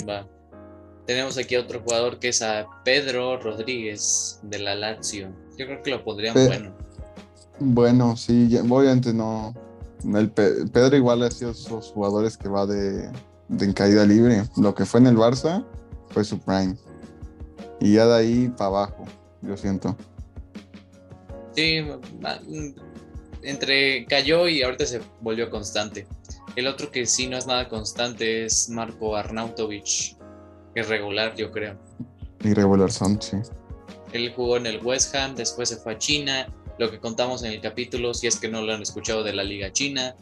Va. 0.08 0.28
Tenemos 1.06 1.38
aquí 1.38 1.56
a 1.56 1.62
otro 1.62 1.82
jugador 1.82 2.20
que 2.20 2.30
es 2.30 2.42
a 2.42 2.66
Pedro 2.86 3.38
Rodríguez 3.38 4.40
de 4.44 4.60
la 4.60 4.76
Lazio. 4.76 5.30
Yo 5.58 5.66
creo 5.66 5.82
que 5.84 5.92
lo 5.92 6.04
pondrían 6.04 6.34
Pe- 6.34 6.48
bueno. 6.48 6.72
Bueno, 7.60 8.16
sí, 8.16 8.48
ya- 8.50 8.62
obviamente 8.62 9.14
no. 9.14 9.54
El 10.16 10.30
Pe- 10.32 10.66
Pedro 10.72 10.96
igual 10.96 11.24
ha 11.24 11.32
sido 11.32 11.52
esos 11.52 11.92
jugadores 11.92 12.38
que 12.38 12.48
va 12.50 12.66
de, 12.66 13.10
de 13.50 13.66
en 13.66 13.74
caída 13.74 14.06
libre. 14.06 14.44
Lo 14.58 14.74
que 14.74 14.86
fue 14.86 15.00
en 15.00 15.08
el 15.08 15.18
Barça 15.18 15.66
fue 16.10 16.24
su 16.24 16.40
prime. 16.40 16.76
Y 17.80 17.94
ya 17.96 18.06
de 18.08 18.16
ahí 18.16 18.50
para 18.58 18.68
abajo, 18.68 19.06
yo 19.42 19.58
siento. 19.58 19.96
Sí, 21.56 21.86
entre 23.44 24.06
cayó 24.06 24.48
y 24.48 24.64
ahorita 24.64 24.86
se 24.86 25.02
volvió 25.22 25.50
constante. 25.50 26.08
El 26.56 26.68
otro 26.68 26.92
que 26.92 27.06
sí 27.06 27.28
no 27.28 27.38
es 27.38 27.48
nada 27.48 27.68
constante 27.68 28.46
es 28.46 28.70
Marco 28.70 29.16
Arnautovic, 29.16 30.18
que 30.74 30.82
es 30.82 30.88
regular, 30.88 31.36
yo 31.36 31.52
creo. 31.52 31.78
Irregular 32.44 32.92
son, 32.92 33.22
sí. 33.22 33.38
Él 34.12 34.32
jugó 34.36 34.58
en 34.58 34.68
el 34.68 34.84
West 34.84 35.16
Ham, 35.16 35.36
después 35.36 35.70
se 35.70 35.78
fue 35.78 35.94
a 35.94 35.98
China, 35.98 36.48
lo 36.78 36.92
que 36.92 37.00
contamos 37.00 37.44
en 37.44 37.52
el 37.52 37.62
capítulo, 37.62 38.14
si 38.14 38.28
es 38.28 38.38
que 38.38 38.48
no 38.48 38.62
lo 38.62 38.74
han 38.74 38.82
escuchado 38.82 39.24
de 39.24 39.34
la 39.34 39.44
Liga 39.44 39.72
China, 39.72 40.16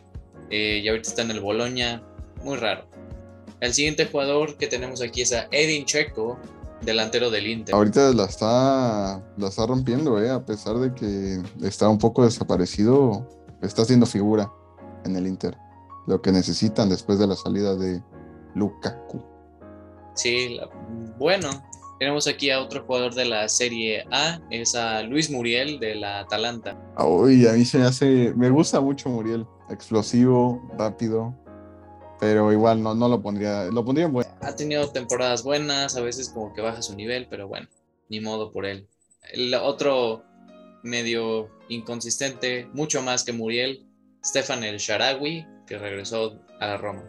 eh, 0.50 0.82
y 0.84 0.88
ahorita 0.88 1.10
está 1.10 1.22
en 1.24 1.32
el 1.32 1.42
Boloña, 1.42 2.02
muy 2.44 2.58
raro. 2.58 2.86
El 3.60 3.74
siguiente 3.74 4.06
jugador 4.06 4.58
que 4.58 4.68
tenemos 4.68 5.02
aquí 5.02 5.22
es 5.22 5.34
a 5.34 5.48
Edin 5.52 5.86
Checo, 5.86 6.40
delantero 6.82 7.30
del 7.30 7.48
Inter. 7.48 7.76
Ahorita 7.76 8.12
la 8.14 8.26
está, 8.26 9.24
la 9.38 9.48
está 9.48 9.66
rompiendo, 9.66 10.22
¿eh? 10.22 10.30
A 10.30 10.46
pesar 10.46 10.78
de 10.78 10.94
que 10.94 11.42
está 11.66 11.90
un 11.90 11.98
poco 11.98 12.24
desaparecido, 12.24 13.28
está 13.62 13.84
haciendo 13.84 14.06
figura 14.06 14.52
en 15.06 15.16
el 15.16 15.28
Inter. 15.28 15.58
Lo 16.08 16.22
que 16.22 16.32
necesitan 16.32 16.90
después 16.90 17.20
de 17.20 17.28
la 17.28 17.36
salida 17.36 17.76
de, 17.76 18.02
Lukaku. 18.56 19.24
Sí, 20.16 20.56
la- 20.56 20.70
bueno, 21.18 21.50
tenemos 22.00 22.28
aquí 22.28 22.50
a 22.50 22.60
otro 22.62 22.84
jugador 22.86 23.14
de 23.14 23.26
la 23.26 23.48
Serie 23.48 24.06
A, 24.12 24.40
es 24.50 24.76
a 24.76 25.04
Luis 25.04 25.32
Muriel 25.32 25.80
de 25.80 25.96
la 25.96 26.20
Atalanta. 26.20 26.78
Uy, 26.98 27.48
a 27.48 27.54
mí 27.54 27.64
se 27.66 27.78
me 27.78 27.86
hace, 27.86 28.34
me 28.36 28.50
gusta 28.50 28.82
mucho 28.82 29.10
Muriel, 29.10 29.46
explosivo, 29.70 30.62
rápido, 30.78 31.34
pero 32.22 32.52
igual 32.54 32.84
no, 32.84 32.94
no 32.94 33.10
lo 33.10 33.20
pondría, 33.20 33.66
lo 33.66 33.84
pondría 33.84 34.06
en 34.06 34.14
buen. 34.14 34.28
Ha 34.42 34.56
tenido 34.56 34.88
temporadas 34.92 35.42
buenas, 35.42 35.98
a 35.98 36.02
veces 36.02 36.30
como 36.30 36.54
que 36.54 36.62
baja 36.62 36.84
su 36.84 36.96
nivel, 36.96 37.26
pero 37.28 37.48
bueno, 37.48 37.68
ni 38.10 38.20
modo 38.20 38.52
por 38.52 38.68
él. 38.68 38.88
El 39.34 39.52
otro 39.56 40.24
medio 40.84 41.50
inconsistente, 41.68 42.70
mucho 42.74 43.02
más 43.02 43.24
que 43.24 43.34
Muriel, 43.34 43.88
Stefan 44.24 44.64
El 44.64 44.78
Sharawi, 44.78 45.48
que 45.66 45.80
regresó 45.80 46.40
a 46.60 46.68
la 46.68 46.78
Roma. 46.78 47.04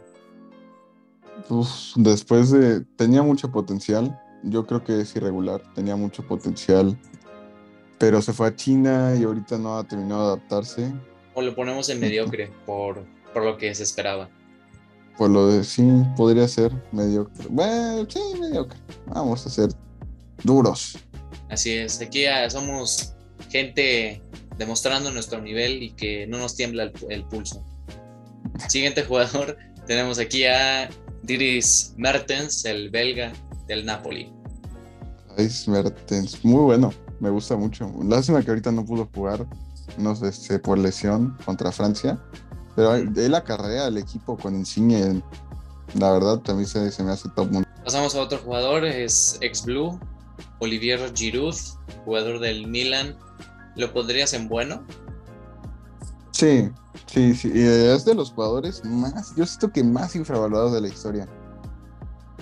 Uf, 1.51 1.69
después 1.97 2.51
de, 2.51 2.81
tenía 2.97 3.23
mucho 3.23 3.53
potencial, 3.53 4.19
yo 4.43 4.67
creo 4.67 4.83
que 4.83 5.03
es 5.03 5.15
irregular, 5.15 5.63
tenía 5.75 5.95
mucho 5.95 6.27
potencial, 6.27 6.99
pero 7.99 8.23
se 8.23 8.33
fue 8.33 8.49
a 8.49 8.57
China 8.57 9.15
y 9.15 9.25
ahorita 9.25 9.59
no 9.59 9.77
ha 9.77 9.85
terminado 9.85 10.23
de 10.23 10.29
adaptarse. 10.29 10.91
O 11.35 11.43
lo 11.43 11.55
ponemos 11.55 11.91
en 11.91 12.01
mediocre 12.01 12.51
por, 12.65 13.05
por 13.35 13.45
lo 13.45 13.59
que 13.59 13.75
se 13.75 13.83
esperaba. 13.83 14.31
Por 15.17 15.31
lo 15.31 15.49
de 15.49 15.65
sí, 15.65 15.83
podría 16.17 16.49
ser 16.49 16.73
mediocre. 16.91 17.47
Bueno, 17.51 18.07
sí, 18.09 18.21
mediocre. 18.41 18.79
Vamos 19.07 19.47
a 19.47 19.51
ser 19.51 19.71
duros. 20.43 20.99
Así 21.49 21.73
es, 21.73 22.01
aquí 22.01 22.25
somos 22.49 23.15
gente 23.51 24.23
demostrando 24.57 25.11
nuestro 25.11 25.41
nivel 25.41 25.83
y 25.83 25.91
que 25.93 26.27
no 26.27 26.39
nos 26.39 26.57
tiembla 26.57 26.85
el, 26.85 26.93
el 27.11 27.25
pulso. 27.25 27.63
Siguiente 28.69 29.05
jugador, 29.09 29.57
tenemos 29.87 30.19
aquí 30.19 30.45
a 30.47 30.89
Diris 31.23 31.95
Mertens, 31.97 32.65
el 32.65 32.91
belga 32.91 33.33
del 33.67 33.85
Napoli. 33.85 34.33
Dries 35.37 35.69
Mertens, 35.69 36.45
muy 36.45 36.63
bueno, 36.63 36.93
me 37.21 37.31
gusta 37.31 37.57
mucho. 37.57 37.93
Lástima 38.05 38.43
que 38.43 38.51
ahorita 38.51 38.73
no 38.73 38.85
pudo 38.85 39.09
jugar, 39.15 39.47
no 39.99 40.15
sé, 40.15 40.59
por 40.59 40.79
lesión 40.79 41.37
contra 41.45 41.73
Francia, 41.73 42.19
pero 42.77 42.95
él 42.95 43.35
acarrea 43.35 43.87
al 43.87 43.99
equipo 43.99 44.37
con 44.37 44.55
Insigne. 44.55 45.23
La 45.99 46.11
verdad, 46.13 46.39
también 46.39 46.67
se, 46.69 46.91
se 46.91 47.03
me 47.03 47.13
hace 47.13 47.29
top 47.37 47.51
mundial. 47.51 47.67
Pasamos 47.85 48.15
a 48.15 48.21
otro 48.23 48.39
jugador, 48.39 48.85
es 48.85 49.37
ex 49.43 49.65
Blue, 49.65 49.99
Olivier 50.61 51.13
Giroud, 51.15 51.55
jugador 52.05 52.39
del 52.41 52.67
Milan. 52.67 53.17
¿Lo 53.77 53.93
pondrías 53.93 54.33
en 54.35 54.49
bueno? 54.49 54.87
Sí, 56.31 56.71
sí, 57.07 57.35
sí. 57.35 57.51
Y 57.55 57.61
es 57.63 58.05
de 58.05 58.15
los 58.15 58.33
jugadores 58.33 58.85
más, 58.85 59.35
yo 59.37 59.45
siento 59.47 59.71
que 59.71 59.85
más 59.85 60.17
infravalorados 60.17 60.73
de 60.73 60.81
la 60.81 60.89
historia. 60.89 61.29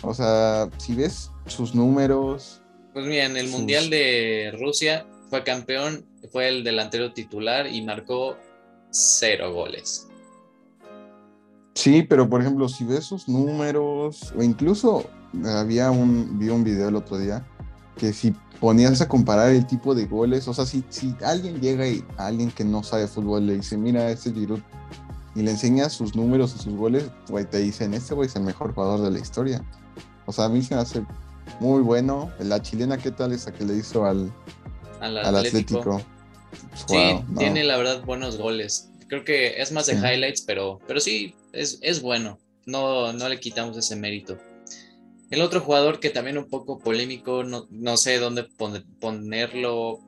O 0.03 0.15
sea, 0.15 0.69
si 0.79 0.95
ves 0.95 1.31
sus 1.47 1.75
números, 1.75 2.63
Pues 2.93 3.05
mira, 3.07 3.27
en 3.27 3.37
el 3.37 3.47
Sus- 3.49 3.59
Mundial 3.59 3.91
de 3.91 4.57
Rusia 4.61 5.07
fue 5.29 5.45
campeón, 5.45 6.07
fue 6.33 6.49
el 6.49 6.65
delantero 6.65 7.13
titular 7.13 7.67
y 7.67 7.83
marcó 7.83 8.37
cero 8.91 9.53
goles. 9.53 10.07
Sí, 11.75 12.03
pero 12.03 12.29
por 12.29 12.41
ejemplo, 12.41 12.69
si 12.69 12.85
ves 12.85 13.05
sus 13.05 13.29
números, 13.29 14.33
o 14.37 14.43
incluso 14.43 15.05
había 15.45 15.91
un, 15.91 16.39
vi 16.39 16.49
un 16.49 16.65
video 16.65 16.89
el 16.89 16.97
otro 16.97 17.19
día, 17.19 17.47
que 17.97 18.13
si 18.13 18.35
ponías 18.61 19.01
a 19.01 19.09
comparar 19.09 19.51
el 19.51 19.67
tipo 19.67 19.95
de 19.95 20.07
goles, 20.07 20.47
o 20.49 20.55
sea, 20.55 20.67
si, 20.67 20.85
si 20.91 21.15
alguien 21.25 21.61
llega 21.61 21.87
y 21.87 22.05
a 22.19 22.27
alguien 22.27 22.51
que 22.51 22.65
no 22.65 22.83
sabe 22.83 23.07
fútbol 23.07 23.47
le 23.47 23.57
dice, 23.57 23.77
mira, 23.79 24.11
este 24.11 24.33
Giroud, 24.33 24.61
y 25.35 25.43
le 25.43 25.53
enseñas 25.53 25.93
sus 25.93 26.17
números 26.17 26.55
y 26.59 26.63
sus 26.63 26.75
goles, 26.75 27.05
güey, 27.29 27.45
te 27.49 27.59
dicen, 27.59 27.95
este 27.95 28.15
güey 28.15 28.29
es 28.29 28.37
el 28.37 28.43
mejor 28.43 28.75
jugador 28.75 29.01
de 29.03 29.11
la 29.13 29.19
historia. 29.21 29.63
O 30.27 30.33
sea, 30.33 30.47
a 30.47 30.49
mí 30.49 30.61
se 30.63 30.75
me 30.75 30.81
hace 30.81 31.05
muy 31.61 31.81
bueno. 31.83 32.31
La 32.41 32.61
chilena, 32.61 32.99
¿qué 32.99 33.11
tal 33.13 33.33
esa 33.33 33.53
que 33.53 33.65
le 33.65 33.77
hizo 33.77 34.05
al, 34.05 34.31
Al 35.01 35.17
al 35.19 35.37
Atlético. 35.37 35.79
Atlético? 35.79 36.01
Sí, 36.75 36.95
Wow, 36.97 37.25
no. 37.29 37.39
tiene 37.39 37.63
la 37.65 37.77
verdad 37.77 38.05
buenos 38.05 38.39
goles. 38.39 38.90
Creo 39.11 39.25
que 39.25 39.61
es 39.61 39.71
más 39.73 39.87
de 39.87 39.95
highlights, 39.95 40.41
pero, 40.43 40.79
pero 40.87 41.01
sí, 41.01 41.35
es, 41.53 41.79
es 41.83 42.01
bueno. 42.01 42.39
No, 42.65 43.13
no 43.13 43.29
le 43.29 43.39
quitamos 43.41 43.77
ese 43.77 43.97
mérito. 43.97 44.39
El 45.31 45.43
otro 45.43 45.61
jugador 45.61 46.01
que 46.01 46.11
también 46.11 46.39
un 46.39 46.49
poco 46.49 46.79
polémico, 46.79 47.45
no, 47.45 47.67
no 47.71 47.97
sé 47.97 48.19
dónde 48.19 48.45
pon- 48.57 48.85
ponerlo, 49.01 49.99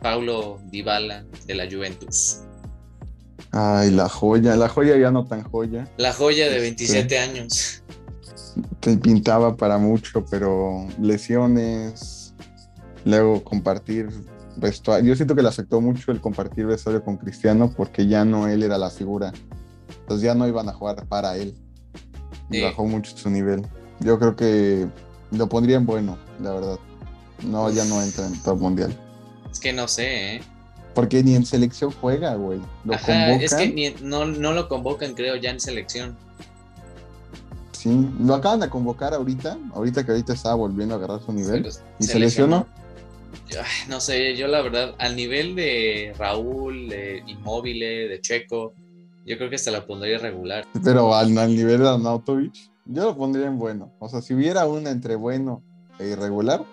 Paulo 0.00 0.60
Dybala 0.70 1.24
de 1.46 1.54
la 1.54 1.66
Juventus. 1.70 2.40
Ay, 3.52 3.90
la 3.90 4.08
joya, 4.08 4.54
la 4.56 4.68
joya 4.68 4.96
ya 4.98 5.10
no 5.10 5.26
tan 5.26 5.42
joya. 5.42 5.90
La 5.96 6.12
joya 6.12 6.44
de 6.46 6.52
Este. 6.56 6.60
27 6.62 7.18
años. 7.18 7.82
te 8.80 8.96
pintaba 8.96 9.56
para 9.56 9.78
mucho, 9.78 10.24
pero 10.30 10.86
lesiones, 11.00 12.34
luego 13.04 13.42
compartir 13.44 14.08
vestuario. 14.56 15.08
Yo 15.10 15.16
siento 15.16 15.34
que 15.34 15.42
le 15.42 15.48
afectó 15.48 15.80
mucho 15.80 16.12
el 16.12 16.20
compartir 16.20 16.66
vestuario 16.66 17.04
con 17.04 17.16
Cristiano 17.16 17.72
porque 17.76 18.06
ya 18.06 18.24
no 18.24 18.48
él 18.48 18.62
era 18.62 18.78
la 18.78 18.90
figura. 18.90 19.32
Entonces 20.00 20.24
ya 20.24 20.34
no 20.34 20.46
iban 20.48 20.68
a 20.68 20.72
jugar 20.72 21.06
para 21.06 21.36
él. 21.36 21.54
Y 22.50 22.56
Sí. 22.56 22.62
bajó 22.62 22.84
mucho 22.86 23.16
su 23.16 23.30
nivel. 23.30 23.66
Yo 24.00 24.18
creo 24.18 24.36
que 24.36 24.86
lo 25.30 25.48
pondría 25.48 25.76
en 25.76 25.86
bueno, 25.86 26.18
la 26.40 26.52
verdad. 26.52 26.78
No, 27.44 27.70
ya 27.70 27.84
no 27.84 28.02
entra 28.02 28.26
en 28.26 28.40
top 28.42 28.60
mundial. 28.60 28.96
Es 29.50 29.58
que 29.60 29.72
no 29.72 29.88
sé, 29.88 30.36
¿eh? 30.36 30.42
Porque 30.94 31.22
ni 31.22 31.34
en 31.34 31.46
selección 31.46 31.90
juega, 32.00 32.34
güey. 32.34 32.60
Lo 32.84 32.94
Ajá, 32.94 33.06
convocan. 33.06 33.40
es 33.42 33.54
que 33.54 33.68
ni- 33.68 33.94
no, 34.06 34.26
no 34.26 34.52
lo 34.52 34.68
convocan, 34.68 35.14
creo, 35.14 35.36
ya 35.36 35.50
en 35.50 35.60
selección. 35.60 36.16
Sí, 37.72 38.08
lo 38.20 38.34
acaban 38.34 38.60
de 38.60 38.68
convocar 38.68 39.12
ahorita. 39.14 39.58
Ahorita 39.74 40.04
que 40.04 40.12
ahorita 40.12 40.34
estaba 40.34 40.54
volviendo 40.54 40.94
a 40.94 40.98
agarrar 40.98 41.20
su 41.24 41.32
nivel. 41.32 41.70
Se- 41.72 41.80
¿Y 41.98 42.04
se 42.04 42.12
se 42.12 42.18
lesionó? 42.18 42.66
No 43.88 44.00
sé, 44.00 44.36
yo 44.36 44.46
la 44.48 44.62
verdad, 44.62 44.94
al 44.98 45.16
nivel 45.16 45.54
de 45.54 46.14
Raúl, 46.18 46.88
de 46.88 47.22
Inmóvil, 47.26 47.80
de 47.80 48.18
Checo, 48.20 48.74
yo 49.26 49.36
creo 49.38 49.48
que 49.50 49.56
hasta 49.56 49.70
la 49.70 49.86
pondría 49.86 50.18
regular. 50.18 50.66
Pero 50.84 51.14
al, 51.14 51.36
al 51.38 51.54
nivel 51.54 51.80
de 51.80 51.88
Arnautovic, 51.88 52.52
yo 52.86 53.04
lo 53.04 53.16
pondría 53.16 53.46
en 53.46 53.58
bueno. 53.58 53.92
O 54.00 54.08
sea, 54.08 54.20
si 54.22 54.34
hubiera 54.34 54.66
una 54.66 54.90
entre 54.90 55.16
bueno 55.16 55.62
e 55.98 56.08
irregular, 56.08 56.64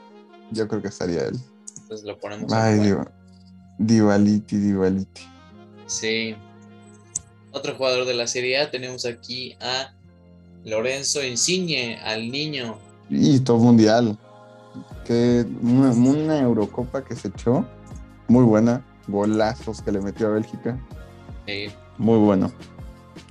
yo 0.51 0.67
creo 0.67 0.81
que 0.81 0.87
estaría 0.87 1.23
él. 1.27 1.35
Entonces 1.81 2.05
lo 2.05 2.17
ponemos. 2.17 2.51
en 2.51 2.57
Ay, 2.57 2.77
bueno. 2.77 2.95
Diva- 2.95 3.11
Divaliti, 3.77 4.57
Divaliti. 4.57 5.21
Sí. 5.85 6.35
Otro 7.51 7.75
jugador 7.75 8.05
de 8.05 8.13
la 8.13 8.27
Serie 8.27 8.57
A, 8.59 8.69
tenemos 8.71 9.05
aquí 9.05 9.55
a 9.61 9.93
Lorenzo 10.65 11.23
Insigne, 11.23 11.97
al 12.03 12.29
niño. 12.31 12.77
Y 13.09 13.39
top 13.39 13.59
mundial. 13.59 14.17
Que 15.09 15.43
una, 15.63 15.89
una 15.89 16.39
Eurocopa 16.39 17.03
que 17.03 17.15
se 17.15 17.29
echó, 17.29 17.65
muy 18.27 18.43
buena. 18.43 18.85
Golazos 19.07 19.81
que 19.81 19.91
le 19.91 20.01
metió 20.01 20.27
a 20.27 20.29
Bélgica, 20.29 20.77
Eh, 21.47 21.71
muy 21.97 22.19
bueno. 22.19 22.51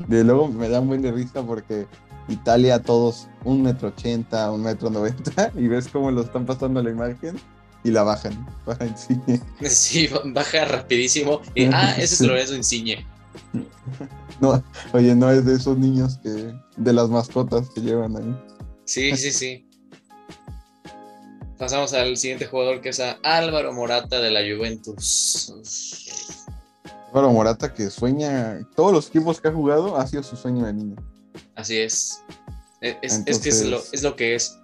De 0.08 0.24
luego 0.24 0.48
me 0.48 0.68
da 0.68 0.80
un 0.80 0.88
buen 0.88 1.02
de 1.02 1.12
risa 1.12 1.40
porque 1.44 1.86
Italia 2.26 2.82
todos 2.82 3.28
un 3.44 3.62
metro 3.62 3.88
ochenta, 3.90 4.50
un 4.50 4.64
metro 4.64 4.90
noventa, 4.90 5.52
y 5.56 5.68
ves 5.68 5.86
cómo 5.86 6.10
lo 6.10 6.22
están 6.22 6.44
pasando 6.46 6.82
la 6.82 6.90
imagen 6.90 7.36
y 7.84 7.92
la 7.92 8.02
bajan 8.02 8.44
Insigne. 8.88 9.40
sí, 9.62 10.08
baja 10.34 10.64
rapidísimo. 10.64 11.42
Y, 11.54 11.66
ah, 11.66 11.92
ese 11.92 12.02
es 12.02 12.18
Sí. 12.18 12.26
Lorenzo 12.26 12.56
Insigne. 12.56 13.06
No, 14.40 14.62
oye, 14.92 15.14
no 15.14 15.30
es 15.30 15.44
de 15.44 15.54
esos 15.54 15.78
niños 15.78 16.18
que, 16.18 16.52
de 16.76 16.92
las 16.92 17.08
mascotas 17.08 17.70
que 17.70 17.80
llevan 17.80 18.16
ahí. 18.16 18.36
Sí, 18.84 19.16
sí, 19.16 19.30
sí. 19.30 19.67
Pasamos 21.58 21.92
al 21.92 22.16
siguiente 22.16 22.46
jugador 22.46 22.80
que 22.80 22.90
es 22.90 23.00
a 23.00 23.18
Álvaro 23.24 23.72
Morata 23.72 24.20
de 24.20 24.30
la 24.30 24.40
Juventus. 24.40 25.52
Álvaro 27.08 27.32
Morata 27.32 27.74
que 27.74 27.90
sueña, 27.90 28.60
todos 28.76 28.92
los 28.92 29.08
equipos 29.08 29.40
que 29.40 29.48
ha 29.48 29.52
jugado 29.52 29.96
ha 29.96 30.06
sido 30.06 30.22
su 30.22 30.36
sueño 30.36 30.64
de 30.64 30.72
niño. 30.72 30.96
Así 31.56 31.78
es. 31.78 32.22
Es, 32.80 33.40
que 33.40 33.48
es 33.48 33.64
lo, 33.64 33.82
es 33.92 34.02
lo 34.04 34.14
que 34.14 34.36
es. 34.36 34.56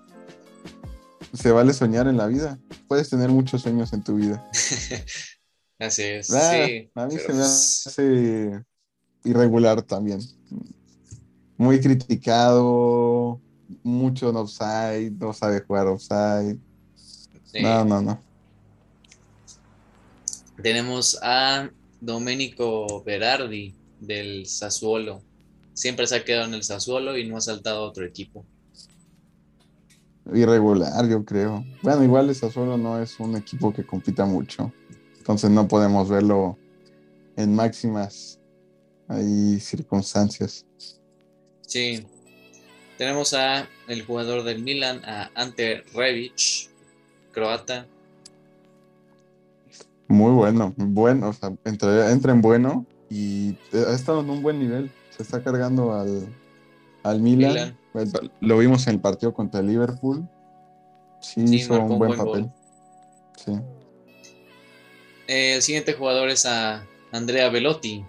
Se 1.32 1.51
vale 1.51 1.72
soñar 1.72 2.07
en 2.07 2.16
la 2.16 2.28
vida. 2.28 2.61
Puedes 2.86 3.11
tener 3.11 3.28
muchos 3.28 3.62
sueños 3.62 3.92
en 3.92 4.05
tu 4.05 4.14
vida. 4.14 4.49
Así 5.80 6.03
es. 6.03 6.32
Ah, 6.32 6.64
sí. 6.66 6.90
a 6.95 7.07
mí 7.07 7.16
pero 7.16 7.26
se 7.26 7.32
me 7.32 7.38
pues, 7.38 7.86
hace 7.86 8.64
irregular 9.24 9.82
también. 9.82 10.20
Muy 11.57 11.80
criticado, 11.80 13.40
mucho 13.82 14.30
en 14.30 14.36
offside, 14.36 15.11
no 15.18 15.32
sabe 15.32 15.61
jugar 15.61 15.88
offside. 15.88 16.57
No, 17.62 17.84
no, 17.84 18.02
no. 18.02 18.20
Tenemos 20.62 21.18
a 21.22 21.70
Domenico 22.00 23.02
Berardi 23.05 23.74
del 24.00 24.46
Sassuolo. 24.46 25.22
Siempre 25.72 26.07
se 26.07 26.16
ha 26.16 26.24
quedado 26.24 26.46
en 26.46 26.55
el 26.55 26.62
Sassuolo 26.62 27.16
y 27.18 27.28
no 27.28 27.36
ha 27.36 27.40
saltado 27.40 27.84
a 27.84 27.88
otro 27.88 28.05
equipo. 28.05 28.44
Irregular, 30.32 31.09
yo 31.09 31.24
creo. 31.24 31.64
Bueno, 31.82 32.02
igual 32.02 32.28
el 32.28 32.34
Sassuolo 32.34 32.78
no 32.78 33.00
es 33.02 33.18
un 33.20 33.36
equipo 33.36 33.72
que 33.72 33.84
compita 33.84 34.24
mucho. 34.24 34.72
Entonces 35.18 35.50
no 35.50 35.68
podemos 35.68 36.09
verlo 36.09 36.59
en 37.36 37.55
máximas 37.55 38.38
circunstancias. 39.61 40.66
Sí. 41.62 42.07
Tenemos 42.96 43.34
a 43.34 43.68
el 43.88 44.02
jugador 44.02 44.44
del 44.44 44.62
Milan, 44.62 45.02
a 45.05 45.30
Ante 45.34 45.82
Rebic, 45.92 46.70
croata. 47.35 47.87
Muy 50.09 50.32
bueno, 50.32 50.72
bueno, 50.76 51.30
o 51.30 51.32
sea, 51.32 51.53
entra, 51.64 52.11
entra 52.11 52.32
en 52.32 52.41
bueno 52.41 52.87
y 53.11 53.57
ha 53.72 53.93
estado 53.93 54.20
en 54.20 54.30
un 54.30 54.43
buen 54.43 54.59
nivel. 54.59 54.91
Se 55.11 55.22
está 55.22 55.43
cargando 55.43 55.95
al, 55.95 56.28
al 57.03 57.20
Milan. 57.20 57.76
Milan. 57.95 58.30
Lo 58.41 58.59
vimos 58.59 58.87
en 58.87 58.95
el 58.95 59.01
partido 59.01 59.32
contra 59.32 59.61
el 59.61 59.68
Liverpool. 59.68 60.28
Sí, 61.20 61.47
Sí, 61.49 61.57
hizo 61.57 61.74
un 61.80 61.99
buen 61.99 62.16
buen 62.16 62.16
papel. 62.16 62.51
Sí. 63.37 63.53
Eh, 65.26 65.55
el 65.55 65.62
siguiente 65.62 65.95
jugador 65.95 66.28
es 66.28 66.45
a 66.45 66.85
Andrea 67.12 67.49
Velotti. 67.49 68.05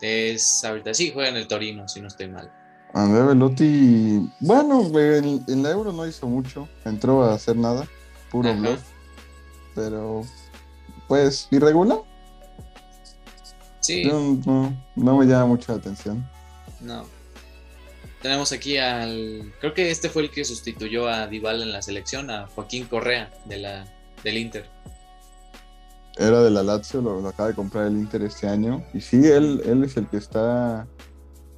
Es 0.00 0.64
ahorita 0.64 0.94
sí, 0.94 1.10
juega 1.12 1.30
en 1.30 1.36
el 1.36 1.48
Torino, 1.48 1.88
si 1.88 2.00
no 2.00 2.08
estoy 2.08 2.28
mal. 2.28 2.50
Andrea 2.94 3.24
Velotti, 3.24 4.28
bueno, 4.40 4.82
en, 4.98 5.44
en 5.46 5.62
la 5.62 5.70
Euro 5.70 5.92
no 5.92 6.06
hizo 6.06 6.26
mucho. 6.28 6.68
Entró 6.84 7.22
a 7.24 7.34
hacer 7.34 7.56
nada, 7.56 7.86
puro 8.30 8.50
Ajá. 8.50 8.58
bluff. 8.58 8.80
Pero, 9.74 10.22
pues, 11.08 11.48
irregular. 11.50 11.98
Sí, 13.80 14.04
no, 14.04 14.74
no 14.94 15.16
me 15.16 15.26
llama 15.26 15.46
mucho 15.46 15.72
la 15.72 15.78
atención. 15.78 16.28
no. 16.80 17.04
Tenemos 18.22 18.52
aquí 18.52 18.76
al. 18.76 19.50
Creo 19.60 19.72
que 19.72 19.90
este 19.90 20.10
fue 20.10 20.20
el 20.20 20.30
que 20.30 20.44
sustituyó 20.44 21.08
a 21.08 21.26
Dybala 21.26 21.64
en 21.64 21.72
la 21.72 21.80
selección, 21.80 22.30
a 22.30 22.48
Joaquín 22.48 22.84
Correa 22.84 23.32
de 23.46 23.56
la, 23.56 23.86
del 24.22 24.36
Inter. 24.36 24.66
Era 26.18 26.42
de 26.42 26.50
la 26.50 26.62
Lazio, 26.62 27.00
lo, 27.00 27.22
lo 27.22 27.28
acaba 27.30 27.48
de 27.48 27.54
comprar 27.54 27.86
el 27.86 27.94
Inter 27.96 28.20
este 28.20 28.46
año. 28.46 28.84
Y 28.92 29.00
sí, 29.00 29.26
él, 29.26 29.62
él 29.64 29.84
es 29.84 29.96
el 29.96 30.06
que 30.06 30.18
está, 30.18 30.86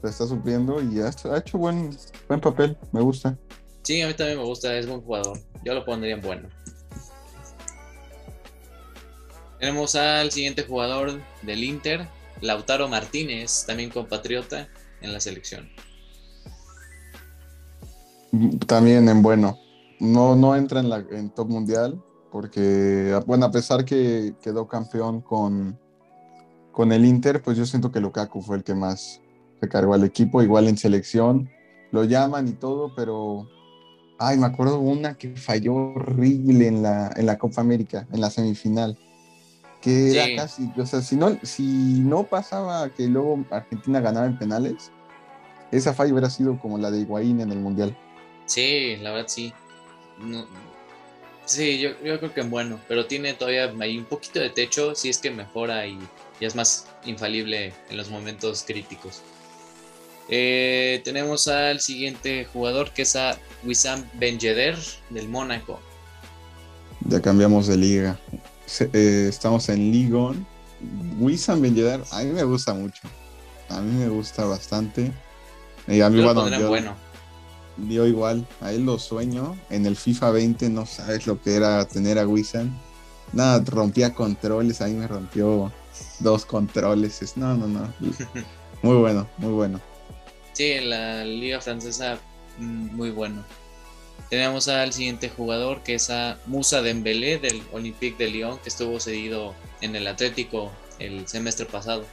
lo 0.03 0.09
está 0.09 0.25
supliendo 0.29 0.81
y 0.81 1.01
ha, 1.01 1.11
ha 1.33 1.39
hecho 1.39 1.59
buen, 1.59 1.99
buen 2.29 2.41
papel, 2.41 2.77
me 2.93 3.01
gusta. 3.01 3.37
Sí, 3.83 4.01
a 4.01 4.07
mí 4.07 4.15
también 4.15 4.39
me 4.39 4.45
gusta, 4.45 4.73
es 4.77 4.87
buen 4.87 5.01
jugador. 5.01 5.41
Yo 5.65 5.75
lo 5.75 5.85
pondría 5.85 6.15
en 6.15 6.21
bueno. 6.21 6.49
Tenemos 9.63 9.95
al 9.95 10.33
siguiente 10.33 10.65
jugador 10.65 11.21
del 11.43 11.63
Inter, 11.63 12.09
Lautaro 12.41 12.89
Martínez, 12.89 13.65
también 13.65 13.91
compatriota 13.91 14.67
en 15.01 15.13
la 15.13 15.21
selección. 15.21 15.69
También 18.67 19.09
en 19.09 19.23
bueno. 19.23 19.57
No, 20.01 20.35
no 20.35 20.57
entra 20.57 20.81
en, 20.81 20.91
la, 20.91 21.07
en 21.13 21.31
top 21.31 21.49
mundial 21.49 22.03
porque, 22.33 23.17
bueno, 23.25 23.47
a 23.47 23.53
pesar 23.53 23.85
que 23.85 24.35
quedó 24.43 24.67
campeón 24.67 25.21
con, 25.21 25.79
con 26.73 26.91
el 26.91 27.05
Inter, 27.05 27.41
pues 27.41 27.57
yo 27.57 27.65
siento 27.65 27.93
que 27.93 28.01
Lukaku 28.01 28.43
fue 28.43 28.57
el 28.57 28.65
que 28.65 28.75
más 28.75 29.21
se 29.61 29.69
cargó 29.69 29.95
al 29.95 30.03
equipo, 30.03 30.43
igual 30.43 30.67
en 30.67 30.77
selección. 30.77 31.49
Lo 31.93 32.03
llaman 32.03 32.49
y 32.49 32.53
todo, 32.55 32.93
pero... 32.97 33.49
Ay, 34.19 34.39
me 34.39 34.47
acuerdo 34.47 34.81
una 34.81 35.15
que 35.15 35.37
falló 35.37 35.77
horrible 35.95 36.67
en 36.67 36.83
la, 36.83 37.13
en 37.15 37.27
la 37.27 37.39
Copa 37.39 37.61
América, 37.61 38.09
en 38.13 38.21
la 38.21 38.29
semifinal. 38.29 38.99
Que 39.83 40.11
Sí. 40.11 40.19
era 40.19 40.43
casi, 40.43 40.71
o 40.77 40.87
sea, 40.87 41.03
si 41.03 41.17
no, 41.17 41.39
si 41.43 41.63
no 41.65 42.23
pasaba 42.25 42.89
que 42.91 43.07
luego 43.09 43.45
Argentina 43.51 44.01
ganaba 44.01 44.27
en 44.27 44.39
penales, 44.39 44.91
esa 45.71 45.93
falla 45.93 46.13
hubiera 46.13 46.31
sido 46.31 46.59
como 46.59 46.79
la 46.79 46.91
de 46.91 47.01
Higuaín 47.01 47.41
en 47.41 47.51
el 47.51 47.59
Mundial. 47.59 47.97
Sí, 48.47 48.97
la 48.97 49.11
verdad 49.11 49.29
sí. 49.29 49.53
No- 50.19 50.47
sí, 51.45 51.79
yo, 51.81 51.91
yo 52.05 52.19
creo 52.19 52.33
que 52.33 52.41
en 52.43 52.51
bueno, 52.51 52.79
pero 52.89 53.07
tiene 53.07 53.35
todavía 53.35 53.73
ahí 53.81 53.99
un 53.99 54.05
poquito 54.05 54.39
de 54.41 54.51
techo 54.51 54.95
si 54.95 55.09
es 55.09 55.19
que 55.19 55.31
mejora 55.31 55.87
y 55.87 55.99
es 56.41 56.55
más 56.55 56.87
infalible 57.05 57.73
en 57.91 57.97
los 57.97 58.09
momentos 58.09 58.63
críticos. 58.65 59.21
Eh, 60.29 61.01
tenemos 61.05 61.49
al 61.49 61.81
siguiente 61.81 62.45
jugador 62.53 62.91
que 62.93 63.03
es 63.03 63.17
a 63.17 63.37
Wissam 63.65 64.05
Ben 64.15 64.39
Yedder 64.39 64.79
del 65.11 65.29
Mónaco. 65.29 65.81
Ya 67.09 67.21
cambiamos 67.21 67.67
de 67.67 67.77
liga. 67.77 68.19
Eh, 68.81 69.27
estamos 69.29 69.69
en 69.69 69.93
Ligon. 69.93 70.47
Wissam 71.21 71.61
Ben 71.61 71.75
Yedder, 71.75 72.03
a 72.11 72.23
mí 72.23 72.31
me 72.33 72.43
gusta 72.43 72.75
mucho. 72.75 73.03
A 73.69 73.81
mí 73.81 73.93
me 73.99 74.09
gusta 74.09 74.45
bastante. 74.45 75.13
Y 75.87 76.01
a 76.01 76.11
mí, 76.11 76.21
lo 76.21 76.35
bueno, 76.35 76.59
yo, 76.59 76.69
bueno. 76.69 76.95
yo 77.89 78.07
igual, 78.07 78.47
a 78.61 78.73
él 78.73 78.85
lo 78.85 78.99
sueño. 78.99 79.57
En 79.71 79.87
el 79.87 79.97
FIFA 79.97 80.31
20 80.33 80.69
no 80.71 80.87
sabes 80.87 81.27
lo 81.27 81.41
que 81.41 81.55
era 81.55 81.85
tener 81.87 82.19
a 82.19 82.27
Wissam. 82.27 82.77
Nada, 83.33 83.63
rompía 83.65 84.13
controles, 84.13 84.81
ahí 84.81 84.93
me 84.95 85.07
rompió 85.07 85.73
dos 86.19 86.45
controles. 86.45 87.23
Es- 87.23 87.37
No, 87.37 87.55
no, 87.57 87.67
no. 87.69 87.93
Muy 88.83 88.97
bueno, 88.97 89.29
muy 89.39 89.53
bueno. 89.53 89.81
Sí, 90.55 90.73
en 90.73 90.91
la 90.91 91.25
liga 91.25 91.61
francesa 91.61 92.19
mm, 92.59 92.97
muy 92.97 93.11
bueno. 93.13 93.45
Tenemos 94.33 94.67
al 94.69 94.95
siguiente 94.95 95.29
jugador 95.29 95.83
que 95.83 95.97
es 95.97 96.09
a 96.09 96.39
Musa 96.47 96.81
Dembélé 96.81 97.37
del 97.37 97.63
Olympique 97.71 98.17
de 98.17 98.31
Lyon 98.31 98.59
que 98.63 98.71
estuvo 98.71 98.99
cedido 98.99 99.55
en 99.83 99.95
el 99.95 100.07
Atlético 100.07 100.73
el 100.99 101.29
semestre 101.29 101.67
pasado. 101.67 102.07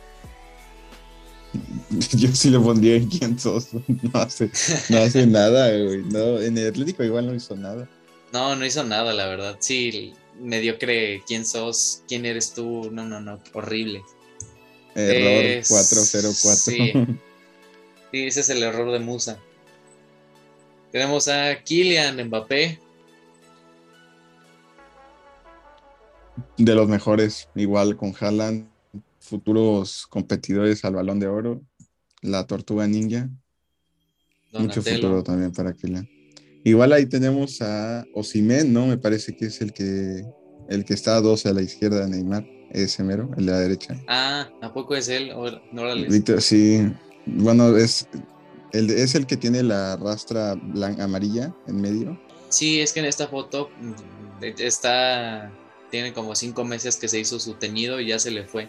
Yo 2.12 2.28
sí 2.36 2.50
le 2.50 2.60
pondría 2.60 2.98
en 2.98 3.08
quién 3.08 3.40
sos. 3.40 3.70
No 3.88 4.20
hace, 4.20 4.52
no 4.90 4.98
hace 4.98 5.26
nada, 5.28 5.70
güey. 5.70 6.04
No, 6.12 6.42
en 6.42 6.58
el 6.58 6.68
Atlético 6.68 7.06
igual 7.06 7.26
no 7.28 7.34
hizo 7.34 7.56
nada. 7.56 7.88
No, 8.34 8.54
no 8.54 8.66
hizo 8.66 8.84
nada, 8.84 9.14
la 9.14 9.26
verdad. 9.28 9.56
Sí, 9.62 10.14
mediocre. 10.42 11.24
¿Quién 11.26 11.46
sos? 11.46 12.04
¿Quién 12.10 12.26
eres 12.26 12.52
tú? 12.54 12.90
No, 12.92 13.06
no, 13.06 13.22
no. 13.22 13.40
Horrible. 13.54 14.02
Error 14.94 15.46
Es- 15.46 15.70
404. 15.70 16.58
sí. 16.58 16.94
Sí, 18.12 18.26
ese 18.26 18.42
es 18.42 18.50
el 18.50 18.62
error 18.64 18.92
de 18.92 19.00
Musa. 19.00 19.40
Tenemos 20.92 21.28
a 21.28 21.56
Kylian 21.64 22.26
Mbappé. 22.28 22.80
De 26.58 26.76
los 26.76 26.88
mejores, 26.88 27.50
igual 27.56 27.96
con 27.96 28.14
Haaland, 28.20 28.70
futuros 29.20 30.08
competidores 30.08 30.84
al 30.86 30.96
balón 30.96 31.20
de 31.20 31.28
oro, 31.28 31.62
la 32.22 32.46
tortuga 32.48 32.88
ninja, 32.88 33.30
mucho 34.54 34.82
futuro 34.82 35.24
también 35.24 35.52
para 35.52 35.74
Kylian. 35.74 36.10
Igual 36.64 36.92
ahí 36.94 37.06
tenemos 37.06 37.62
a 37.62 38.06
Osimen, 38.14 38.74
¿no? 38.74 38.88
Me 38.88 38.98
parece 38.98 39.36
que 39.36 39.46
es 39.46 39.62
el 39.62 39.72
que 39.74 40.24
el 40.70 40.86
que 40.86 40.94
está 40.94 41.16
a 41.16 41.22
12 41.22 41.50
a 41.50 41.54
la 41.54 41.62
izquierda 41.62 42.02
de 42.02 42.10
Neymar, 42.10 42.46
ese 42.72 43.04
mero, 43.04 43.32
el 43.38 43.46
de 43.48 43.52
la 43.52 43.60
derecha. 43.60 43.96
Ah, 44.08 44.50
¿a 44.62 44.72
poco 44.74 44.96
es 44.96 45.08
él? 45.08 45.32
Ora- 45.32 45.62
órale. 45.74 46.08
Víctor, 46.08 46.42
sí, 46.42 46.82
bueno, 47.26 47.76
es 47.76 48.08
el, 48.74 48.90
es 48.90 49.16
el 49.16 49.26
que 49.28 49.38
tiene 49.38 49.64
la 49.64 49.96
rastra 49.98 50.56
blanca, 50.56 51.04
amarilla 51.04 51.54
en 51.68 51.82
medio. 51.82 52.20
Sí, 52.50 52.80
es 52.82 52.94
que 52.94 53.00
en 53.00 53.06
esta 53.06 53.28
foto 53.28 53.70
mm, 53.80 54.44
está. 54.60 55.52
Tiene 55.92 56.14
como 56.14 56.36
cinco 56.36 56.64
meses 56.66 56.98
que 56.98 57.08
se 57.08 57.20
hizo 57.20 57.40
su 57.40 57.56
teñido 57.56 58.00
y 58.00 58.08
ya 58.08 58.20
se 58.20 58.30
le 58.32 58.44
fue. 58.46 58.68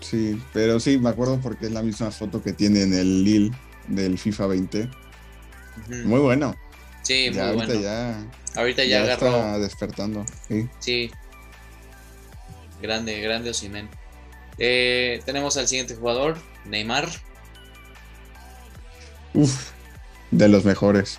Sí, 0.00 0.40
pero 0.52 0.80
sí, 0.80 0.98
me 0.98 1.10
acuerdo 1.10 1.38
porque 1.42 1.66
es 1.66 1.72
la 1.72 1.82
misma 1.82 2.10
foto 2.10 2.42
que 2.42 2.52
tiene 2.52 2.82
en 2.82 2.94
el 2.94 3.22
Lille 3.24 3.52
del 3.88 4.18
FIFA 4.18 4.46
20. 4.46 4.80
Ujú. 4.82 5.94
Muy 6.08 6.20
bueno. 6.20 6.54
sí, 7.02 7.26
muy 7.28 7.36
ya, 7.36 7.48
ahorita 7.48 7.66
bueno. 7.66 7.80
ya, 7.80 8.26
Ahorita 8.56 8.84
ya, 8.84 8.88
ya 8.90 9.02
agarró. 9.02 9.26
está 9.28 9.58
despertando. 9.58 10.24
Sí. 10.48 10.68
Sí. 10.80 11.10
Grande, 12.80 13.20
grande 13.20 13.50
Osimen. 13.50 13.88
Eh, 14.58 15.20
tenemos 15.24 15.56
al 15.56 15.68
siguiente 15.68 15.94
jugador, 15.94 16.36
Neymar. 16.64 17.08
Uf, 19.34 19.70
de 20.30 20.48
los 20.48 20.64
mejores. 20.64 21.18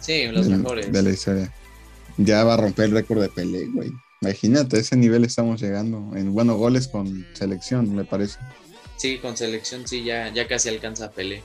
Sí, 0.00 0.26
los 0.26 0.48
de, 0.48 0.56
mejores. 0.56 0.92
de 0.92 1.02
la 1.02 1.10
historia. 1.10 1.52
Ya 2.16 2.44
va 2.44 2.54
a 2.54 2.56
romper 2.56 2.86
el 2.86 2.90
récord 2.92 3.20
de 3.20 3.28
Pelé, 3.28 3.66
güey. 3.66 3.90
Imagínate, 4.20 4.76
a 4.76 4.80
ese 4.80 4.96
nivel 4.96 5.24
estamos 5.24 5.60
llegando. 5.60 6.16
En 6.16 6.32
bueno, 6.32 6.56
goles 6.56 6.88
con 6.88 7.26
selección, 7.34 7.94
me 7.94 8.04
parece. 8.04 8.38
Sí, 8.96 9.18
con 9.18 9.36
selección 9.36 9.86
sí, 9.88 10.04
ya, 10.04 10.32
ya 10.32 10.46
casi 10.46 10.68
alcanza 10.68 11.06
a 11.06 11.10
Pelé. 11.10 11.42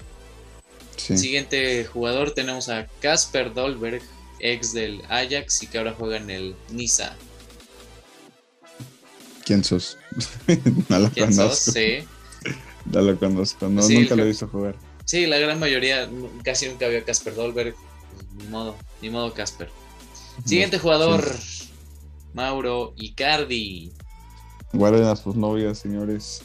Sí. 0.96 1.18
Siguiente 1.18 1.86
jugador 1.86 2.32
tenemos 2.32 2.70
a 2.70 2.88
Casper 3.02 3.54
Dolberg, 3.54 4.02
ex 4.40 4.74
del 4.74 5.02
Ajax 5.10 5.64
y 5.64 5.68
que 5.68 5.78
ahora 5.78 5.94
juega 5.98 6.18
en 6.18 6.30
el 6.30 6.56
Niza. 6.72 7.16
¿Quién 9.46 9.64
sos? 9.64 9.98
no 10.90 11.00
lo 11.00 11.10
¿Quién 11.12 11.34
sos? 11.34 11.44
conozco. 11.46 11.72
Sí. 11.72 12.00
No 12.86 13.02
lo 13.02 13.18
conozco. 13.18 13.70
No, 13.70 13.82
Sí, 13.82 14.00
nunca 14.00 14.16
lo 14.16 14.24
he 14.24 14.28
visto 14.28 14.48
jugar. 14.48 14.76
Sí, 15.08 15.26
la 15.26 15.38
gran 15.40 15.58
mayoría, 15.58 16.04
n- 16.04 16.30
casi 16.44 16.68
nunca 16.68 16.88
vio 16.90 17.00
a 17.00 17.04
Casper 17.04 17.34
Dolberg. 17.34 17.76
Ni 18.38 18.44
modo, 18.48 18.76
ni 19.02 19.10
modo 19.10 19.34
Casper. 19.34 19.70
Siguiente 20.46 20.78
jugador, 20.80 21.26
Mauro 22.34 22.94
Icardi. 22.98 23.92
Guarden 24.74 25.06
a 25.06 25.16
sus 25.16 25.36
novias, 25.36 25.80
señores. 25.80 26.42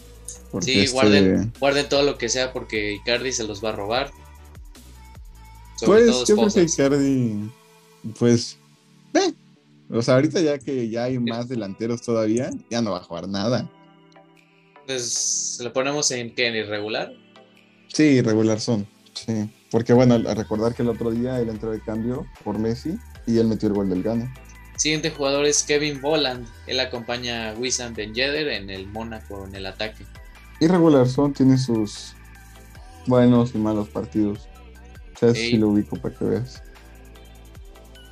Sí, 0.60 0.80
este- 0.80 0.92
guarden, 0.92 1.52
guarden 1.58 1.88
todo 1.88 2.04
lo 2.04 2.16
que 2.18 2.28
sea 2.28 2.52
porque 2.52 2.94
Icardi 2.94 3.32
se 3.32 3.44
los 3.44 3.62
va 3.62 3.70
a 3.70 3.72
robar. 3.72 4.10
Sobre 5.76 6.04
Pues 6.04 6.28
yo 6.28 6.36
creo 6.36 6.48
que. 6.48 6.62
Icardi, 6.62 7.50
pues, 8.18 8.56
eh. 9.14 9.32
O 9.90 10.00
sea, 10.02 10.14
ahorita 10.14 10.40
ya 10.40 10.58
que 10.58 10.88
ya 10.88 11.04
hay 11.04 11.18
más 11.18 11.48
delanteros 11.48 12.00
todavía, 12.00 12.50
ya 12.70 12.80
no 12.80 12.92
va 12.92 12.98
a 12.98 13.02
jugar 13.04 13.28
nada. 13.28 13.68
Pues 14.86 15.58
lo 15.60 15.72
ponemos 15.72 16.10
en 16.12 16.34
que 16.34 16.46
en 16.46 16.54
irregular. 16.56 17.12
Sí, 17.92 18.20
regular 18.22 18.60
son. 18.60 18.86
Sí, 19.12 19.50
porque 19.70 19.92
bueno, 19.92 20.14
a 20.14 20.34
recordar 20.34 20.74
que 20.74 20.82
el 20.82 20.88
otro 20.88 21.10
día 21.10 21.38
él 21.38 21.50
entró 21.50 21.70
de 21.70 21.80
cambio 21.80 22.26
por 22.42 22.58
Messi 22.58 22.98
y 23.26 23.38
él 23.38 23.46
metió 23.46 23.68
el 23.68 23.74
gol 23.74 23.90
del 23.90 24.02
gane. 24.02 24.32
Siguiente 24.76 25.10
jugador 25.10 25.44
es 25.44 25.62
Kevin 25.62 26.00
Volland. 26.00 26.46
Él 26.66 26.80
acompaña 26.80 27.50
a 27.50 27.54
Wissam 27.54 27.94
Ben 27.94 28.14
Yedder 28.14 28.48
en 28.48 28.70
el 28.70 28.86
Mónaco 28.86 29.46
en 29.46 29.54
el 29.54 29.66
ataque. 29.66 30.06
Irregular 30.60 31.06
son, 31.06 31.34
tiene 31.34 31.58
sus 31.58 32.14
buenos 33.06 33.54
y 33.54 33.58
malos 33.58 33.88
partidos. 33.88 34.48
O 35.14 35.18
sea, 35.18 35.34
sí 35.34 35.56
lo 35.56 35.68
ubico 35.68 35.96
para 35.96 36.16
que 36.16 36.24
veas. 36.24 36.62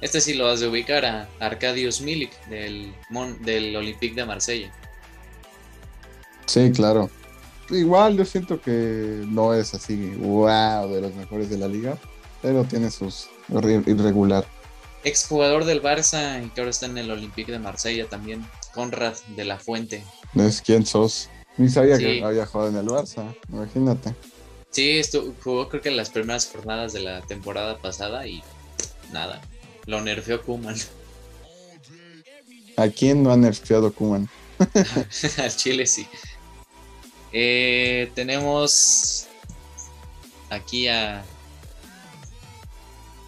Este 0.01 0.21
sí 0.21 0.35
lo 0.35 0.47
has 0.49 0.61
de 0.61 0.69
ubicar 0.69 1.05
a 1.05 1.29
Arkadiusz 1.41 2.01
Milik 2.03 2.33
del, 2.47 2.95
del 3.41 3.77
Olympique 3.77 4.15
de 4.15 4.25
Marsella. 4.25 4.73
Sí, 6.47 6.71
claro. 6.73 7.11
Igual 7.71 8.17
yo 8.17 8.25
siento 8.25 8.61
que 8.61 9.25
no 9.29 9.55
es 9.55 9.75
así, 9.75 10.11
wow, 10.19 10.89
de 10.89 11.01
los 11.01 11.15
mejores 11.15 11.51
de 11.51 11.59
la 11.59 11.69
liga, 11.69 11.97
pero 12.43 12.65
tiene 12.65 12.91
sus 12.91 13.29
irregular. 13.87 14.45
Exjugador 15.05 15.65
del 15.65 15.83
Barça 15.83 16.45
y 16.45 16.51
que 16.51 16.61
ahora 16.61 16.71
está 16.71 16.87
en 16.87 16.99
el 16.99 17.11
Olympique 17.11 17.53
de 17.53 17.59
Marsella 17.59 18.07
también, 18.09 18.47
Conrad 18.75 19.15
de 19.37 19.45
la 19.45 19.59
Fuente. 19.59 20.05
¿No 20.35 20.45
es 20.45 20.61
quién 20.61 20.85
sos? 20.85 21.29
Ni 21.57 21.69
sabía 21.69 21.99
que 21.99 22.23
había 22.23 22.47
jugado 22.47 22.71
en 22.71 22.77
el 22.77 22.87
Barça, 22.87 23.35
imagínate. 23.49 24.15
Sí, 24.71 24.99
estuvo, 24.99 25.35
jugó 25.43 25.69
creo 25.69 25.83
que 25.83 25.89
en 25.89 25.97
las 25.97 26.11
primeras 26.11 26.47
jornadas 26.47 26.93
de 26.93 27.01
la 27.01 27.23
temporada 27.23 27.79
pasada 27.79 28.27
y 28.27 28.43
nada, 29.13 29.41
lo 29.87 30.01
nerfeó 30.01 30.43
Kuman. 30.43 30.77
¿A 32.77 32.89
quién 32.89 33.23
no 33.23 33.33
ha 33.33 33.37
nerfeado 33.37 33.93
Kuman? 33.93 34.29
Al 35.39 35.57
Chile 35.57 35.87
sí. 35.87 36.07
Eh, 37.33 38.11
tenemos 38.15 39.27
aquí 40.49 40.89
a 40.89 41.25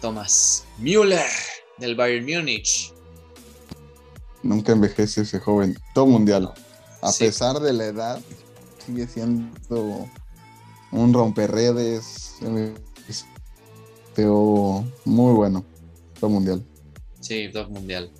Thomas 0.01 0.65
Müller 0.77 1.25
del 1.77 1.95
Bayern 1.95 2.25
Múnich. 2.25 2.93
Nunca 4.41 4.73
envejece 4.73 5.21
ese 5.21 5.39
joven. 5.39 5.77
Todo 5.93 6.05
mundial. 6.05 6.53
A 7.01 7.11
pesar 7.11 7.59
de 7.59 7.73
la 7.73 7.85
edad, 7.85 8.21
sigue 8.85 9.07
siendo 9.07 10.09
un 10.91 11.13
romperredes. 11.13 12.35
Pero 14.15 14.85
muy 15.05 15.33
bueno 15.33 15.65
mundial. 16.29 16.63
Sí, 17.19 17.49
top 17.51 17.69
mundial. 17.69 18.11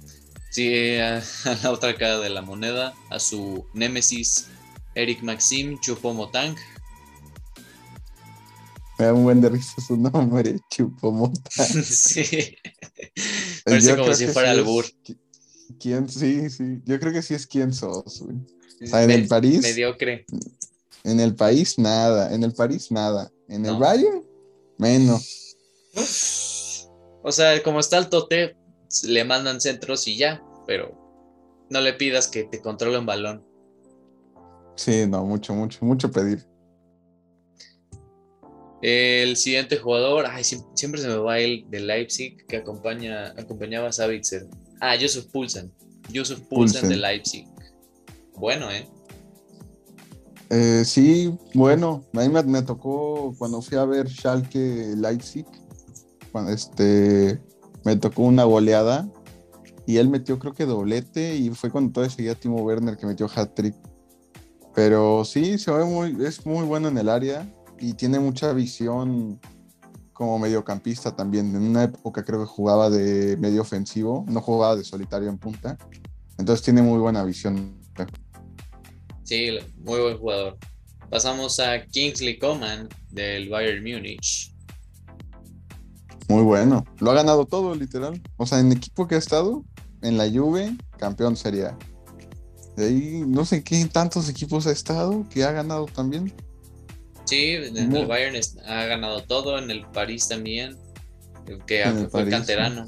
Sí, 0.49 0.97
a, 0.99 1.21
la 1.63 1.71
otra 1.71 1.95
cara 1.95 2.19
de 2.19 2.29
la 2.29 2.41
moneda, 2.41 2.93
a 3.09 3.19
su 3.19 3.65
némesis, 3.73 4.47
Eric 4.95 5.21
Maxim 5.23 5.79
Chupomotang. 5.79 6.55
Me 8.99 9.05
da 9.05 9.13
un 9.13 9.23
buen 9.23 9.41
de 9.41 9.49
risa 9.49 9.81
su 9.85 9.97
nombre, 9.97 10.59
Chupomotang. 10.69 11.83
sí. 11.83 12.55
Parece 13.65 13.97
como 13.97 14.13
si 14.13 14.27
fuera 14.27 14.51
el 14.51 14.63
bur. 14.63 14.85
¿Quién? 15.79 16.07
Sí, 16.09 16.49
sí. 16.49 16.81
Yo 16.85 16.99
creo 16.99 17.11
que 17.11 17.21
sí 17.21 17.33
es 17.33 17.47
quién 17.47 17.73
sos, 17.73 18.23
en 18.79 19.11
el 19.11 19.27
París. 19.27 19.61
Mediocre. 19.61 20.25
En 21.03 21.19
el 21.19 21.35
país, 21.35 21.77
nada. 21.79 22.33
En 22.33 22.43
el 22.43 22.53
París, 22.53 22.91
nada. 22.91 23.31
En 23.49 23.65
el 23.65 23.75
Bayern, 23.75 24.23
menos. 24.77 25.57
O 27.23 27.31
sea, 27.31 27.61
como 27.63 27.79
está 27.79 27.97
el 27.97 28.09
Tote, 28.09 28.55
le 29.03 29.23
mandan 29.23 29.61
centros 29.61 30.07
y 30.07 30.17
ya, 30.17 30.43
pero 30.67 30.97
no 31.69 31.81
le 31.81 31.93
pidas 31.93 32.27
que 32.27 32.43
te 32.43 32.61
controle 32.61 32.97
un 32.97 33.05
balón. 33.05 33.45
Sí, 34.75 35.05
no, 35.07 35.23
mucho, 35.23 35.53
mucho, 35.53 35.85
mucho 35.85 36.11
pedir. 36.11 36.45
El 38.81 39.37
siguiente 39.37 39.77
jugador, 39.77 40.25
ay, 40.27 40.43
siempre 40.43 40.99
se 40.99 41.07
me 41.07 41.15
va 41.15 41.39
el 41.39 41.65
de 41.69 41.79
Leipzig 41.79 42.45
que 42.47 42.57
acompaña, 42.57 43.27
acompañaba 43.37 43.87
a 43.87 43.91
Savitzer. 43.93 44.47
Ah, 44.81 44.95
Joseph 44.99 45.27
Poulsen. 45.31 45.71
Joseph 46.13 46.41
Poulsen, 46.49 46.89
de 46.89 46.97
Leipzig. 46.97 47.47
Bueno, 48.35 48.69
¿eh? 48.69 48.85
¿eh? 50.49 50.83
sí, 50.85 51.33
bueno, 51.53 52.03
a 52.13 52.19
mí 52.19 52.29
me, 52.29 52.43
me, 52.43 52.61
tocó 52.61 53.33
cuando 53.37 53.61
fui 53.61 53.77
a 53.77 53.85
ver 53.85 54.09
Schalke 54.09 54.95
Leipzig, 54.97 55.45
este, 56.49 57.39
me 57.85 57.95
tocó 57.95 58.23
una 58.23 58.43
goleada 58.43 59.07
y 59.85 59.97
él 59.97 60.09
metió 60.09 60.39
creo 60.39 60.53
que 60.53 60.65
doblete 60.65 61.35
y 61.35 61.49
fue 61.51 61.69
cuando 61.69 61.91
todavía 61.91 62.15
seguía 62.15 62.35
Timo 62.35 62.61
Werner 62.63 62.97
que 62.97 63.05
metió 63.05 63.29
hat-trick. 63.33 63.75
Pero 64.75 65.23
sí, 65.25 65.57
se 65.57 65.71
ve 65.71 65.85
muy, 65.85 66.17
es 66.25 66.45
muy 66.45 66.65
bueno 66.65 66.87
en 66.87 66.97
el 66.97 67.09
área 67.09 67.47
y 67.79 67.93
tiene 67.93 68.19
mucha 68.19 68.53
visión 68.53 69.39
como 70.13 70.39
mediocampista 70.39 71.15
también. 71.15 71.55
En 71.55 71.63
una 71.63 71.83
época 71.83 72.23
creo 72.23 72.39
que 72.39 72.45
jugaba 72.45 72.89
de 72.89 73.37
medio 73.37 73.61
ofensivo, 73.61 74.25
no 74.27 74.41
jugaba 74.41 74.75
de 74.75 74.83
solitario 74.83 75.29
en 75.29 75.37
punta. 75.37 75.77
Entonces 76.37 76.63
tiene 76.63 76.81
muy 76.81 76.99
buena 76.99 77.23
visión. 77.23 77.79
Sí, 79.23 79.57
muy 79.77 79.99
buen 79.99 80.17
jugador. 80.17 80.57
Pasamos 81.09 81.59
a 81.59 81.85
Kingsley 81.85 82.39
Coman 82.39 82.89
del 83.11 83.49
Bayern 83.49 83.83
Múnich. 83.83 84.53
Muy 86.27 86.41
bueno. 86.41 86.83
Lo 86.99 87.11
ha 87.11 87.13
ganado 87.13 87.45
todo, 87.45 87.75
literal. 87.75 88.21
O 88.37 88.45
sea, 88.45 88.59
en 88.59 88.71
equipo 88.71 89.07
que 89.07 89.15
ha 89.15 89.19
estado, 89.19 89.63
en 90.01 90.17
la 90.17 90.29
Juve, 90.29 90.75
campeón 90.97 91.35
sería. 91.35 91.77
De 92.75 92.87
ahí, 92.87 93.23
no 93.27 93.45
sé 93.45 93.63
qué 93.63 93.85
tantos 93.85 94.29
equipos 94.29 94.65
ha 94.67 94.71
estado 94.71 95.25
que 95.29 95.43
ha 95.43 95.51
ganado 95.51 95.85
también. 95.85 96.33
Sí, 97.25 97.55
en 97.55 97.95
el 97.95 98.05
Bayern 98.05 98.35
ha 98.65 98.85
ganado 98.85 99.23
todo, 99.23 99.57
en 99.57 99.71
el 99.71 99.85
París 99.87 100.27
también, 100.27 100.77
que 101.67 101.83
fue 102.09 102.27
canterano. 102.29 102.87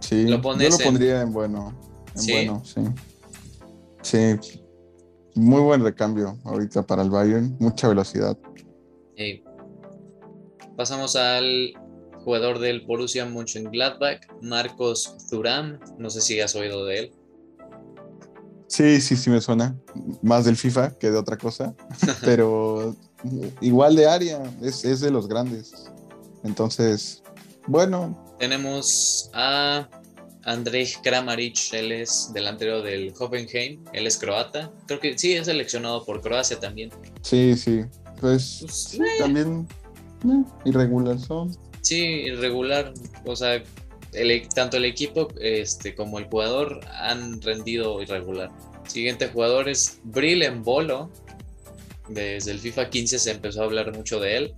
Sí, 0.00 0.24
yo 0.24 0.36
lo 0.36 0.42
pondría 0.42 1.22
en 1.22 1.32
bueno. 1.32 1.74
En 2.16 2.26
bueno, 2.26 2.62
sí. 2.64 2.82
Sí. 4.02 4.60
Muy 5.34 5.60
buen 5.60 5.82
recambio 5.82 6.38
ahorita 6.44 6.86
para 6.86 7.02
el 7.02 7.10
Bayern, 7.10 7.56
mucha 7.58 7.88
velocidad. 7.88 8.38
Pasamos 10.76 11.16
al 11.16 11.72
jugador 12.24 12.58
del 12.58 12.86
Borussia 12.86 13.24
Mönchengladbach, 13.26 14.20
Marcos 14.42 15.16
Thuram, 15.30 15.78
no 15.98 16.10
sé 16.10 16.20
si 16.20 16.40
has 16.40 16.54
oído 16.54 16.84
de 16.84 16.98
él. 16.98 17.12
Sí, 18.68 19.00
sí, 19.00 19.16
sí 19.16 19.30
me 19.30 19.40
suena, 19.40 19.76
más 20.22 20.44
del 20.44 20.56
FIFA 20.56 20.98
que 20.98 21.10
de 21.10 21.18
otra 21.18 21.36
cosa, 21.36 21.74
pero 22.22 22.96
igual 23.60 23.94
de 23.96 24.06
área, 24.06 24.42
es, 24.62 25.00
de 25.00 25.10
los 25.10 25.28
grandes. 25.28 25.90
Entonces, 26.44 27.22
bueno. 27.66 28.36
Tenemos 28.38 29.30
a 29.32 29.88
Andrej 30.42 31.00
Kramaric, 31.02 31.72
él 31.72 31.92
es 31.92 32.30
delantero 32.34 32.82
del 32.82 33.12
Hoffenheim, 33.18 33.84
él 33.92 34.06
es 34.06 34.16
croata, 34.16 34.70
creo 34.86 35.00
que 35.00 35.16
sí, 35.16 35.34
es 35.34 35.46
seleccionado 35.46 36.04
por 36.04 36.20
Croacia 36.20 36.58
también. 36.58 36.90
Sí, 37.22 37.56
sí, 37.56 37.84
pues, 38.20 38.58
pues 38.60 38.94
eh. 38.94 39.18
también 39.18 39.66
eh, 40.24 40.44
irregular 40.64 41.18
son. 41.18 41.56
Sí, 41.82 41.98
irregular. 41.98 42.92
O 43.24 43.36
sea, 43.36 43.62
el, 44.16 44.48
tanto 44.48 44.78
el 44.78 44.84
equipo 44.84 45.28
este, 45.40 45.94
como 45.94 46.18
el 46.18 46.26
jugador 46.26 46.80
han 47.00 47.40
rendido 47.42 48.02
irregular. 48.02 48.50
Siguiente 48.86 49.28
jugador 49.28 49.68
es 49.68 50.00
Brill 50.04 50.48
Bolo. 50.60 51.10
Desde 52.08 52.52
el 52.52 52.60
FIFA 52.60 52.88
15 52.88 53.18
se 53.18 53.30
empezó 53.32 53.62
a 53.62 53.64
hablar 53.64 53.94
mucho 53.94 54.20
de 54.20 54.36
él. 54.36 54.54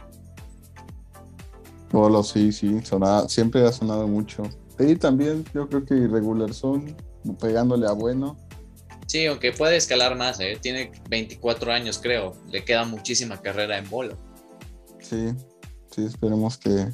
Bolo, 1.90 2.22
sí, 2.22 2.52
sí, 2.52 2.80
siempre 3.28 3.66
ha 3.66 3.72
sonado 3.72 4.06
mucho. 4.06 4.42
Y 4.78 4.94
también 4.96 5.44
yo 5.54 5.68
creo 5.68 5.84
que 5.84 5.94
irregular 5.94 6.52
son, 6.52 6.94
pegándole 7.40 7.86
a 7.86 7.92
bueno. 7.92 8.36
Sí, 9.06 9.24
aunque 9.24 9.52
puede 9.52 9.76
escalar 9.76 10.16
más, 10.16 10.38
¿eh? 10.40 10.58
tiene 10.60 10.92
24 11.08 11.72
años 11.72 11.98
creo, 11.98 12.36
le 12.50 12.62
queda 12.62 12.84
muchísima 12.84 13.40
carrera 13.40 13.78
en 13.78 13.88
bolo. 13.88 14.18
Sí, 15.00 15.32
sí, 15.90 16.04
esperemos 16.04 16.58
que, 16.58 16.88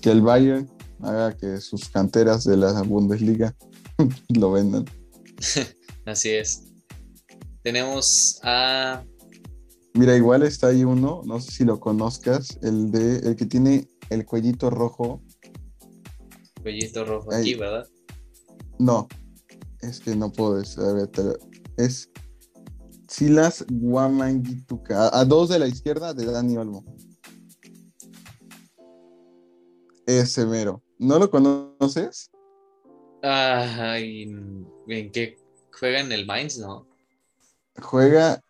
que 0.00 0.10
el 0.10 0.22
Bayern 0.22 0.66
haga 1.02 1.36
que 1.36 1.60
sus 1.60 1.88
canteras 1.88 2.44
de 2.44 2.56
la 2.56 2.82
Bundesliga 2.82 3.54
lo 4.28 4.52
vendan. 4.52 4.84
Así 6.06 6.30
es. 6.30 6.64
Tenemos 7.62 8.40
a. 8.42 9.04
Mira, 9.94 10.16
igual 10.16 10.44
está 10.44 10.68
ahí 10.68 10.84
uno, 10.84 11.22
no 11.24 11.40
sé 11.40 11.50
si 11.50 11.64
lo 11.64 11.80
conozcas, 11.80 12.58
el 12.62 12.90
de 12.90 13.18
el 13.18 13.36
que 13.36 13.44
tiene 13.44 13.88
el 14.08 14.24
cuellito 14.24 14.70
rojo. 14.70 15.22
Cuellito 16.62 17.04
rojo 17.04 17.34
aquí, 17.34 17.54
¿verdad? 17.54 17.86
No, 18.78 19.08
es 19.80 20.00
que 20.00 20.14
no 20.14 20.30
puedo 20.32 20.56
decir. 20.56 20.82
Es 21.76 22.08
Silas 23.08 23.64
Guamangituka, 23.68 25.10
a 25.18 25.24
dos 25.24 25.48
de 25.48 25.58
la 25.58 25.66
izquierda 25.66 26.14
de 26.14 26.26
Dani 26.26 26.56
Olmo. 26.56 26.84
Ese 30.06 30.46
mero. 30.46 30.82
¿No 31.00 31.18
lo 31.18 31.28
conoces? 31.28 32.30
Ay, 33.22 34.22
¿en 34.22 35.10
qué 35.10 35.36
juega 35.72 36.00
en 36.00 36.12
el 36.12 36.26
Mainz, 36.26 36.58
no? 36.58 36.86
Juega 37.80 38.40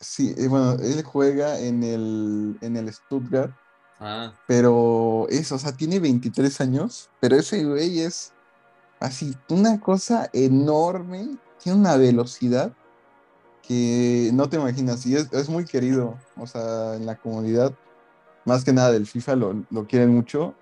Sí, 0.00 0.34
eh, 0.36 0.48
bueno, 0.48 0.72
él 0.82 1.02
juega 1.02 1.58
en 1.58 1.82
el, 1.82 2.58
en 2.60 2.76
el 2.76 2.92
Stuttgart, 2.92 3.52
Ah, 4.00 4.34
pero 4.46 5.26
eso, 5.30 5.54
o 5.54 5.58
sea, 5.58 5.72
tiene 5.72 6.00
23 6.00 6.60
años, 6.60 7.08
pero 7.20 7.36
ese 7.36 7.64
güey 7.64 8.00
es 8.00 8.32
así, 9.00 9.34
una 9.48 9.80
cosa 9.80 10.28
enorme, 10.32 11.38
tiene 11.62 11.78
una 11.78 11.96
velocidad 11.96 12.72
que 13.66 14.30
no 14.34 14.48
te 14.48 14.56
imaginas, 14.56 15.06
y 15.06 15.16
es, 15.16 15.32
es 15.32 15.48
muy 15.48 15.64
querido, 15.64 16.18
o 16.36 16.46
sea, 16.46 16.96
en 16.96 17.06
la 17.06 17.16
comunidad, 17.16 17.72
más 18.44 18.64
que 18.64 18.72
nada 18.72 18.92
del 18.92 19.06
FIFA, 19.06 19.36
lo, 19.36 19.64
lo 19.70 19.86
quieren 19.86 20.14
mucho. 20.14 20.54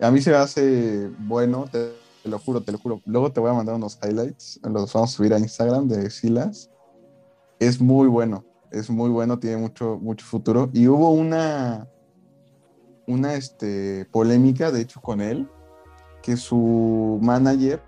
A 0.00 0.10
mí 0.10 0.20
se 0.20 0.30
me 0.30 0.36
hace 0.36 1.10
bueno, 1.18 1.64
te, 1.70 1.92
te 2.22 2.28
lo 2.28 2.38
juro, 2.38 2.60
te 2.60 2.72
lo 2.72 2.78
juro. 2.78 3.00
Luego 3.06 3.32
te 3.32 3.40
voy 3.40 3.50
a 3.50 3.54
mandar 3.54 3.76
unos 3.76 3.98
highlights, 4.02 4.60
los 4.62 4.92
vamos 4.92 5.12
a 5.12 5.16
subir 5.16 5.32
a 5.32 5.38
Instagram 5.38 5.88
de 5.88 6.10
Silas. 6.10 6.70
Es 7.58 7.80
muy 7.80 8.08
bueno, 8.08 8.44
es 8.70 8.90
muy 8.90 9.10
bueno, 9.10 9.38
tiene 9.38 9.56
mucho, 9.56 9.98
mucho 10.00 10.26
futuro. 10.26 10.68
Y 10.72 10.88
hubo 10.88 11.10
una, 11.10 11.88
una 13.06 13.34
este, 13.34 14.06
polémica, 14.10 14.70
de 14.70 14.82
hecho, 14.82 15.00
con 15.00 15.20
él, 15.20 15.48
que 16.22 16.36
su 16.36 17.18
manager 17.22 17.80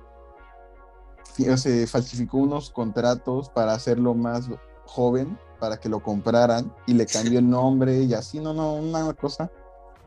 se 1.56 1.86
falsificó 1.86 2.38
unos 2.38 2.70
contratos 2.70 3.48
para 3.50 3.72
hacerlo 3.72 4.14
más 4.14 4.48
joven, 4.86 5.38
para 5.60 5.78
que 5.78 5.88
lo 5.88 6.02
compraran, 6.02 6.72
y 6.86 6.94
le 6.94 7.06
cambió 7.06 7.38
el 7.38 7.50
nombre 7.50 8.02
y 8.02 8.14
así, 8.14 8.40
no, 8.40 8.54
no, 8.54 8.74
una 8.74 9.12
cosa. 9.14 9.50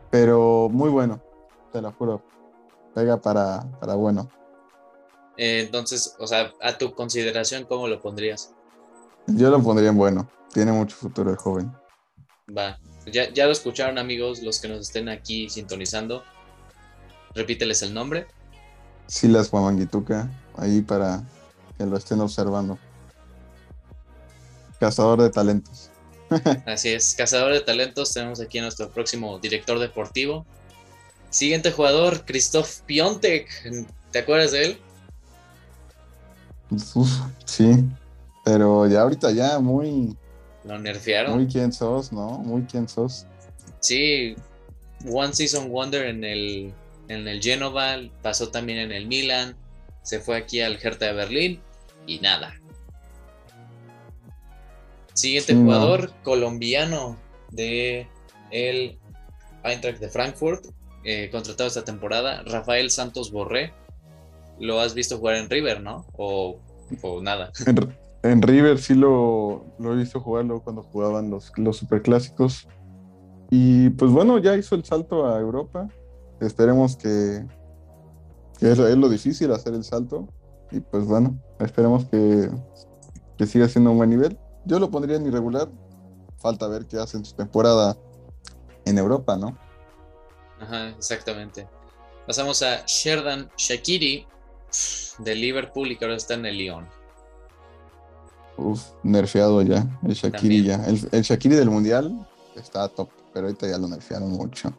Pero 0.09 0.69
muy 0.71 0.89
bueno, 0.89 1.21
te 1.71 1.81
lo 1.81 1.91
juro. 1.93 2.21
Pega 2.93 3.17
para, 3.21 3.63
para 3.79 3.95
bueno. 3.95 4.29
eh, 5.37 5.61
entonces, 5.61 6.15
o 6.19 6.27
sea, 6.27 6.53
a 6.61 6.77
tu 6.77 6.93
consideración, 6.93 7.65
¿cómo 7.65 7.87
lo 7.87 8.01
pondrías? 8.01 8.53
Yo 9.27 9.49
lo 9.49 9.61
pondría 9.61 9.89
en 9.89 9.97
bueno. 9.97 10.29
Tiene 10.53 10.71
mucho 10.71 10.95
futuro 10.95 11.31
el 11.31 11.37
joven. 11.37 11.71
Va. 12.55 12.79
Ya, 13.05 13.29
ya 13.31 13.45
lo 13.45 13.51
escucharon, 13.51 13.97
amigos, 13.97 14.41
los 14.41 14.59
que 14.59 14.67
nos 14.67 14.81
estén 14.81 15.09
aquí 15.09 15.49
sintonizando. 15.49 16.23
Repíteles 17.33 17.81
el 17.81 17.93
nombre. 17.93 18.27
Silas 19.07 19.49
Guamanguituca, 19.49 20.29
ahí 20.57 20.81
para 20.81 21.23
que 21.77 21.85
lo 21.85 21.97
estén 21.97 22.19
observando. 22.19 22.77
Cazador 24.79 25.21
de 25.21 25.29
talentos. 25.29 25.89
Así 26.65 26.89
es, 26.89 27.13
cazador 27.15 27.53
de 27.53 27.61
talentos. 27.61 28.13
Tenemos 28.13 28.39
aquí 28.41 28.59
a 28.59 28.63
nuestro 28.63 28.89
próximo 28.89 29.39
director 29.39 29.79
deportivo. 29.79 30.45
Siguiente 31.31 31.71
jugador, 31.71 32.23
Christoph 32.25 32.81
Piontek. 32.85 33.49
¿Te 34.11 34.19
acuerdas 34.19 34.51
de 34.51 34.65
él? 34.65 34.77
Uf, 36.69 37.09
sí, 37.45 37.83
pero 38.45 38.87
ya 38.87 39.01
ahorita 39.01 39.31
ya 39.31 39.59
muy, 39.59 40.15
Lo 40.63 40.77
nerfearon. 40.77 41.35
muy 41.35 41.47
quién 41.47 41.73
sos, 41.73 42.11
¿no? 42.13 42.37
Muy 42.39 42.61
quién 42.63 42.87
sos. 42.87 43.25
Sí, 43.79 44.35
One 45.09 45.33
Season 45.33 45.69
Wonder 45.69 46.05
en 46.05 46.23
el, 46.23 46.73
en 47.07 47.27
el 47.27 47.41
Genova, 47.41 47.97
pasó 48.21 48.49
también 48.49 48.79
en 48.79 48.91
el 48.91 49.07
Milan, 49.07 49.55
se 50.03 50.19
fue 50.19 50.37
aquí 50.37 50.61
al 50.61 50.77
Hertha 50.81 51.07
de 51.07 51.13
Berlín 51.13 51.61
y 52.07 52.19
nada. 52.19 52.53
Siguiente 55.13 55.53
Sí, 55.53 55.57
no. 55.57 55.65
jugador 55.65 56.13
colombiano 56.23 57.17
de 57.51 58.07
el 58.51 58.97
Eintracht 59.63 59.99
de 59.99 60.09
Frankfurt, 60.09 60.65
eh, 61.03 61.29
contratado 61.31 61.67
esta 61.67 61.83
temporada, 61.83 62.43
Rafael 62.43 62.91
Santos 62.91 63.31
Borré. 63.31 63.73
Lo 64.59 64.79
has 64.79 64.93
visto 64.93 65.17
jugar 65.17 65.35
en 65.35 65.49
River, 65.49 65.81
¿no? 65.81 66.05
O, 66.13 66.59
o 67.01 67.21
nada. 67.21 67.51
En, 68.23 68.43
River 68.43 68.77
sí 68.77 68.93
lo, 68.93 69.65
lo 69.79 69.93
he 69.93 69.95
visto 69.95 70.19
jugarlo 70.19 70.61
cuando 70.61 70.83
jugaban 70.83 71.31
los, 71.31 71.51
los 71.57 71.77
superclásicos. 71.77 72.67
Y 73.49 73.89
pues 73.89 74.11
bueno, 74.11 74.37
ya 74.37 74.55
hizo 74.55 74.75
el 74.75 74.85
salto 74.85 75.25
a 75.25 75.39
Europa. 75.39 75.89
Esperemos 76.39 76.95
que, 76.95 77.43
que 78.59 78.71
es, 78.71 78.77
es 78.77 78.95
lo 78.95 79.09
difícil 79.09 79.51
hacer 79.51 79.73
el 79.73 79.83
salto. 79.83 80.27
Y 80.69 80.81
pues 80.81 81.03
bueno, 81.05 81.41
esperemos 81.59 82.05
que, 82.05 82.51
que 83.39 83.47
siga 83.47 83.67
siendo 83.67 83.89
un 83.89 83.97
buen 83.97 84.11
nivel. 84.11 84.37
Yo 84.65 84.77
lo 84.77 84.91
pondría 84.91 85.17
en 85.17 85.25
irregular. 85.25 85.67
Falta 86.37 86.67
ver 86.67 86.85
qué 86.85 86.97
hace 86.97 87.17
en 87.17 87.25
su 87.25 87.35
temporada 87.35 87.97
en 88.85 88.99
Europa, 88.99 89.35
¿no? 89.35 89.57
Ajá, 90.61 90.89
exactamente. 90.89 91.67
Pasamos 92.27 92.61
a 92.61 92.85
Sherdan 92.85 93.49
Shakiri 93.57 94.25
de 95.17 95.35
Liverpool 95.35 95.91
y 95.91 95.97
que 95.97 96.05
ahora 96.05 96.17
está 96.17 96.35
en 96.35 96.45
el 96.45 96.57
Lyon. 96.57 96.87
Uf, 98.57 98.81
nerfeado 99.03 99.61
ya, 99.63 99.85
el 100.07 100.13
Shakiri 100.13 100.67
También. 100.67 100.83
ya. 100.83 100.85
El, 100.85 101.09
el 101.11 101.21
Shakiri 101.23 101.55
del 101.55 101.69
Mundial 101.69 102.27
está 102.55 102.87
top, 102.87 103.09
pero 103.33 103.47
ahorita 103.47 103.67
ya 103.67 103.77
lo 103.77 103.87
nerfearon 103.87 104.29
mucho. 104.29 104.71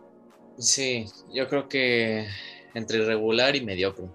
Sí, 0.58 1.06
yo 1.34 1.48
creo 1.48 1.68
que 1.68 2.28
entre 2.74 2.98
irregular 2.98 3.56
y 3.56 3.64
mediocre. 3.64 4.06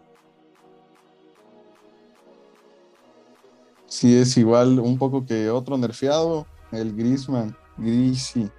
Sí, 3.87 4.17
es 4.17 4.37
igual 4.37 4.79
un 4.79 4.97
poco 4.97 5.25
que 5.25 5.49
otro 5.49 5.77
nerfeado, 5.77 6.45
el 6.71 6.95
Griezmann, 6.95 7.55
Grisi. 7.77 8.49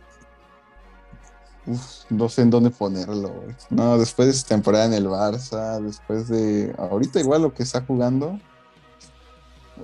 Uf, 1.69 2.05
no 2.09 2.29
sé 2.29 2.43
en 2.43 2.51
dónde 2.51 2.71
ponerlo. 2.71 3.29
güey. 3.29 3.55
No, 3.71 3.99
después 3.99 4.29
de 4.29 4.35
su 4.35 4.47
temporada 4.47 4.87
en 4.87 4.95
el 4.95 5.07
Barça, 5.07 5.81
después 5.81 6.29
de 6.29 6.75
ahorita 6.79 7.21
igual 7.21 7.43
lo 7.43 7.53
que 7.53 7.62
está 7.62 7.83
jugando. 7.83 8.41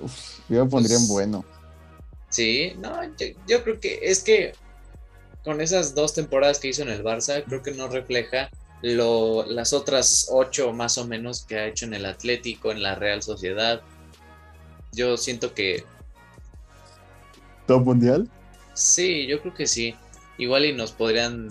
Uf, 0.01 0.39
yo 0.49 0.59
lo 0.59 0.69
pondría 0.69 0.97
en 0.97 1.03
Pues, 1.03 1.11
bueno. 1.11 1.45
Sí, 2.29 2.73
no, 2.79 3.03
yo, 3.03 3.27
yo 3.47 3.63
creo 3.63 3.79
que 3.79 3.99
es 4.01 4.23
que 4.23 4.53
con 5.43 5.61
esas 5.61 5.93
dos 5.93 6.13
temporadas 6.13 6.59
que 6.59 6.69
hizo 6.69 6.81
en 6.81 6.89
el 6.89 7.03
Barça, 7.03 7.43
creo 7.45 7.61
que 7.61 7.71
no 7.71 7.87
refleja 7.87 8.49
lo, 8.81 9.45
las 9.45 9.73
otras 9.73 10.27
ocho 10.31 10.73
más 10.73 10.97
o 10.97 11.05
menos 11.05 11.45
que 11.45 11.57
ha 11.57 11.67
hecho 11.67 11.85
en 11.85 11.93
el 11.93 12.05
Atlético, 12.05 12.71
en 12.71 12.81
la 12.81 12.95
Real 12.95 13.21
Sociedad. 13.21 13.81
Yo 14.91 15.17
siento 15.17 15.53
que 15.53 15.83
Top 17.67 17.85
mundial. 17.85 18.29
Sí, 18.73 19.25
yo 19.27 19.41
creo 19.41 19.53
que 19.53 19.67
sí. 19.67 19.95
Igual 20.37 20.65
y 20.65 20.73
nos 20.73 20.91
podrían 20.91 21.47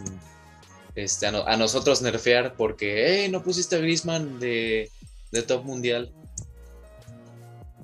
este, 0.94 1.26
a, 1.26 1.32
no- 1.32 1.46
a 1.46 1.56
nosotros 1.56 2.02
nerfear 2.02 2.54
porque, 2.56 3.04
hey, 3.22 3.28
no 3.30 3.42
pusiste 3.42 3.76
a 3.76 3.78
Griezmann 3.78 4.38
de, 4.40 4.90
de 5.32 5.42
top 5.42 5.64
mundial. 5.64 6.12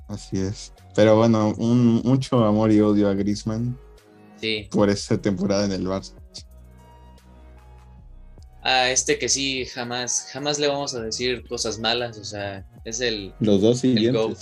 Así 0.09 0.39
es. 0.41 0.73
Pero 0.95 1.17
bueno, 1.17 1.55
un, 1.59 2.03
mucho 2.05 2.45
amor 2.45 2.73
y 2.73 2.81
odio 2.81 3.09
a 3.09 3.15
Griezmann 3.15 3.79
Sí. 4.41 4.69
por 4.71 4.89
esa 4.91 5.21
temporada 5.21 5.65
en 5.67 5.73
el 5.73 5.87
Barça. 5.87 6.15
A 8.63 8.91
este 8.91 9.19
que 9.19 9.29
sí, 9.29 9.65
jamás, 9.67 10.29
jamás 10.33 10.59
le 10.59 10.69
vamos 10.69 10.95
a 10.95 11.01
decir 11.01 11.47
cosas 11.49 11.79
malas. 11.79 12.19
O 12.19 12.25
sea, 12.25 12.67
es 12.85 13.01
el, 13.01 13.33
Los 13.41 13.63
dos 13.63 13.83
el 13.85 13.95
siguientes. 13.95 14.23
GOAT. 14.23 14.39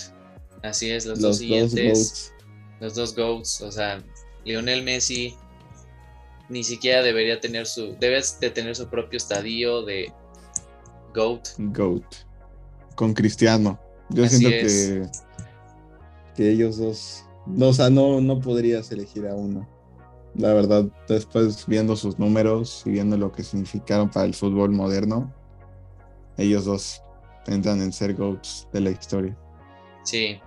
Así 0.63 0.91
es, 0.91 1.05
los, 1.05 1.19
Los 1.19 1.21
dos 1.21 1.29
dos 1.31 1.37
siguientes. 1.39 1.93
GOATs. 1.93 2.33
los 2.81 2.95
dos 2.95 3.15
GOATs. 3.15 3.61
O 3.61 3.71
sea, 3.71 4.03
Lionel 4.43 4.83
Messi 4.83 5.35
ni 6.49 6.63
siquiera 6.63 7.01
debería 7.01 7.39
tener 7.39 7.65
su. 7.65 7.95
Debes 7.99 8.39
de 8.39 8.49
tener 8.49 8.75
su 8.75 8.87
propio 8.89 9.17
estadio 9.17 9.83
de 9.83 10.11
GOAT. 11.13 11.49
GOAT. 11.57 12.15
Con 12.95 13.13
Cristiano. 13.13 13.79
Yo 14.09 14.25
Así 14.25 14.37
siento 14.37 14.65
es. 14.65 14.89
que, 14.89 15.09
que 16.35 16.51
ellos 16.51 16.77
dos. 16.77 17.25
No, 17.45 17.69
o 17.69 17.73
sea, 17.73 17.89
no, 17.89 18.19
no 18.21 18.39
podrías 18.39 18.91
elegir 18.91 19.27
a 19.27 19.35
uno. 19.35 19.67
La 20.35 20.53
verdad, 20.53 20.85
después 21.07 21.65
viendo 21.65 21.95
sus 21.95 22.19
números 22.19 22.83
y 22.85 22.91
viendo 22.91 23.17
lo 23.17 23.31
que 23.31 23.43
significaron 23.43 24.09
para 24.09 24.25
el 24.25 24.33
fútbol 24.33 24.71
moderno, 24.71 25.33
ellos 26.37 26.65
dos 26.65 27.01
entran 27.47 27.81
en 27.81 27.91
ser 27.91 28.13
GOATs 28.15 28.67
de 28.71 28.81
la 28.81 28.91
historia. 28.91 29.37
Sí. 30.03 30.39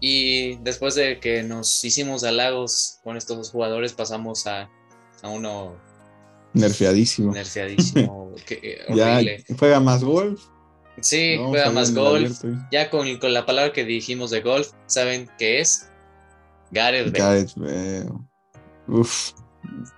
Y 0.00 0.56
después 0.56 0.94
de 0.94 1.18
que 1.20 1.42
nos 1.42 1.84
hicimos 1.84 2.24
halagos 2.24 2.98
con 3.02 3.16
estos 3.16 3.36
dos 3.36 3.50
jugadores, 3.50 3.92
pasamos 3.92 4.46
a, 4.46 4.68
a 5.22 5.28
uno 5.28 5.76
Nerfeadísimo. 6.52 7.32
nerfeadísimo. 7.32 8.32
que, 8.46 8.54
eh, 8.62 8.78
Ya 8.94 9.20
juega 9.58 9.80
más 9.80 10.04
golf. 10.04 10.40
Sí, 11.00 11.36
¿no? 11.36 11.48
juega 11.48 11.70
más 11.70 11.92
golf. 11.94 12.42
Ya 12.70 12.88
con, 12.90 13.18
con 13.18 13.32
la 13.34 13.44
palabra 13.46 13.72
que 13.72 13.84
dijimos 13.84 14.30
de 14.30 14.42
golf, 14.42 14.70
¿saben 14.86 15.28
qué 15.38 15.60
es? 15.60 15.88
Gareth 16.70 17.12
Bale. 17.12 17.18
Gareth 17.18 17.54
Bale. 17.56 18.06
Uf, 18.86 19.32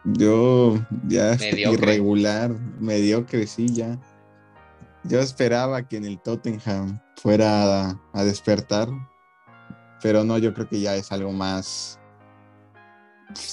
yo 0.04 0.78
ya 1.08 1.34
Mediocre. 1.38 1.72
irregular, 1.74 2.50
mediocre, 2.80 3.46
sí, 3.46 3.66
ya. 3.74 3.98
Yo 5.04 5.20
esperaba 5.20 5.86
que 5.86 5.96
en 5.98 6.04
el 6.04 6.18
Tottenham 6.20 7.00
fuera 7.16 7.90
a, 7.90 8.00
a 8.12 8.24
despertar, 8.24 8.88
pero 10.02 10.24
no, 10.24 10.38
yo 10.38 10.52
creo 10.54 10.68
que 10.68 10.80
ya 10.80 10.94
es 10.96 11.10
algo 11.12 11.32
más 11.32 11.98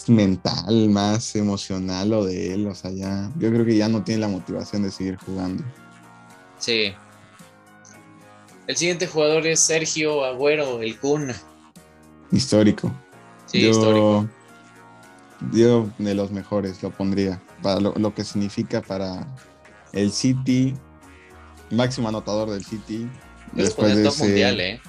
mental, 0.08 0.90
más 0.90 1.36
emocional 1.36 2.10
lo 2.10 2.26
de 2.26 2.54
él, 2.54 2.68
o 2.68 2.76
sea, 2.76 2.92
ya, 2.92 3.32
yo 3.38 3.50
creo 3.50 3.66
que 3.66 3.76
ya 3.76 3.90
no 3.90 4.04
tiene 4.04 4.22
la 4.22 4.28
motivación 4.28 4.84
de 4.84 4.92
seguir 4.92 5.18
jugando. 5.18 5.64
Sí. 6.60 6.94
El 8.68 8.78
siguiente 8.78 9.08
jugador 9.08 9.46
es 9.48 9.60
Sergio 9.60 10.24
Agüero, 10.24 10.82
el 10.82 10.98
Kun. 11.00 11.34
Histórico. 12.32 12.92
Sí, 13.46 13.62
yo, 13.62 13.72
histórico. 13.72 14.30
Yo 15.52 15.90
de 15.98 16.16
los 16.16 16.32
mejores 16.32 16.82
lo 16.82 16.90
pondría. 16.92 17.42
Para 17.62 17.80
lo, 17.82 17.94
lo 17.96 18.14
que 18.14 18.24
significa 18.24 18.82
para 18.82 19.28
el 19.92 20.12
City, 20.12 20.74
máximo 21.72 22.08
anotador 22.08 22.50
del 22.52 22.64
City. 22.64 23.10
Después 23.52 23.96
de 23.98 24.04
top 24.04 24.14
ese- 24.14 24.24
mundial, 24.24 24.60
¿eh? 24.62 24.82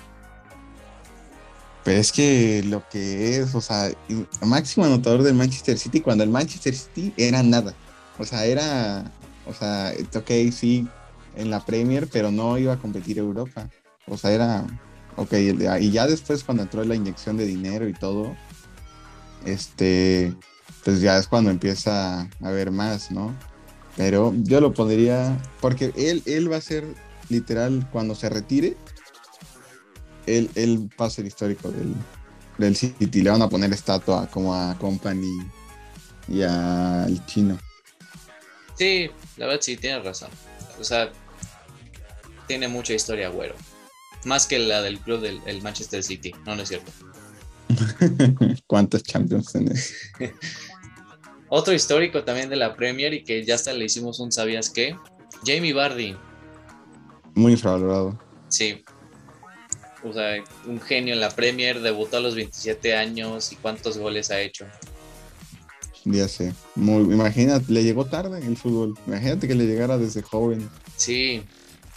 Pero 1.84 2.00
es 2.00 2.12
que 2.12 2.62
lo 2.64 2.88
que 2.88 3.36
es, 3.36 3.54
o 3.54 3.60
sea, 3.60 3.90
máximo 4.40 4.86
anotador 4.86 5.22
del 5.22 5.34
Manchester 5.34 5.78
City 5.78 6.00
cuando 6.00 6.24
el 6.24 6.30
Manchester 6.30 6.74
City 6.74 7.12
era 7.16 7.42
nada. 7.42 7.74
O 8.18 8.24
sea, 8.24 8.46
era, 8.46 9.12
o 9.46 9.52
sea, 9.52 9.92
ok, 10.14 10.30
sí, 10.50 10.88
en 11.36 11.50
la 11.50 11.64
Premier, 11.64 12.08
pero 12.10 12.30
no 12.30 12.56
iba 12.56 12.72
a 12.72 12.78
competir 12.78 13.18
Europa. 13.18 13.68
O 14.06 14.16
sea, 14.16 14.32
era, 14.32 14.66
ok, 15.16 15.32
y 15.80 15.90
ya 15.90 16.06
después 16.06 16.42
cuando 16.42 16.62
entró 16.62 16.84
la 16.84 16.94
inyección 16.94 17.36
de 17.36 17.44
dinero 17.44 17.86
y 17.86 17.92
todo, 17.92 18.34
este, 19.44 20.34
pues 20.84 21.02
ya 21.02 21.18
es 21.18 21.28
cuando 21.28 21.50
empieza 21.50 22.22
a 22.22 22.28
haber 22.42 22.70
más, 22.70 23.10
¿no? 23.10 23.34
Pero 23.96 24.32
yo 24.36 24.60
lo 24.60 24.72
pondría, 24.72 25.36
porque 25.60 25.92
él, 25.96 26.22
él 26.24 26.50
va 26.50 26.56
a 26.56 26.62
ser 26.62 26.84
literal 27.28 27.88
cuando 27.92 28.14
se 28.14 28.28
retire, 28.28 28.76
él, 30.26 30.50
él 30.54 30.90
va 31.00 31.06
a 31.06 31.10
ser 31.10 31.26
histórico 31.26 31.70
del, 31.70 31.94
del 32.58 32.76
City. 32.76 33.22
Le 33.22 33.30
van 33.30 33.42
a 33.42 33.48
poner 33.48 33.72
estatua 33.72 34.26
como 34.30 34.54
a 34.54 34.76
Company 34.78 35.46
y 36.28 36.42
al 36.42 37.24
chino. 37.26 37.58
Sí, 38.76 39.10
la 39.36 39.46
verdad 39.46 39.60
sí, 39.62 39.76
tienes 39.76 40.04
razón. 40.04 40.30
O 40.80 40.84
sea, 40.84 41.12
tiene 42.46 42.68
mucha 42.68 42.92
historia, 42.92 43.28
güero. 43.28 43.54
Más 44.24 44.46
que 44.46 44.58
la 44.58 44.82
del 44.82 44.98
club 44.98 45.20
del 45.20 45.40
el 45.46 45.62
Manchester 45.62 46.02
City. 46.02 46.32
No, 46.46 46.56
no 46.56 46.62
es 46.62 46.68
cierto. 46.68 46.90
¿Cuántos 48.66 49.02
Champions 49.02 49.52
tenés? 49.52 49.94
Otro 51.48 51.72
histórico 51.72 52.24
también 52.24 52.48
de 52.48 52.56
la 52.56 52.74
Premier 52.74 53.12
y 53.14 53.22
que 53.22 53.44
ya 53.44 53.54
hasta 53.54 53.72
le 53.72 53.84
hicimos 53.84 54.18
un 54.18 54.32
¿sabías 54.32 54.70
qué? 54.70 54.96
Jamie 55.46 55.72
Vardy. 55.72 56.16
Muy 57.34 57.52
infravalorado. 57.52 58.18
Sí. 58.48 58.82
O 60.04 60.12
sea, 60.12 60.42
un 60.66 60.80
genio 60.80 61.14
en 61.14 61.20
la 61.20 61.30
Premier, 61.30 61.80
debutó 61.80 62.18
a 62.18 62.20
los 62.20 62.34
27 62.34 62.94
años 62.94 63.52
y 63.52 63.56
cuántos 63.56 63.96
goles 63.98 64.30
ha 64.30 64.40
hecho. 64.40 64.66
Ya 66.04 66.28
sé. 66.28 66.52
Muy, 66.74 67.02
imagínate, 67.14 67.72
le 67.72 67.82
llegó 67.82 68.04
tarde 68.04 68.38
en 68.38 68.46
el 68.46 68.56
fútbol. 68.56 68.94
Imagínate 69.06 69.48
que 69.48 69.54
le 69.54 69.64
llegara 69.64 69.96
desde 69.96 70.20
joven. 70.22 70.68
Sí. 70.96 71.42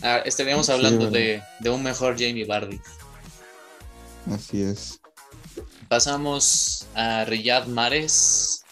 Ah, 0.01 0.21
estaríamos 0.23 0.69
hablando 0.69 1.11
de, 1.11 1.41
de 1.59 1.69
un 1.69 1.83
mejor 1.83 2.13
Jamie 2.17 2.45
Vardy. 2.45 2.79
Así 4.31 4.61
es. 4.61 4.99
Pasamos 5.89 6.85
a 6.95 7.25
Riyad 7.25 7.67
Mahrez 7.67 8.63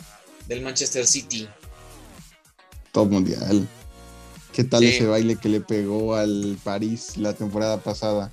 del 0.47 0.61
Manchester 0.61 1.05
City. 1.05 1.49
Top 2.91 3.09
mundial. 3.09 3.67
¿Qué 4.53 4.63
tal 4.63 4.81
Sí. 4.81 4.87
ese 4.87 5.05
baile 5.05 5.35
que 5.35 5.49
le 5.49 5.59
pegó 5.59 6.15
al 6.15 6.57
París 6.63 7.17
la 7.17 7.33
temporada 7.33 7.77
pasada? 7.79 8.31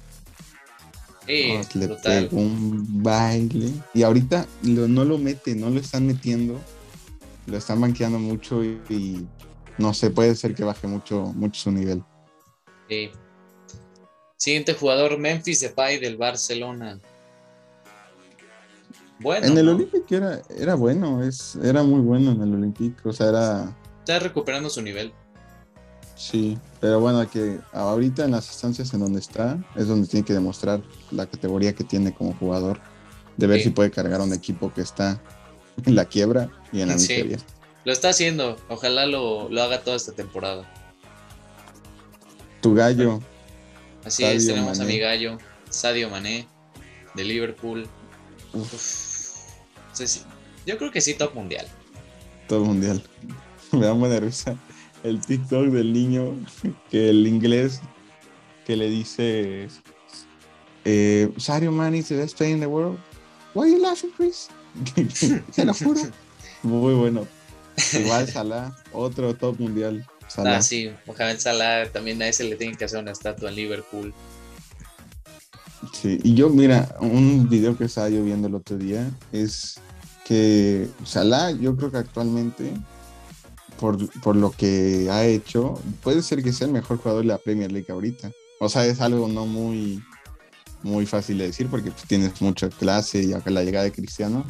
Sí, 1.26 1.52
Oh, 1.56 1.78
le 1.78 1.88
pegó 1.88 2.36
un 2.36 3.02
baile. 3.02 3.70
Y 3.94 4.02
ahorita 4.02 4.46
lo- 4.64 4.88
no 4.88 5.04
lo 5.04 5.18
mete, 5.18 5.54
no 5.54 5.70
lo 5.70 5.78
están 5.80 6.06
metiendo. 6.06 6.60
Lo 7.46 7.56
están 7.56 7.80
banqueando 7.80 8.18
mucho 8.18 8.62
y, 8.64 8.80
y 8.88 9.26
no 9.78 9.94
sé, 9.94 10.10
puede 10.10 10.34
ser 10.36 10.54
que 10.54 10.64
baje 10.64 10.86
mucho, 10.86 11.26
mucho 11.34 11.60
su 11.62 11.70
nivel. 11.72 12.02
Sí. 12.88 13.10
Siguiente 14.36 14.74
jugador, 14.74 15.18
Memphis 15.18 15.60
Depay 15.60 15.98
del 15.98 16.16
Barcelona. 16.16 16.98
Bueno, 19.20 19.46
en 19.46 19.56
el 19.58 19.66
¿no? 19.66 19.72
Olympic 19.72 20.10
era, 20.10 20.42
era 20.58 20.74
bueno, 20.74 21.22
es, 21.22 21.56
era 21.62 21.82
muy 21.84 22.00
bueno 22.00 22.32
en 22.32 22.42
el 22.42 22.54
Olympic. 22.54 23.06
O 23.06 23.12
sea, 23.12 23.28
era. 23.28 23.76
está 24.00 24.18
recuperando 24.18 24.68
su 24.68 24.82
nivel. 24.82 25.12
Sí, 26.16 26.56
pero 26.80 27.00
bueno, 27.00 27.28
que 27.28 27.58
ahorita 27.72 28.24
en 28.24 28.30
las 28.32 28.46
instancias 28.48 28.92
en 28.94 29.00
donde 29.00 29.18
está 29.20 29.58
es 29.76 29.88
donde 29.88 30.06
tiene 30.06 30.24
que 30.24 30.32
demostrar 30.32 30.80
la 31.10 31.26
categoría 31.26 31.74
que 31.74 31.84
tiene 31.84 32.14
como 32.14 32.34
jugador, 32.34 32.80
de 33.36 33.46
ver 33.46 33.58
Sí. 33.58 33.64
si 33.64 33.70
puede 33.70 33.90
cargar 33.90 34.20
a 34.20 34.24
un 34.24 34.32
equipo 34.32 34.72
que 34.72 34.82
está 34.82 35.20
en 35.84 35.94
la 35.96 36.04
quiebra 36.04 36.48
y 36.72 36.80
en 36.82 36.88
la 36.88 36.98
Sí. 36.98 37.08
miseria. 37.14 37.38
Lo 37.84 37.92
está 37.92 38.10
haciendo. 38.10 38.56
Ojalá 38.68 39.06
lo, 39.06 39.48
lo 39.48 39.62
haga 39.62 39.82
toda 39.82 39.96
esta 39.96 40.12
temporada. 40.12 40.70
Tu 42.60 42.74
gallo, 42.74 43.20
Así 44.04 44.24
es, 44.24 44.46
tenemos 44.46 44.78
a 44.80 44.84
mi 44.84 44.98
gallo, 44.98 45.38
Sadio 45.70 46.10
Mané, 46.10 46.46
de 47.14 47.24
Liverpool. 47.24 47.86
Uf. 48.52 48.72
Uf. 48.74 50.16
Yo 50.66 50.78
creo 50.78 50.90
que 50.90 51.00
sí, 51.00 51.14
top 51.14 51.34
mundial. 51.34 51.66
todo 52.48 52.64
mundial. 52.64 53.02
Me 53.72 53.86
da 53.86 53.92
buena 53.92 54.20
risa 54.20 54.56
el 55.04 55.20
TikTok 55.20 55.66
del 55.66 55.92
niño 55.92 56.36
que 56.90 57.10
el 57.10 57.26
inglés 57.26 57.80
que 58.66 58.76
le 58.76 58.88
dice 58.88 59.68
eh, 60.84 61.32
Sadio 61.36 61.72
Mane 61.72 61.98
is 61.98 62.08
the 62.08 62.16
best 62.16 62.36
player 62.36 62.54
in 62.54 62.60
the 62.60 62.66
world. 62.66 62.98
Why 63.54 63.64
are 63.64 63.70
you 63.70 63.82
laughing, 63.82 64.10
Chris? 64.16 64.48
Se 65.50 65.64
lo 65.64 65.74
juro. 65.74 66.00
Muy 66.62 66.94
bueno. 66.94 67.26
Igual 67.92 68.28
Salah, 68.28 68.76
otro 68.92 69.34
top 69.34 69.58
mundial. 69.58 70.06
Salah. 70.28 70.56
Ah, 70.56 70.62
sí, 70.62 70.90
Mohamed 71.06 71.38
Salah 71.38 71.90
también 71.90 72.20
a 72.22 72.28
ese 72.28 72.44
le 72.44 72.56
tienen 72.56 72.76
que 72.76 72.84
hacer 72.84 73.00
una 73.00 73.12
estatua 73.12 73.50
en 73.50 73.56
Liverpool. 73.56 74.14
Sí, 75.92 76.20
y 76.22 76.34
yo, 76.34 76.48
mira, 76.48 76.96
un 77.00 77.48
video 77.48 77.76
que 77.76 77.84
estaba 77.84 78.08
yo 78.08 78.22
viendo 78.22 78.48
el 78.48 78.54
otro 78.54 78.78
día 78.78 79.10
es 79.32 79.80
que 80.24 80.88
Salah, 81.04 81.50
yo 81.50 81.76
creo 81.76 81.90
que 81.90 81.98
actualmente, 81.98 82.72
por, 83.78 84.08
por 84.20 84.36
lo 84.36 84.50
que 84.50 85.08
ha 85.10 85.24
hecho, 85.24 85.80
puede 86.02 86.22
ser 86.22 86.42
que 86.42 86.52
sea 86.52 86.66
el 86.66 86.72
mejor 86.72 86.98
jugador 86.98 87.22
de 87.22 87.28
la 87.28 87.38
Premier 87.38 87.70
League 87.72 87.90
ahorita. 87.90 88.30
O 88.60 88.68
sea, 88.68 88.86
es 88.86 89.00
algo 89.00 89.26
no 89.28 89.46
muy, 89.46 90.02
muy 90.82 91.06
fácil 91.06 91.38
de 91.38 91.46
decir 91.46 91.68
porque 91.68 91.90
pues, 91.90 92.04
tienes 92.04 92.40
mucha 92.40 92.68
clase 92.68 93.22
y 93.22 93.32
acá 93.32 93.50
la 93.50 93.64
llegada 93.64 93.84
de 93.84 93.92
Cristiano. 93.92 94.44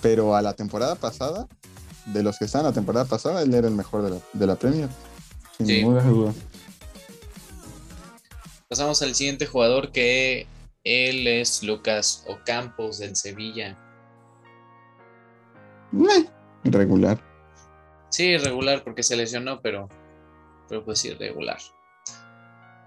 Pero 0.00 0.34
a 0.36 0.42
la 0.42 0.54
temporada 0.54 0.94
pasada, 0.96 1.46
de 2.06 2.22
los 2.22 2.38
que 2.38 2.44
estaban 2.44 2.66
la 2.66 2.72
temporada 2.72 3.04
pasada, 3.06 3.42
él 3.42 3.54
era 3.54 3.68
el 3.68 3.74
mejor 3.74 4.02
de 4.02 4.10
la, 4.10 4.16
de 4.32 4.46
la 4.46 4.56
Premier. 4.56 4.88
Sin 5.56 5.66
Sí. 5.66 5.72
ninguna 5.76 6.02
duda. 6.02 6.34
Pasamos 8.68 9.00
al 9.02 9.14
siguiente 9.14 9.46
jugador 9.46 9.92
que 9.92 10.46
él 10.82 11.26
es 11.26 11.62
Lucas 11.62 12.24
Ocampos 12.26 12.98
del 12.98 13.16
Sevilla. 13.16 13.78
Meh, 15.92 16.28
Regular. 16.64 17.22
Sí, 18.14 18.36
regular 18.36 18.84
porque 18.84 19.02
se 19.02 19.16
lesionó, 19.16 19.60
pero, 19.60 19.88
pero 20.68 20.84
pues 20.84 21.00
sí, 21.00 21.10
regular. 21.14 21.58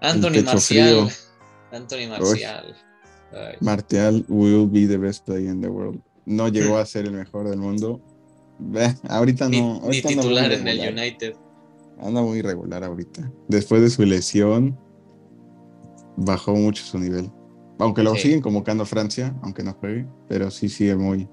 Anthony 0.00 0.42
Marcial. 0.42 1.10
frío. 1.10 1.16
Anthony 1.70 2.08
Marcial. 2.08 2.74
Ay, 3.32 3.56
Martial 3.60 4.24
will 4.28 4.66
be 4.66 4.86
the 4.86 4.96
best 4.96 5.26
player 5.26 5.50
in 5.50 5.60
the 5.60 5.68
world. 5.68 6.00
No 6.24 6.48
llegó 6.48 6.78
a 6.78 6.86
ser 6.86 7.04
el 7.04 7.12
mejor 7.12 7.46
del 7.46 7.58
mundo. 7.58 8.00
Ahorita 9.10 9.50
ni, 9.50 9.60
no. 9.60 9.74
ni 9.74 9.80
ahorita 9.80 10.08
titular 10.08 10.50
en 10.50 10.66
el. 10.66 10.94
United. 10.98 11.34
Anda 12.00 12.22
muy 12.22 12.38
irregular 12.38 12.82
ahorita. 12.82 13.30
Después 13.48 13.82
de 13.82 13.90
su 13.90 14.02
lesión, 14.04 14.78
bajó 16.16 16.54
mucho 16.54 16.82
su 16.84 16.98
nivel. 16.98 17.30
Aunque 17.78 18.02
lo 18.02 18.14
Sí. 18.14 18.22
siguen 18.22 18.40
convocando 18.40 18.84
a 18.84 18.86
Francia, 18.86 19.36
aunque 19.42 19.62
no 19.62 19.74
juegue, 19.74 20.08
pero 20.26 20.50
sí 20.50 20.70
sigue 20.70 20.96
muy, 20.96 21.28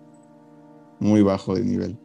muy 0.99 1.21
bajo 1.21 1.55
de 1.55 1.63
nivel. 1.63 1.97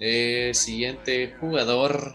Eh, 0.00 0.50
siguiente 0.54 1.34
jugador. 1.40 2.14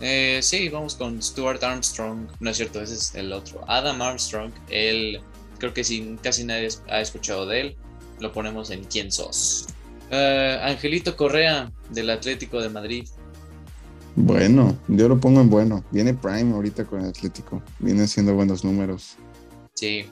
Eh, 0.00 0.40
sí, 0.42 0.68
vamos 0.68 0.94
con 0.94 1.22
Stuart 1.22 1.62
Armstrong. 1.62 2.28
No 2.40 2.50
es 2.50 2.56
cierto, 2.56 2.80
ese 2.82 2.94
es 2.94 3.14
el 3.14 3.32
otro. 3.32 3.64
Adam 3.68 4.00
Armstrong. 4.02 4.52
Él, 4.68 5.20
creo 5.58 5.72
que 5.72 5.84
sí, 5.84 6.16
casi 6.22 6.44
nadie 6.44 6.68
ha 6.88 7.00
escuchado 7.00 7.46
de 7.46 7.60
él. 7.60 7.76
Lo 8.20 8.32
ponemos 8.32 8.70
en 8.70 8.84
¿Quién 8.84 9.12
sos? 9.12 9.66
Eh, 10.10 10.60
Angelito 10.62 11.16
Correa, 11.16 11.70
del 11.90 12.10
Atlético 12.10 12.60
de 12.60 12.68
Madrid. 12.68 13.06
Bueno, 14.14 14.78
yo 14.88 15.08
lo 15.08 15.20
pongo 15.20 15.40
en 15.42 15.50
bueno. 15.50 15.84
Viene 15.90 16.14
Prime 16.14 16.54
ahorita 16.54 16.84
con 16.86 17.02
el 17.02 17.10
Atlético. 17.10 17.62
Viene 17.78 18.04
haciendo 18.04 18.34
buenos 18.34 18.64
números. 18.64 19.16
Sí. 19.74 20.06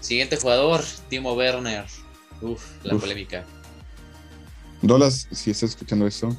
Siguiente 0.00 0.36
jugador, 0.38 0.82
Timo 1.08 1.34
Werner. 1.34 1.84
Uf, 2.40 2.64
la 2.84 2.94
Uf. 2.94 3.02
polémica. 3.02 3.44
Dolas, 4.82 5.28
si 5.32 5.50
estás 5.50 5.70
escuchando 5.70 6.06
esto, 6.06 6.36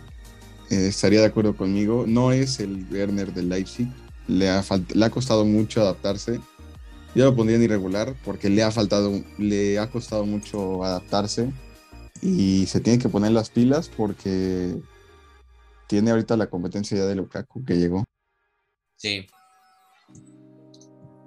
eh, 0.69 0.87
estaría 0.87 1.21
de 1.21 1.25
acuerdo 1.25 1.55
conmigo. 1.55 2.05
No 2.07 2.31
es 2.31 2.59
el 2.59 2.85
Werner 2.91 3.33
del 3.33 3.49
Leipzig. 3.49 3.87
Le 4.27 4.49
ha, 4.49 4.63
le 4.93 5.05
ha 5.05 5.09
costado 5.09 5.45
mucho 5.45 5.81
adaptarse. 5.81 6.39
Yo 7.15 7.25
lo 7.25 7.35
pondría 7.35 7.57
en 7.57 7.63
irregular 7.63 8.15
porque 8.23 8.49
le 8.49 8.63
ha 8.63 8.71
faltado, 8.71 9.23
le 9.37 9.79
ha 9.79 9.89
costado 9.89 10.25
mucho 10.25 10.83
adaptarse 10.83 11.51
y 12.21 12.65
se 12.67 12.79
tiene 12.79 12.99
que 12.99 13.09
poner 13.09 13.31
las 13.31 13.49
pilas 13.49 13.89
porque 13.89 14.75
tiene 15.87 16.11
ahorita 16.11 16.37
la 16.37 16.47
competencia 16.47 16.97
ya 16.97 17.05
de 17.05 17.15
Lukaku 17.15 17.63
que 17.65 17.75
llegó. 17.75 18.03
Sí. 18.97 19.27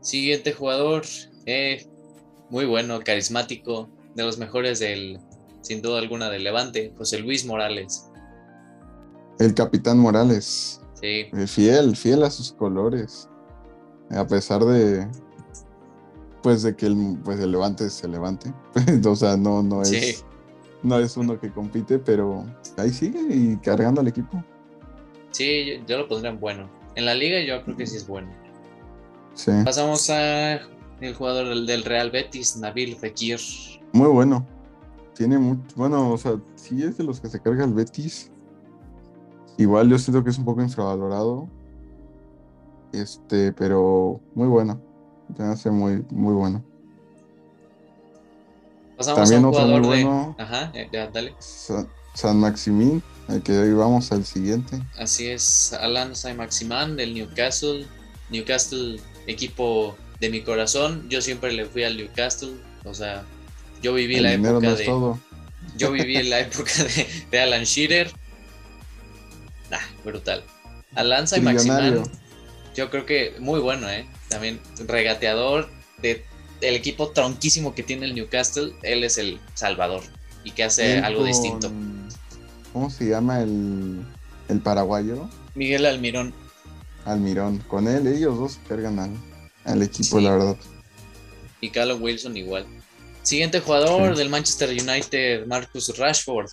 Siguiente 0.02 0.52
jugador, 0.52 1.04
eh, 1.46 1.86
muy 2.50 2.66
bueno, 2.66 3.00
carismático, 3.00 3.90
de 4.14 4.24
los 4.24 4.38
mejores 4.38 4.78
del, 4.78 5.18
sin 5.62 5.82
duda 5.82 5.98
alguna, 5.98 6.30
del 6.30 6.44
Levante, 6.44 6.92
José 6.96 7.18
Luis 7.18 7.44
Morales. 7.46 8.10
El 9.38 9.54
capitán 9.54 9.98
Morales. 9.98 10.80
Sí, 11.00 11.26
Eh, 11.32 11.46
Fiel, 11.46 11.96
fiel 11.96 12.22
a 12.24 12.30
sus 12.30 12.52
colores. 12.52 13.28
A 14.10 14.26
pesar 14.26 14.62
de. 14.64 15.08
Pues 16.42 16.62
de 16.62 16.74
que 16.74 16.86
el, 16.86 17.18
pues 17.24 17.38
el 17.40 17.52
Levante 17.52 17.88
se 17.90 18.08
levante. 18.08 18.52
o 19.06 19.16
sea, 19.16 19.36
no, 19.36 19.62
no 19.62 19.82
es. 19.82 19.88
Sí. 19.88 20.16
No 20.82 20.98
es 20.98 21.16
uno 21.16 21.38
que 21.38 21.50
compite, 21.52 21.98
pero 21.98 22.44
ahí 22.78 22.90
sigue 22.90 23.20
y 23.30 23.56
cargando 23.58 24.00
al 24.00 24.08
equipo. 24.08 24.42
sí, 25.30 25.66
yo, 25.78 25.86
yo 25.86 25.98
lo 25.98 26.08
pondría 26.08 26.30
en 26.32 26.40
bueno. 26.40 26.70
En 26.94 27.04
la 27.04 27.14
liga 27.14 27.40
yo 27.40 27.62
creo 27.64 27.76
que 27.76 27.86
sí 27.86 27.96
es 27.96 28.06
bueno. 28.06 28.30
Sí. 29.34 29.52
Pasamos 29.64 30.08
a 30.10 30.54
el 31.00 31.14
jugador 31.14 31.48
del, 31.48 31.66
del 31.66 31.84
Real 31.84 32.10
Betis, 32.10 32.56
Nabil 32.56 32.96
Fekir. 32.96 33.38
Muy 33.92 34.08
bueno. 34.08 34.46
Tiene 35.20 35.38
mucho. 35.38 35.62
Bueno, 35.76 36.12
o 36.12 36.16
sea, 36.16 36.40
sí 36.56 36.82
es 36.82 36.96
de 36.96 37.04
los 37.04 37.20
que 37.20 37.28
se 37.28 37.38
carga 37.42 37.62
el 37.66 37.74
Betis. 37.74 38.30
Igual 39.58 39.90
yo 39.90 39.98
siento 39.98 40.24
que 40.24 40.30
es 40.30 40.38
un 40.38 40.46
poco 40.46 40.62
infravalorado. 40.62 41.46
Este, 42.94 43.52
pero 43.52 44.18
muy 44.34 44.48
bueno. 44.48 44.80
Me 45.36 45.44
hace 45.44 45.70
muy, 45.70 46.02
muy 46.08 46.32
bueno. 46.32 46.64
Pasamos 48.96 49.28
También 49.28 49.44
a 49.44 49.48
un 49.48 49.54
otro 49.54 49.66
muy 49.66 49.78
jugador 49.80 49.82
de... 49.82 50.04
bueno. 50.04 50.36
Ajá, 50.38 50.70
eh, 50.72 50.88
ya, 50.90 51.08
dale. 51.08 51.34
Sa- 51.38 51.86
San 52.14 52.40
Maximín, 52.40 53.02
el 53.28 53.42
que 53.42 53.58
hoy 53.58 53.74
vamos 53.74 54.10
al 54.12 54.24
siguiente. 54.24 54.80
Así 54.98 55.28
es, 55.28 55.74
Alan 55.74 56.16
Saint-Maximin 56.16 56.96
del 56.96 57.12
Newcastle. 57.12 57.86
Newcastle, 58.30 58.98
equipo 59.26 59.94
de 60.18 60.30
mi 60.30 60.40
corazón. 60.42 61.06
Yo 61.10 61.20
siempre 61.20 61.52
le 61.52 61.66
fui 61.66 61.84
al 61.84 61.98
Newcastle. 61.98 62.58
O 62.86 62.94
sea, 62.94 63.22
yo 63.82 63.92
viví 63.94 64.16
El 64.16 64.22
la 64.24 64.32
época 64.34 64.52
no 64.68 64.76
de. 64.76 64.84
todo. 64.84 65.18
Yo 65.76 65.92
viví 65.92 66.22
la 66.24 66.40
época 66.40 66.72
de, 66.84 67.06
de 67.30 67.40
Alan 67.40 67.64
Shearer. 67.64 68.10
Nah, 69.70 69.78
brutal. 70.04 70.42
Alan 70.94 71.28
Saint-Maximin, 71.28 71.76
Trillonario. 71.78 72.10
yo 72.74 72.90
creo 72.90 73.06
que 73.06 73.34
muy 73.38 73.60
bueno, 73.60 73.88
¿eh? 73.88 74.06
También 74.28 74.60
regateador 74.86 75.70
de, 76.02 76.24
del 76.60 76.74
equipo 76.74 77.10
tronquísimo 77.10 77.74
que 77.74 77.82
tiene 77.82 78.06
el 78.06 78.14
Newcastle. 78.14 78.72
Él 78.82 79.04
es 79.04 79.16
el 79.18 79.40
salvador 79.54 80.02
y 80.44 80.50
que 80.50 80.64
hace 80.64 80.98
Él 80.98 81.04
algo 81.04 81.20
con- 81.20 81.28
distinto. 81.28 81.70
¿Cómo 82.72 82.90
se 82.90 83.08
llama 83.08 83.40
el, 83.40 84.00
el 84.48 84.60
paraguayo? 84.60 85.28
Miguel 85.54 85.86
Almirón. 85.86 86.34
Almirón. 87.04 87.58
Con 87.68 87.88
él, 87.88 88.06
ellos 88.06 88.38
dos 88.38 88.58
cargan 88.68 88.98
al, 88.98 89.10
al 89.64 89.82
equipo, 89.82 90.18
Sí. 90.18 90.24
la 90.24 90.30
verdad. 90.32 90.56
y 91.60 91.70
Callum 91.70 92.02
Wilson 92.02 92.36
igual. 92.36 92.66
Siguiente 93.22 93.60
jugador 93.60 94.12
Sí. 94.14 94.18
del 94.18 94.28
Manchester 94.30 94.70
United, 94.70 95.46
Marcus 95.46 95.96
Rashford. 95.96 96.48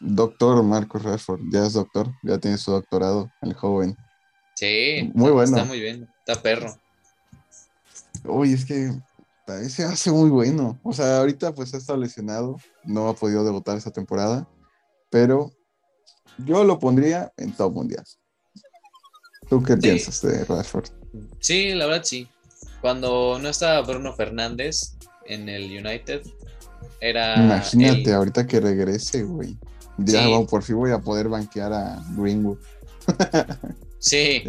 Doctor 0.00 0.62
Marcos 0.62 1.02
Rashford, 1.02 1.40
ya 1.52 1.66
es 1.66 1.74
doctor, 1.74 2.10
ya 2.22 2.38
tiene 2.38 2.56
su 2.58 2.70
doctorado, 2.70 3.30
el 3.42 3.54
joven. 3.54 3.96
Sí, 4.54 5.10
Muy 5.14 5.30
bueno. 5.30 5.56
está 5.56 5.64
muy 5.64 5.80
bien, 5.80 6.08
está 6.26 6.40
perro. 6.40 6.74
Uy, 8.24 8.52
es 8.52 8.64
que 8.64 8.90
ese 9.62 9.84
hace 9.84 10.10
muy 10.10 10.30
bueno. 10.30 10.78
O 10.82 10.92
sea, 10.92 11.18
ahorita 11.18 11.54
pues 11.54 11.72
ha 11.74 11.78
estado 11.78 11.98
lesionado, 11.98 12.56
no 12.84 13.08
ha 13.08 13.14
podido 13.14 13.44
debutar 13.44 13.76
esta 13.76 13.90
temporada, 13.90 14.46
pero 15.10 15.50
yo 16.38 16.64
lo 16.64 16.78
pondría 16.78 17.32
en 17.36 17.52
top 17.52 17.72
mundial. 17.72 18.04
¿Tú 19.48 19.62
qué 19.62 19.74
Sí. 19.74 19.80
piensas 19.80 20.22
de 20.22 20.44
Rashford? 20.44 20.86
Sí, 21.40 21.70
la 21.74 21.86
verdad 21.86 22.04
sí. 22.04 22.28
Cuando 22.80 23.38
no 23.38 23.48
estaba 23.48 23.80
Bruno 23.82 24.14
Fernández 24.14 24.96
en 25.26 25.48
el 25.48 25.64
United, 25.64 26.22
era. 27.00 27.36
Imagínate 27.36 28.02
el- 28.10 28.14
ahorita 28.14 28.46
que 28.46 28.60
regrese, 28.60 29.22
güey. 29.22 29.56
Ya 29.98 30.24
Sí. 30.24 30.46
por 30.48 30.62
fin 30.62 30.76
voy 30.76 30.90
a 30.92 30.98
poder 30.98 31.28
banquear 31.28 31.72
a 31.72 32.02
Greenwood. 32.16 32.58
Sí. 33.98 34.44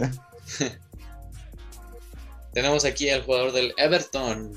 Tenemos 2.54 2.86
aquí 2.86 3.10
al 3.10 3.24
jugador 3.24 3.52
del 3.52 3.74
Everton, 3.78 4.54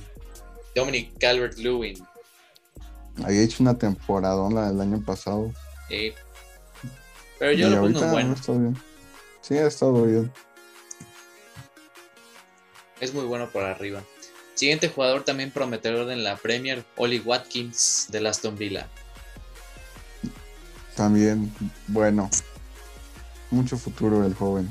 Dominic 0.74 1.18
Calvert-Lewin. 1.18 2.04
Había 3.24 3.42
hecho 3.42 3.62
una 3.62 3.76
temporadona 3.78 4.68
el 4.70 4.80
año 4.80 5.00
pasado. 5.04 5.52
Sí. 5.88 6.12
Pero 7.38 7.52
yo 7.52 7.66
y 7.68 7.70
lo 7.70 7.80
pongo 7.82 8.04
en 8.04 8.10
bueno. 8.10 8.34
no 8.46 8.54
bien. 8.58 8.76
Sí, 9.40 9.58
ha 9.58 9.66
estado 9.66 10.04
bien. 10.04 10.32
Es 13.00 13.12
muy 13.14 13.24
bueno 13.24 13.48
por 13.50 13.64
arriba. 13.64 14.02
Siguiente 14.54 14.88
jugador 14.88 15.24
también 15.24 15.50
prometedor 15.50 16.10
en 16.12 16.22
la 16.22 16.36
Premier, 16.36 16.84
Oli 16.96 17.18
Watkins 17.18 18.06
del 18.10 18.26
Aston 18.26 18.56
Villa. 18.56 18.88
También, 20.96 21.52
bueno. 21.88 22.30
Mucho 23.50 23.76
futuro 23.76 24.24
el 24.24 24.34
joven. 24.34 24.70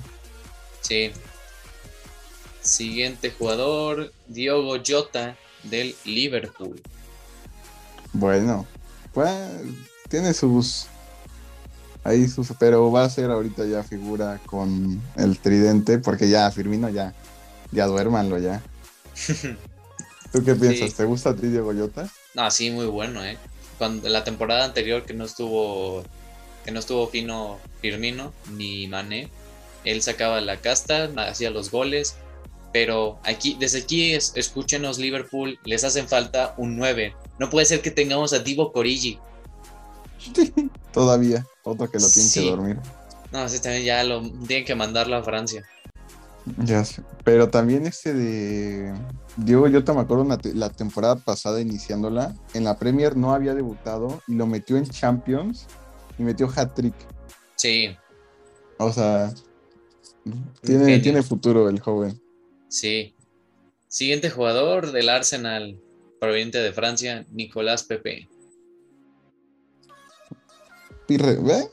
Sí. 0.81 1.11
Siguiente 2.61 3.31
jugador, 3.37 4.13
Diogo 4.27 4.77
Jota 4.85 5.35
del 5.63 5.95
Liverpool. 6.05 6.81
Bueno, 8.13 8.65
pues 9.13 9.31
tiene 10.07 10.33
sus. 10.33 10.85
Ahí 12.05 12.27
sus. 12.29 12.53
Pero 12.57 12.89
va 12.89 13.03
a 13.03 13.09
ser 13.09 13.31
ahorita 13.31 13.65
ya 13.65 13.83
figura 13.83 14.39
con 14.45 15.01
el 15.17 15.39
tridente, 15.39 15.97
porque 15.97 16.29
ya 16.29 16.49
Firmino 16.51 16.87
ya. 16.89 17.13
Ya 17.71 17.85
duérmanlo 17.85 18.37
ya. 18.37 18.61
¿Tú 20.33 20.43
qué 20.43 20.55
piensas? 20.55 20.89
Sí. 20.89 20.95
¿Te 20.97 21.05
gusta 21.05 21.29
a 21.29 21.35
ti 21.35 21.47
Diego 21.47 21.71
Llota? 21.71 22.09
No, 22.33 22.49
sí, 22.51 22.71
muy 22.71 22.87
bueno, 22.87 23.23
¿eh? 23.23 23.37
Cuando, 23.77 24.09
la 24.09 24.23
temporada 24.25 24.65
anterior 24.65 25.05
que 25.05 25.13
no 25.13 25.23
estuvo 25.25 26.03
que 26.65 26.71
no 26.71 26.79
estuvo 26.79 27.07
fino 27.07 27.59
Firmino 27.81 28.33
ni 28.53 28.87
Mané, 28.87 29.29
él 29.83 30.01
sacaba 30.01 30.39
la 30.41 30.57
casta, 30.61 31.09
hacía 31.27 31.51
los 31.51 31.69
goles, 31.71 32.15
pero 32.71 33.19
aquí 33.23 33.57
desde 33.59 33.79
aquí 33.79 34.13
es- 34.13 34.31
escúchenos 34.35 34.97
Liverpool, 34.97 35.59
les 35.65 35.83
hacen 35.83 36.07
falta 36.07 36.53
un 36.57 36.75
9. 36.77 37.13
No 37.37 37.49
puede 37.49 37.65
ser 37.65 37.81
que 37.81 37.91
tengamos 37.91 38.31
a 38.33 38.39
Divo 38.39 38.71
Corigi. 38.71 39.19
Todavía. 40.93 41.45
Otro 41.63 41.89
que 41.91 41.99
lo 41.99 42.07
tiene 42.07 42.29
Sí. 42.29 42.43
que 42.43 42.49
dormir. 42.49 42.77
No, 43.31 43.47
sí, 43.49 43.59
también 43.59 43.83
ya 43.83 44.03
lo 44.03 44.21
tienen 44.47 44.65
que 44.65 44.75
mandarlo 44.75 45.15
a 45.17 45.23
Francia. 45.23 45.63
Ya 46.57 46.83
sé. 46.85 47.01
Pero 47.23 47.49
también 47.49 47.85
este 47.87 48.13
de 48.13 48.93
Diego 49.37 49.67
Llota, 49.67 49.93
me 49.93 50.01
acuerdo 50.01 50.23
una 50.23 50.37
te- 50.37 50.53
la 50.53 50.69
temporada 50.69 51.15
pasada 51.15 51.59
iniciándola, 51.59 52.35
en 52.53 52.63
la 52.63 52.77
Premier 52.77 53.17
no 53.17 53.33
había 53.33 53.55
debutado 53.55 54.21
y 54.27 54.35
lo 54.35 54.45
metió 54.45 54.77
en 54.77 54.85
Champions 54.85 55.65
y 56.19 56.23
metió 56.23 56.47
hat-trick. 56.55 56.93
Sí, 57.55 57.95
O 58.77 58.91
sea, 58.91 59.33
tiene, 60.61 60.85
genio. 60.85 61.01
tiene 61.01 61.23
futuro 61.23 61.69
el 61.69 61.79
joven. 61.79 62.21
sí. 62.67 63.15
Siguiente 63.87 64.31
jugador 64.31 64.91
del 64.91 65.07
Arsenal, 65.07 65.79
proveniente 66.19 66.57
de 66.57 66.73
Francia, 66.73 67.27
Nicolás 67.31 67.83
Pepe. 67.83 68.27
Pirre, 71.07 71.35
¿ve? 71.35 71.69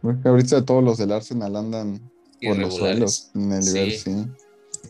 Porque 0.00 0.28
ahorita 0.28 0.64
todos 0.64 0.82
los 0.82 0.96
del 0.96 1.12
Arsenal 1.12 1.56
andan 1.56 2.10
por 2.40 2.56
los 2.56 2.74
suelos 2.76 3.30
en 3.34 3.52
el 3.52 3.60
nivel, 3.66 3.92
Sí. 3.92 3.98
sí. 3.98 4.26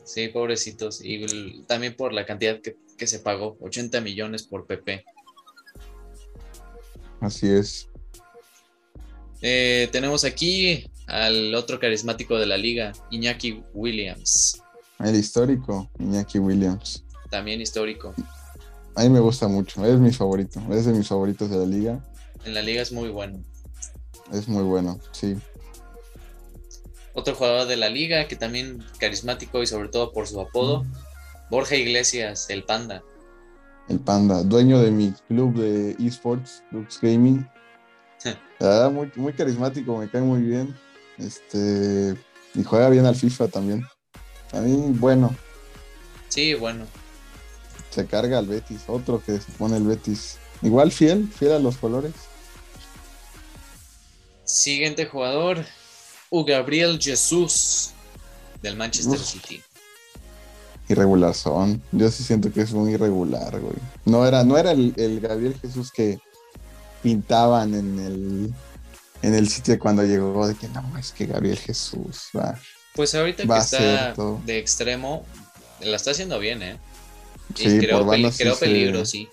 Sí, 0.08 0.28
pobrecitos. 0.28 1.04
Y 1.04 1.22
el- 1.22 1.64
también 1.66 1.94
por 1.94 2.14
la 2.14 2.24
cantidad 2.24 2.60
que, 2.62 2.76
que 2.96 3.06
se 3.06 3.18
pagó, 3.18 3.58
80 3.60 4.00
millones 4.00 4.42
por 4.42 4.66
PP. 4.66 5.04
Así 7.20 7.46
es. 7.48 7.88
Eh, 9.42 9.88
tenemos 9.92 10.24
aquí 10.24 10.90
al 11.06 11.54
otro 11.54 11.78
carismático 11.78 12.38
de 12.38 12.46
la 12.46 12.56
liga, 12.56 12.92
Iñaki 13.10 13.62
Williams, 13.74 14.60
El 14.98 15.14
histórico, 15.14 15.90
Iñaki 15.98 16.38
Williams. 16.38 17.04
también 17.30 17.60
histórico. 17.60 18.14
A 18.94 19.02
mí 19.02 19.10
me 19.10 19.20
gusta 19.20 19.46
mucho, 19.46 19.84
es 19.84 19.98
mi 20.00 20.10
favorito, 20.12 20.60
es 20.72 20.86
de 20.86 20.92
mis 20.92 21.06
favoritos 21.06 21.50
de 21.50 21.56
la 21.58 21.66
liga. 21.66 22.04
En 22.44 22.54
la 22.54 22.62
liga 22.62 22.82
es 22.82 22.90
muy 22.92 23.10
bueno. 23.10 23.42
Es 24.32 24.48
muy 24.48 24.62
bueno, 24.64 24.98
sí. 25.12 25.36
Otro 27.18 27.34
jugador 27.34 27.66
de 27.66 27.76
la 27.76 27.90
liga 27.90 28.28
que 28.28 28.36
también 28.36 28.80
carismático 29.00 29.60
y 29.60 29.66
sobre 29.66 29.88
todo 29.88 30.12
por 30.12 30.28
su 30.28 30.40
apodo, 30.40 30.86
Borja 31.50 31.74
Iglesias, 31.74 32.48
el 32.48 32.62
Panda. 32.62 33.02
El 33.88 33.98
Panda, 33.98 34.44
dueño 34.44 34.78
de 34.80 34.92
mi 34.92 35.12
club 35.26 35.52
de 35.56 35.96
esports, 35.98 36.62
Lux 36.70 37.00
Gaming. 37.00 37.44
La 38.60 38.68
verdad, 38.68 38.90
muy, 38.92 39.10
muy 39.16 39.32
carismático, 39.32 39.96
me 39.98 40.08
cae 40.08 40.20
muy 40.20 40.42
bien. 40.42 40.78
Este, 41.18 42.14
y 42.54 42.62
juega 42.62 42.88
bien 42.88 43.04
al 43.04 43.16
FIFA 43.16 43.48
también. 43.48 43.84
A 44.52 44.60
mí, 44.60 44.92
bueno, 44.96 45.34
Sí, 46.28 46.54
bueno. 46.54 46.86
se 47.90 48.06
carga 48.06 48.38
al 48.38 48.46
Betis, 48.46 48.82
otro 48.86 49.20
que 49.24 49.40
se 49.40 49.50
pone 49.58 49.76
el 49.76 49.88
Betis. 49.88 50.38
Igual 50.62 50.92
fiel, 50.92 51.26
fiel 51.36 51.50
a 51.52 51.58
los 51.58 51.78
colores. 51.78 52.12
Siguiente 54.44 55.06
jugador, 55.06 55.64
U 56.30 56.44
Gabriel 56.44 56.98
Jesús 57.00 57.90
del 58.62 58.76
Manchester 58.76 59.18
Uf. 59.18 59.24
City. 59.26 59.62
irregular 60.88 61.34
son. 61.34 61.82
Yo 61.92 62.10
sí 62.10 62.22
siento 62.24 62.52
que 62.52 62.62
es 62.62 62.72
muy 62.72 62.92
irregular, 62.94 63.58
güey. 63.60 63.74
No 64.04 64.26
era, 64.26 64.42
no 64.44 64.56
era 64.58 64.72
el, 64.72 64.94
el 64.96 65.20
Gabriel 65.20 65.54
Jesús 65.60 65.90
que 65.92 66.18
pintaban 67.02 67.74
en 67.74 67.98
el 67.98 68.54
en 69.22 69.34
el 69.34 69.48
sitio 69.48 69.78
cuando 69.78 70.04
llegó 70.04 70.46
de 70.46 70.54
que 70.54 70.68
no, 70.68 70.96
es 70.96 71.12
que 71.12 71.26
Gabriel 71.26 71.58
Jesús 71.58 72.28
va. 72.36 72.58
Pues 72.94 73.14
ahorita 73.14 73.44
Va 73.46 73.56
que 73.56 73.60
está 73.62 74.14
de 74.44 74.58
extremo, 74.58 75.24
la 75.80 75.96
está 75.96 76.12
haciendo 76.12 76.38
bien, 76.38 76.62
¿eh? 76.62 76.78
Y 77.54 77.58
Sí, 77.58 77.64
sí 77.70 77.80
se- 78.54 78.60
peligro, 78.60 79.04
sí. 79.04 79.28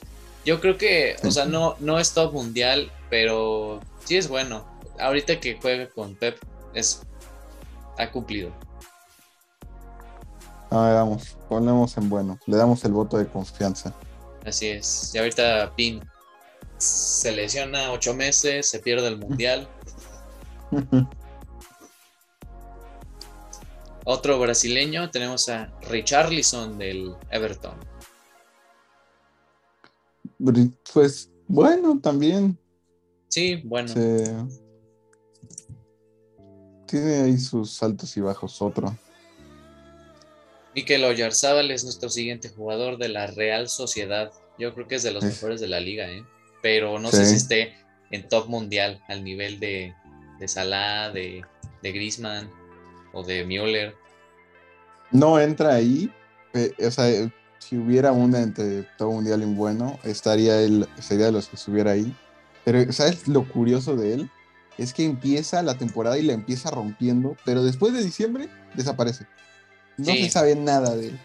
Yo 0.45 0.59
creo 0.61 0.77
que, 0.77 1.15
o 1.23 1.31
sea, 1.31 1.45
no, 1.45 1.75
no 1.79 1.99
es 1.99 2.11
top 2.13 2.33
mundial, 2.33 2.91
pero 3.09 3.81
sí 4.05 4.15
es 4.17 4.27
bueno. 4.27 4.65
Ahorita 4.99 5.39
que 5.39 5.57
juega 5.61 5.89
con 5.89 6.15
Pep, 6.15 6.37
es 6.75 7.01
ha 7.97 8.11
cumplido. 8.11 8.51
Ah, 10.69 10.91
vamos, 10.95 11.37
ponemos 11.47 11.95
en 11.97 12.09
bueno, 12.09 12.37
le 12.47 12.57
damos 12.57 12.83
el 12.85 12.91
voto 12.91 13.17
de 13.17 13.27
confianza. 13.27 13.93
Así 14.45 14.67
es. 14.67 15.11
Y 15.15 15.17
ahorita 15.17 15.73
Pin 15.75 16.01
se 16.77 17.31
lesiona 17.31 17.91
ocho 17.91 18.13
meses, 18.13 18.69
se 18.69 18.79
pierde 18.79 19.07
el 19.07 19.17
mundial. 19.17 19.67
Otro 24.07 24.37
brasileño, 24.39 25.09
tenemos 25.09 25.49
a 25.49 25.73
Richarlison 25.89 26.77
del 26.77 27.15
Everton. 27.31 27.73
Pues 30.93 31.31
bueno, 31.47 31.99
también 31.99 32.59
Sí, 33.29 33.61
bueno. 33.65 33.87
se- 33.87 34.35
tiene 36.85 37.21
ahí 37.23 37.37
sus 37.37 37.81
altos 37.83 38.15
y 38.17 38.21
bajos. 38.21 38.61
Otro. 38.61 38.95
Mikel 40.75 41.03
Oyarzábal 41.05 41.71
es 41.71 41.83
nuestro 41.83 42.09
siguiente 42.09 42.49
jugador 42.49 42.97
de 42.97 43.09
la 43.09 43.27
Real 43.27 43.69
Sociedad. 43.69 44.31
Yo 44.59 44.73
creo 44.73 44.87
que 44.87 44.95
es 44.95 45.03
de 45.03 45.11
los 45.11 45.23
Sí. 45.23 45.29
mejores 45.29 45.61
de 45.61 45.67
la 45.67 45.79
liga, 45.79 46.09
¿eh? 46.09 46.23
Pero 46.61 46.99
no 46.99 47.11
sé 47.11 47.25
si 47.25 47.35
esté 47.35 47.73
en 48.11 48.27
top 48.27 48.47
mundial 48.47 49.01
al 49.07 49.23
nivel 49.23 49.59
de, 49.59 49.93
de 50.39 50.47
Salah, 50.47 51.11
de, 51.11 51.43
de 51.81 51.91
Griezmann 51.91 52.49
o 53.13 53.23
de 53.23 53.45
Müller. 53.45 53.95
No 55.11 55.39
entra 55.39 55.75
ahí, 55.75 56.11
o 56.85 56.91
sea, 56.91 57.29
si 57.59 57.77
hubiera 57.77 58.11
una 58.11 58.41
entre 58.41 58.83
todo 58.97 59.11
mundial 59.11 59.43
y 59.43 59.45
bueno, 59.45 59.97
estaría 60.03 60.61
él, 60.61 60.87
sería 60.99 61.27
de 61.27 61.31
los 61.31 61.47
que 61.47 61.55
estuviera 61.55 61.91
ahí. 61.91 62.13
Pero, 62.65 62.91
¿sabes 62.91 63.27
lo 63.27 63.47
curioso 63.47 63.95
de 63.95 64.13
él? 64.15 64.31
Es 64.77 64.93
que 64.93 65.05
empieza 65.05 65.61
la 65.63 65.77
temporada 65.77 66.17
y 66.17 66.23
la 66.23 66.33
empieza 66.33 66.69
rompiendo, 66.71 67.37
pero 67.45 67.63
después 67.63 67.93
de 67.93 68.03
diciembre 68.03 68.49
desaparece. 68.73 69.25
No 69.97 70.11
Sí. 70.11 70.25
se 70.25 70.29
sabe 70.31 70.55
nada 70.55 70.95
de 70.95 71.07
él. 71.09 71.19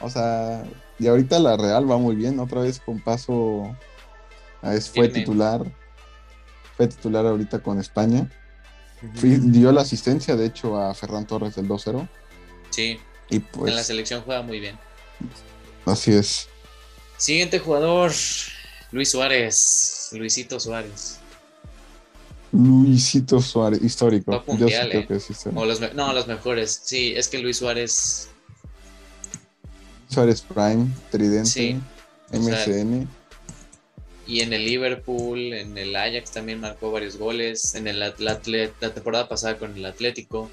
O 0.00 0.10
sea, 0.10 0.64
y 0.98 1.06
ahorita 1.06 1.38
la 1.38 1.56
Real 1.56 1.90
va 1.90 1.96
muy 1.98 2.14
bien, 2.14 2.38
otra 2.40 2.60
vez 2.60 2.78
con 2.80 3.00
paso. 3.02 3.76
es- 4.62 4.90
fue 4.90 5.04
Firme. 5.06 5.20
titular. 5.20 5.64
Fue 6.76 6.88
titular 6.88 7.24
ahorita 7.26 7.60
con 7.60 7.78
España. 7.80 8.28
Fui- 9.14 9.38
dio 9.40 9.70
la 9.72 9.82
asistencia, 9.82 10.34
de 10.36 10.46
hecho, 10.46 10.76
a 10.76 10.92
Ferran 10.94 11.26
Torres 11.26 11.54
del 11.54 11.68
2-0. 11.68 12.08
Sí, 12.70 12.98
Y 13.30 13.38
pues, 13.38 13.70
en 13.70 13.76
la 13.76 13.84
selección 13.84 14.22
juega 14.22 14.42
muy 14.42 14.58
bien. 14.60 14.76
así 15.86 16.12
es. 16.12 16.48
Siguiente 17.16 17.58
jugador, 17.60 18.12
Luis 18.92 19.10
Suárez, 19.10 20.08
Luisito 20.12 20.58
Suárez. 20.60 21.18
Luisito 22.52 23.40
Suárez, 23.40 23.82
histórico. 23.82 24.32
Top 24.32 24.58
Yo 24.58 24.68
sí 24.68 24.74
creo 24.88 25.00
eh. 25.02 25.06
que 25.06 25.14
es 25.16 25.30
histórico. 25.30 25.60
O 25.60 25.66
los, 25.66 25.80
me- 25.80 25.92
no, 25.94 26.12
los 26.12 26.26
mejores. 26.26 26.80
Sí, 26.84 27.12
es 27.16 27.28
que 27.28 27.38
Luis 27.38 27.58
Suárez, 27.58 28.28
Suárez 30.08 30.40
Prime, 30.42 30.88
Tridente, 31.10 31.48
Sí, 31.50 31.76
sea, 32.30 32.38
MSN. 32.40 33.06
y 34.26 34.40
en 34.40 34.52
el 34.54 34.64
Liverpool, 34.64 35.52
en 35.52 35.76
el 35.76 35.94
Ajax 35.94 36.30
también 36.30 36.60
marcó 36.60 36.90
varios 36.90 37.16
goles. 37.18 37.74
En 37.74 37.86
el 37.86 38.02
Atlet- 38.02 38.72
la 38.80 38.94
temporada 38.94 39.28
pasada 39.28 39.58
con 39.58 39.76
el 39.76 39.84
Atlético. 39.84 40.48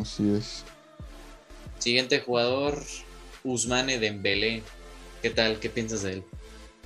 Así 0.00 0.28
es. 0.34 0.64
Siguiente 1.78 2.20
jugador, 2.20 2.82
Usmane 3.44 3.98
Dembélé. 3.98 4.62
¿Qué 5.22 5.30
tal? 5.30 5.58
¿Qué 5.60 5.70
piensas 5.70 6.02
de 6.02 6.14
él? 6.14 6.24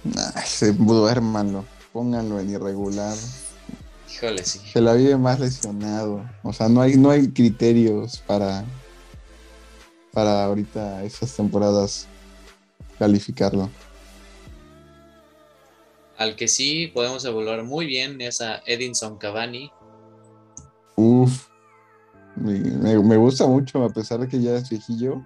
Nah, 0.05 0.31
se 0.45 0.73
duérmanlo. 0.73 1.65
Pónganlo 1.93 2.41
en 2.41 2.51
irregular. 2.51 3.17
Híjole, 4.15 4.45
sí. 4.45 4.61
Se 4.73 4.81
la 4.81 4.95
vive 4.95 5.17
más 5.17 5.41
lesionado. 5.41 6.25
O 6.43 6.53
sea, 6.53 6.69
no 6.69 6.81
hay, 6.81 6.97
no 6.97 7.11
hay 7.11 7.29
criterios 7.29 8.19
para, 8.27 8.65
para 10.13 10.45
ahorita 10.45 11.03
esas 11.05 11.35
temporadas 11.35 12.07
calificarlo. 12.99 13.69
Al 16.17 16.37
que 16.37 16.47
sí 16.47 16.89
podemos 16.95 17.25
evaluar 17.25 17.65
muy 17.65 17.87
bien 17.87 18.21
es 18.21 18.41
a 18.41 18.63
Edinson 18.67 19.19
Cavani. 19.19 19.71
Uf. 20.97 21.49
Me, 22.37 22.59
me- 22.61 22.99
me 23.03 23.17
gusta 23.17 23.47
mucho, 23.47 23.83
a 23.85 23.89
pesar 23.91 24.21
de 24.21 24.29
que 24.29 24.41
ya 24.41 24.55
es 24.57 24.69
viejillo. 24.71 25.23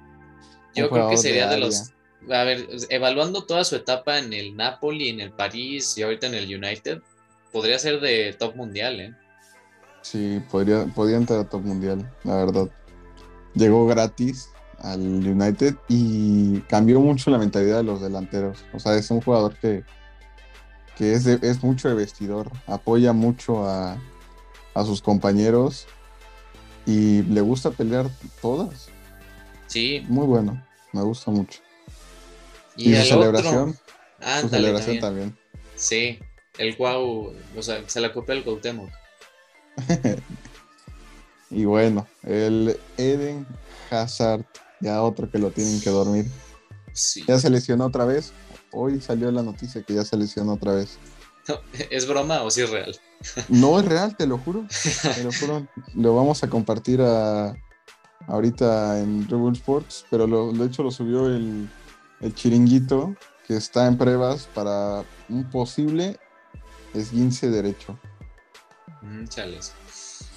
Yo 0.74 0.88
creo 0.88 1.10
que 1.10 1.16
sería 1.18 1.48
de 1.48 1.58
los. 1.58 1.90
A 2.30 2.42
ver, 2.44 2.68
evaluando 2.90 3.44
toda 3.44 3.64
su 3.64 3.76
etapa 3.76 4.18
en 4.18 4.32
el 4.32 4.56
Napoli, 4.56 5.08
en 5.10 5.20
el 5.20 5.32
París 5.32 5.96
y 5.96 6.02
ahorita 6.02 6.26
en 6.26 6.34
el 6.34 6.44
United, 6.62 7.00
podría 7.52 7.78
ser 7.78 8.00
de 8.00 8.34
top 8.38 8.54
mundial, 8.56 9.00
¿eh? 9.00 9.14
Sí, 10.02 10.40
podría, 10.50 10.86
podría 10.86 11.16
entrar 11.16 11.40
a 11.40 11.48
top 11.48 11.62
mundial, 11.62 12.10
la 12.24 12.36
verdad. 12.36 12.68
Llegó 13.54 13.86
gratis 13.86 14.48
al 14.78 15.00
United 15.00 15.74
y 15.88 16.60
cambió 16.62 17.00
mucho 17.00 17.30
la 17.30 17.38
mentalidad 17.38 17.78
de 17.78 17.82
los 17.82 18.00
delanteros. 18.00 18.64
O 18.72 18.78
sea, 18.78 18.94
es 18.96 19.10
un 19.10 19.20
jugador 19.20 19.56
que, 19.58 19.84
que 20.96 21.12
es, 21.14 21.24
de- 21.24 21.40
es 21.42 21.62
mucho 21.62 21.88
de 21.88 21.94
vestidor, 21.94 22.50
apoya 22.66 23.12
mucho 23.12 23.66
a, 23.68 23.96
a 24.74 24.84
sus 24.84 25.02
compañeros 25.02 25.86
y 26.86 27.22
le 27.24 27.40
gusta 27.40 27.70
pelear 27.70 28.08
todas. 28.40 28.88
Sí, 29.66 30.04
Muy 30.08 30.26
bueno, 30.26 30.64
me 30.92 31.02
gusta 31.02 31.30
mucho. 31.30 31.60
y, 32.76 32.90
Y, 32.90 32.94
su 32.94 33.02
el 33.02 33.08
celebración, 33.08 33.70
otro. 33.70 33.82
su 34.18 34.26
Ándale, 34.26 34.48
celebración 34.50 35.00
también. 35.00 35.00
también. 35.00 35.38
Sí, 35.76 36.18
el 36.58 36.76
Cuau, 36.76 37.32
o 37.56 37.62
sea, 37.62 37.82
se 37.86 38.00
la 38.00 38.12
copió 38.12 38.34
el 38.34 38.44
Cuauhtémoc. 38.44 38.90
Y 41.50 41.64
bueno, 41.64 42.06
el 42.24 42.78
Eden 42.96 43.46
Hazard, 43.90 44.44
ya 44.80 45.02
otro 45.02 45.30
que 45.30 45.38
lo 45.38 45.50
tienen 45.50 45.80
que 45.80 45.90
dormir. 45.90 46.26
Sí. 46.92 47.24
Ya 47.26 47.38
se 47.38 47.48
lesionó 47.48 47.86
otra 47.86 48.04
vez. 48.04 48.32
Hoy 48.72 49.00
salió 49.00 49.30
la 49.30 49.42
noticia 49.42 49.82
que 49.82 49.94
ya 49.94 50.04
se 50.04 50.16
lesionó 50.16 50.54
otra 50.54 50.74
vez. 50.74 50.98
¿Es 51.90 52.06
broma 52.06 52.42
o 52.42 52.50
sí 52.50 52.62
es 52.62 52.70
real? 52.70 52.94
No 53.48 53.80
es 53.80 53.86
real, 53.86 54.16
te 54.16 54.26
lo 54.26 54.38
juro. 54.38 54.66
Te 55.14 55.24
lo 55.24 55.32
juro. 55.32 55.66
Lo 55.94 56.14
vamos 56.14 56.44
a 56.44 56.50
compartir 56.50 57.00
a, 57.00 57.56
ahorita 58.26 59.00
en 59.00 59.26
Rebel 59.28 59.54
Sports, 59.54 60.04
pero 60.10 60.26
lo, 60.26 60.52
de 60.52 60.66
hecho 60.66 60.82
lo 60.82 60.90
subió 60.90 61.26
el, 61.26 61.68
el 62.20 62.34
chiringuito 62.34 63.16
que 63.46 63.56
está 63.56 63.86
en 63.86 63.96
pruebas 63.96 64.48
para 64.54 65.02
un 65.28 65.48
posible 65.50 66.20
esguince 66.94 67.50
derecho. 67.50 67.98
Mm, 69.02 69.24
chales. 69.26 69.72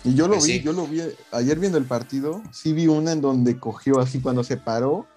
Y 0.03 0.15
yo 0.15 0.27
lo 0.27 0.33
Pues 0.35 0.45
vi, 0.45 0.53
sí. 0.53 0.61
yo 0.61 0.73
lo 0.73 0.87
vi 0.87 1.01
ayer 1.31 1.59
viendo 1.59 1.77
el 1.77 1.85
partido, 1.85 2.41
sí 2.51 2.73
vi 2.73 2.87
una 2.87 3.11
en 3.11 3.21
donde 3.21 3.59
cogió 3.59 3.99
así 3.99 4.19
cuando 4.19 4.43
se 4.43 4.57
paró 4.57 5.07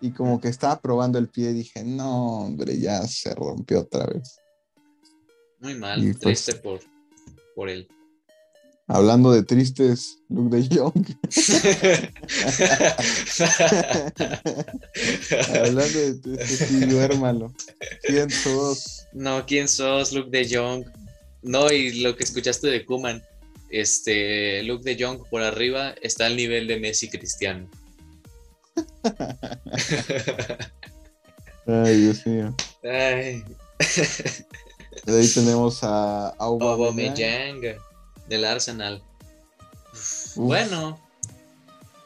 y 0.00 0.12
como 0.12 0.40
que 0.40 0.48
estaba 0.48 0.80
probando 0.80 1.18
el 1.18 1.28
pie 1.28 1.52
dije, 1.52 1.84
no, 1.84 2.44
hombre, 2.44 2.78
ya 2.78 3.02
se 3.06 3.34
rompió 3.34 3.80
otra 3.80 4.06
vez. 4.06 4.36
Muy 5.60 5.74
mal, 5.76 6.02
Y 6.02 6.12
pues- 6.14 6.44
triste 6.44 6.54
por, 6.56 6.80
por 7.54 7.68
él. 7.68 7.88
Hablando 8.94 9.32
de 9.32 9.42
tristes, 9.42 10.18
Luke 10.28 10.54
de 10.54 10.68
Jong. 10.68 10.92
Hablando 15.54 15.98
de 15.98 16.14
tristes, 16.16 16.68
sí, 16.68 16.80
duérmalo. 16.80 17.54
¿Quién 18.02 18.28
sos? 18.28 19.06
no, 19.14 19.46
¿quién 19.46 19.66
sos? 19.66 20.12
Luke 20.12 20.28
de 20.30 20.46
Jong. 20.46 20.84
No, 21.40 21.72
y 21.72 22.02
lo 22.02 22.14
que 22.14 22.24
escuchaste 22.24 22.68
de 22.68 22.84
Kuman. 22.84 23.22
Este, 23.70 24.62
Luke 24.64 24.84
de 24.84 25.02
Jong 25.02 25.26
por 25.30 25.40
arriba 25.40 25.94
está 26.02 26.26
al 26.26 26.36
nivel 26.36 26.66
de 26.66 26.78
Messi 26.78 27.08
Cristiano. 27.08 27.70
Ay, 31.66 31.96
Dios 31.96 32.26
mío. 32.26 32.54
Ay, 32.84 33.42
De 35.06 35.18
ahí 35.18 35.28
tenemos 35.28 35.82
a 35.82 36.28
Aubameyang. 36.38 37.64
Aubameyang 37.64 37.91
del 38.32 38.44
Arsenal. 38.46 39.02
Uf. 39.92 40.36
Bueno, 40.36 40.98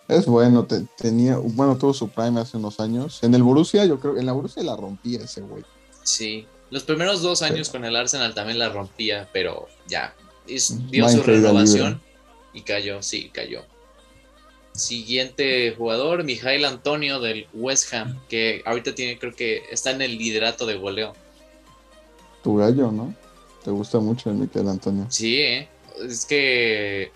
Es 0.08 0.26
bueno, 0.26 0.64
te- 0.64 0.84
tenía, 0.96 1.36
bueno, 1.38 1.76
tuvo 1.78 1.92
su 1.94 2.08
prime 2.08 2.40
hace 2.40 2.56
unos 2.56 2.78
años. 2.80 3.20
En 3.22 3.34
el 3.34 3.42
Borussia, 3.42 3.84
yo 3.86 3.98
creo, 4.00 4.16
en 4.18 4.26
la 4.26 4.32
Borussia 4.32 4.62
la 4.62 4.76
rompía 4.76 5.20
ese 5.22 5.40
güey. 5.40 5.64
sí. 6.02 6.46
Los 6.68 6.82
primeros 6.82 7.22
dos 7.22 7.42
años 7.42 7.70
con 7.70 7.84
el 7.84 7.94
Arsenal 7.94 8.34
también 8.34 8.58
la 8.58 8.68
rompía, 8.70 9.28
pero 9.32 9.68
ya. 9.86 10.14
es- 10.48 10.74
dio 10.90 11.04
Va 11.04 11.10
su 11.12 11.22
renovación 11.22 12.00
y 12.52 12.62
cayó, 12.62 13.02
sí, 13.04 13.30
cayó. 13.32 13.62
Siguiente 14.72 15.74
jugador, 15.78 16.24
Mijail 16.24 16.64
Antonio 16.64 17.20
del 17.20 17.46
West 17.54 17.92
Ham, 17.94 18.20
que 18.28 18.62
ahorita 18.66 18.94
tiene, 18.96 19.16
creo 19.18 19.32
que 19.32 19.62
está 19.70 19.92
en 19.92 20.02
el 20.02 20.18
liderato 20.18 20.66
de 20.66 20.74
goleo. 20.76 21.14
Tu 22.42 22.56
gallo, 22.56 22.90
¿no? 22.90 23.14
Te 23.64 23.70
gusta 23.70 24.00
mucho 24.00 24.30
el 24.30 24.36
Michael 24.36 24.68
Antonio. 24.68 25.06
Sí, 25.08 25.36
¿eh? 25.40 25.68
Es 26.02 26.26
que 26.26 27.12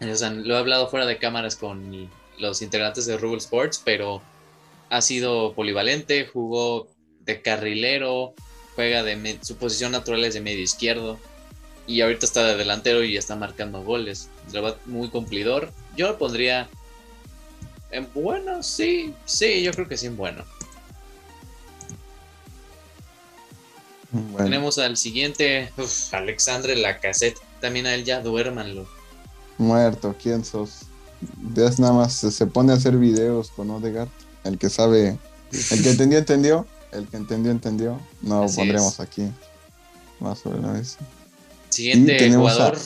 o 0.00 0.16
sea, 0.16 0.30
lo 0.30 0.54
he 0.54 0.58
hablado 0.58 0.88
fuera 0.88 1.06
de 1.06 1.18
cámaras 1.18 1.56
con 1.56 2.10
los 2.38 2.62
integrantes 2.62 3.06
de 3.06 3.16
Rubble 3.16 3.38
Sports, 3.38 3.80
pero 3.84 4.22
ha 4.90 5.00
sido 5.00 5.54
polivalente, 5.54 6.26
jugó 6.26 6.88
de 7.20 7.40
carrilero, 7.42 8.34
juega 8.74 9.02
de 9.02 9.38
su 9.42 9.56
posición 9.56 9.92
natural 9.92 10.24
es 10.24 10.34
de 10.34 10.40
medio 10.40 10.62
izquierdo 10.62 11.18
y 11.86 12.00
ahorita 12.00 12.26
está 12.26 12.44
de 12.44 12.56
delantero 12.56 13.02
y 13.04 13.16
está 13.16 13.36
marcando 13.36 13.82
goles. 13.82 14.28
Muy 14.84 15.08
cumplidor. 15.08 15.72
Yo 15.96 16.08
lo 16.08 16.18
pondría 16.18 16.68
en 17.90 18.08
bueno, 18.12 18.62
sí, 18.62 19.14
sí, 19.24 19.62
yo 19.62 19.72
creo 19.72 19.88
que 19.88 19.96
sí 19.96 20.06
en 20.06 20.16
bueno. 20.16 20.44
Tenemos 24.36 24.78
al 24.78 24.96
siguiente, 24.96 25.70
Alexandre 26.12 26.76
Lacazette. 26.76 27.38
También 27.66 27.86
a 27.86 27.94
él 27.94 28.04
ya 28.04 28.20
duérmanlo. 28.20 28.86
Muerto, 29.58 30.14
¿quién 30.22 30.44
sos? 30.44 30.82
Ya 31.52 31.68
nada 31.78 31.94
más 31.94 32.12
se, 32.12 32.46
pone 32.46 32.72
a 32.72 32.76
hacer 32.76 32.96
videos 32.96 33.50
con 33.50 33.68
Odegaard. 33.70 34.08
El 34.44 34.56
que 34.56 34.70
sabe, 34.70 35.18
el 35.50 35.82
que 35.82 35.90
entendió, 35.90 36.18
entendió. 36.18 36.66
El 36.92 37.08
que 37.08 37.16
entendió, 37.16 37.50
entendió. 37.50 38.00
No 38.22 38.44
lo 38.44 38.52
pondremos 38.52 39.00
aquí. 39.00 39.28
Más 40.20 40.46
o 40.46 40.50
menos. 40.50 40.96
Siguiente 41.70 42.32
jugador. 42.32 42.78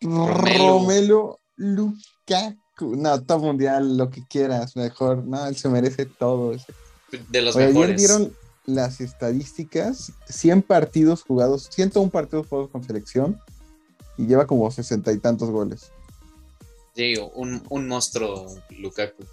Romelo. 0.00 1.38
Lukaku. 1.56 2.96
No, 2.96 3.22
top 3.22 3.42
mundial, 3.42 3.98
lo 3.98 4.08
que 4.08 4.26
quieras, 4.26 4.74
mejor. 4.74 5.22
No, 5.22 5.46
él 5.46 5.56
se 5.56 5.68
merece 5.68 6.06
todo. 6.06 6.56
De 7.28 7.42
los 7.42 7.54
mejores. 7.56 7.76
Ayer 7.76 7.94
vieron 7.94 8.32
las 8.64 9.02
estadísticas: 9.02 10.12
100 10.30 10.62
partidos 10.62 11.24
jugados, 11.24 11.68
101 11.70 12.10
partidos 12.10 12.46
jugados 12.46 12.70
con 12.70 12.82
selección 12.82 13.38
y 14.16 14.26
lleva 14.26 14.46
como 14.46 14.70
sesenta 14.70 15.12
y 15.12 15.18
tantos 15.18 15.50
goles. 15.50 15.90
Sí, 16.94 17.14
un, 17.34 17.62
un 17.68 17.88
monstruo 17.88 18.54
Lukaku. 18.70 19.24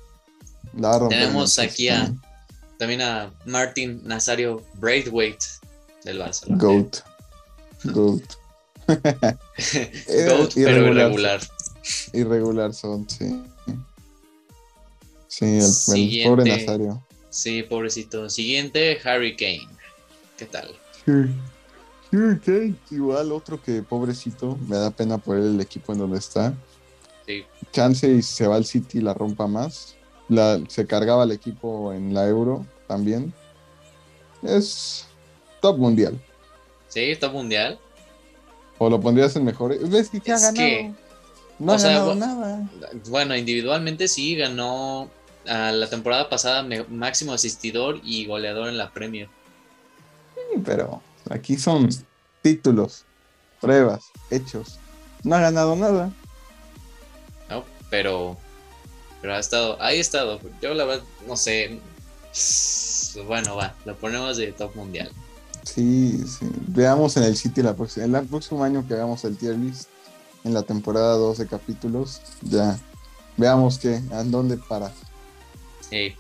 Tenemos 1.10 1.60
aquí 1.60 1.90
a, 1.90 2.14
también 2.78 3.02
a 3.02 3.34
Martin 3.46 4.02
Nazario 4.04 4.64
Braithwaite 4.76 5.46
del 6.04 6.20
Barcelona. 6.20 6.64
Goat. 6.64 6.98
Goat. 7.84 8.34
Goat, 8.88 10.52
pero 10.56 10.88
irregular. 10.88 11.42
Irregular 12.14 12.74
son, 12.74 13.10
sí. 13.10 13.44
Sí, 15.28 15.46
el, 16.22 16.28
pobre 16.28 16.46
Nazario. 16.46 17.06
Sí, 17.30 17.64
pobrecito. 17.64 18.30
Siguiente, 18.30 19.00
Harry 19.04 19.36
Kane. 19.36 19.68
¿Qué 20.38 20.46
tal? 20.46 20.70
Sí. 21.06 21.12
Igual 22.12 23.32
otro 23.32 23.62
que 23.62 23.82
pobrecito, 23.84 24.58
me 24.68 24.76
da 24.76 24.92
pena 24.92 25.18
por 25.18 25.38
él 25.38 25.56
el 25.56 25.62
equipo 25.62 25.94
en 25.94 26.00
donde 26.00 26.18
está. 26.18 26.54
Chance 27.72 28.10
y 28.10 28.22
se 28.22 28.48
va 28.48 28.58
al 28.58 28.66
City 28.66 28.98
y 28.98 29.02
la 29.02 29.14
rompa 29.14 29.48
más. 29.48 29.96
La, 30.28 30.62
se 30.68 30.86
cargaba 30.86 31.24
el 31.24 31.32
equipo 31.32 31.94
en 31.94 32.14
la 32.14 32.28
Euro 32.28 32.66
también. 32.88 33.34
Es 34.44 35.06
top 35.62 35.78
mundial. 35.78 36.20
Sí, 36.90 37.16
top 37.16 37.34
mundial. 37.34 37.80
O 38.78 38.90
lo 38.90 39.00
pondrías 39.00 39.36
en 39.36 39.46
mejor. 39.46 39.78
¿Ves 39.88 40.10
que, 40.10 40.20
ganado? 40.20 40.96
no 41.60 41.74
ha 41.74 41.78
ganado 41.78 42.16
nada. 42.16 42.70
Bueno, 43.10 43.36
individualmente 43.36 44.08
sí 44.08 44.36
ganó 44.36 45.10
a 45.48 45.72
la 45.72 45.90
temporada 45.90 46.30
pasada 46.30 46.68
máximo 46.90 47.32
asistidor 47.32 48.02
y 48.04 48.26
goleador 48.26 48.68
en 48.68 48.78
la 48.78 48.92
Premier. 48.92 49.30
Sí, 50.36 50.62
pero 50.66 51.02
Aquí 51.32 51.58
son 51.58 51.90
títulos, 52.42 53.06
pruebas, 53.62 54.04
hechos. 54.30 54.80
No 55.24 55.36
ha 55.36 55.40
ganado 55.40 55.76
nada. 55.78 56.12
No, 57.50 57.64
pero, 57.90 58.38
pero 59.22 59.36
ha 59.36 59.40
estado, 59.40 59.82
ahí 59.82 59.98
ha 59.98 60.02
estado. 60.02 60.42
Yo 60.62 60.74
la 60.74 60.84
verdad, 60.84 61.04
no 61.28 61.38
sé. 61.38 61.80
Bueno, 63.28 63.56
va, 63.56 63.76
lo 63.86 63.96
ponemos 63.96 64.38
de 64.38 64.52
top 64.52 64.76
mundial. 64.76 65.10
Sí, 65.64 66.22
sí. 66.28 66.48
Veamos 66.68 67.16
en 67.16 67.24
el 67.24 67.38
sitio 67.38 67.64
la 67.64 67.76
próxima, 67.76 68.20
el 68.20 68.28
próximo 68.28 68.64
año 68.64 68.86
que 68.86 68.96
hagamos 68.96 69.24
el 69.24 69.38
tier 69.38 69.56
list, 69.56 69.88
en 70.44 70.54
la 70.54 70.64
temporada 70.64 71.16
12 71.16 71.48
capítulos, 71.48 72.22
ya 72.42 72.78
veamos 73.38 73.78
qué, 73.80 74.02
a 74.12 74.24
dónde 74.24 74.58
para. 74.58 74.92
Sí. 75.90 76.16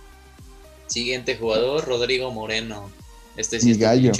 Siguiente 0.87 1.37
jugador, 1.37 1.85
Rodrigo 1.85 2.31
Moreno. 2.31 2.89
Este 3.35 3.59
sí 3.59 3.67
Mi 3.71 3.77
gallo. 3.77 4.11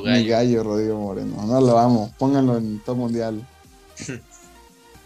Mi 0.00 0.26
gallo, 0.26 0.62
Rodrigo 0.62 0.98
Moreno. 0.98 1.44
No 1.46 1.60
lo 1.60 1.78
amo. 1.78 2.12
Pónganlo 2.18 2.56
en 2.56 2.80
top 2.80 2.96
mundial. 2.96 3.46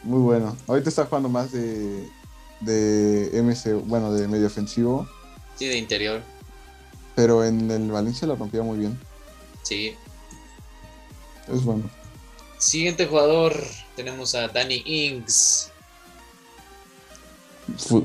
Muy 0.02 0.20
bueno. 0.20 0.56
Ahorita 0.66 0.88
está 0.88 1.06
jugando 1.06 1.28
más 1.28 1.50
de, 1.50 2.08
de 2.60 3.30
MC, 3.42 3.74
bueno, 3.86 4.12
de 4.12 4.28
medio 4.28 4.46
ofensivo. 4.46 5.08
Sí, 5.56 5.66
de 5.66 5.78
interior. 5.78 6.22
Pero 7.16 7.44
en 7.44 7.70
el 7.70 7.90
Valencia 7.90 8.28
lo 8.28 8.36
rompía 8.36 8.62
muy 8.62 8.78
bien. 8.78 8.98
Sí. 9.62 9.94
Es 11.52 11.64
bueno. 11.64 11.90
Siguiente 12.58 13.06
jugador, 13.06 13.56
tenemos 13.96 14.34
a 14.34 14.48
Danny 14.48 14.82
Ings. 14.84 15.70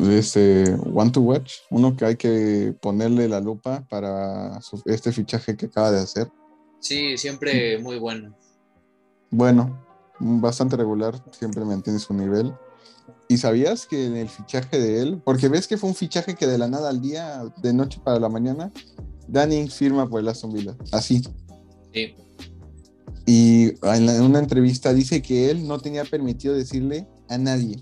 Este 0.10 0.76
One 0.94 1.12
to 1.12 1.22
Watch, 1.22 1.54
uno 1.70 1.96
que 1.96 2.06
hay 2.06 2.16
que 2.16 2.74
ponerle 2.82 3.28
la 3.28 3.40
lupa 3.40 3.84
para 3.90 4.60
este 4.86 5.12
fichaje 5.12 5.56
que 5.56 5.68
acaba 5.68 5.92
de 5.92 6.00
hacer. 6.00 6.32
Sí, 6.82 7.18
siempre 7.18 7.80
muy 7.80 8.00
bueno. 8.00 8.36
Bueno, 9.30 9.86
bastante 10.20 10.76
regular, 10.76 11.24
siempre 11.32 11.64
mantiene 11.64 12.00
su 12.00 12.14
nivel. 12.14 12.54
¿Y 13.30 13.38
sabías 13.38 13.86
que 13.86 14.08
en 14.08 14.18
el 14.18 14.28
fichaje 14.28 14.78
de 14.78 15.02
él, 15.02 15.22
porque 15.24 15.48
ves 15.48 15.68
que 15.68 15.78
fue 15.78 15.90
un 15.90 15.96
fichaje 15.96 16.36
que 16.36 16.48
de 16.48 16.58
la 16.58 16.68
nada 16.68 16.90
al 16.90 17.02
día, 17.02 17.44
de 17.62 17.72
noche 17.72 18.02
para 18.04 18.20
la 18.20 18.28
mañana, 18.28 18.74
Danny 19.28 19.70
firma 19.70 20.10
por 20.10 20.20
el 20.20 20.28
Aston 20.28 20.52
Villa, 20.52 20.76
así. 20.92 21.22
Sí. 21.94 22.16
Y 23.26 23.74
en 23.84 24.22
una 24.22 24.40
entrevista 24.40 24.94
dice 24.94 25.22
que 25.22 25.50
él 25.50 25.68
no 25.68 25.80
tenía 25.80 26.04
permitido 26.04 26.54
decirle 26.54 27.08
a 27.30 27.38
nadie. 27.38 27.82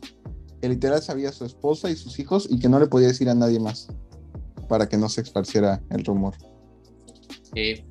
Que 0.62 0.70
literal 0.70 1.02
sabía 1.02 1.30
a 1.30 1.32
su 1.32 1.45
esposa 1.45 1.89
y 1.89 1.95
sus 1.95 2.20
hijos 2.20 2.47
y 2.50 2.60
que 2.60 2.68
no 2.70 2.80
le 2.80 2.88
podía 2.88 3.08
decir 3.08 3.30
a 3.30 3.34
nadie 3.34 3.60
más 3.60 3.88
para 4.68 4.88
que 4.88 4.97
no 4.97 5.10
se 5.10 5.21
esparciera 5.21 5.82
el 5.89 6.04
rumor. 6.04 6.36
Sí, 7.55 7.84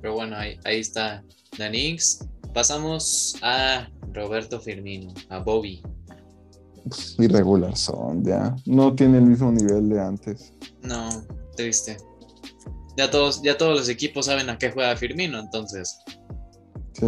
pero 0.00 0.14
bueno, 0.14 0.36
ahí, 0.36 0.58
está 0.64 1.24
Danix. 1.58 2.24
Pasamos 2.54 3.36
a 3.42 3.88
Roberto 4.12 4.60
Firmino, 4.60 5.12
a 5.28 5.38
Bobby. 5.38 5.82
Irregular 7.18 7.76
son, 7.76 8.24
ya. 8.24 8.56
No 8.64 8.94
tiene 8.94 9.18
el 9.18 9.24
mismo 9.24 9.52
nivel 9.52 9.88
de 9.88 10.00
antes. 10.00 10.52
No, 10.82 11.08
triste. 11.56 11.98
Ya 12.96 13.10
todos, 13.10 13.42
ya 13.42 13.56
todos 13.58 13.78
los 13.78 13.88
equipos 13.88 14.26
saben 14.26 14.48
a 14.50 14.58
qué 14.58 14.70
juega 14.70 14.96
Firmino, 14.96 15.38
entonces. 15.38 15.98
Sí. 16.94 17.06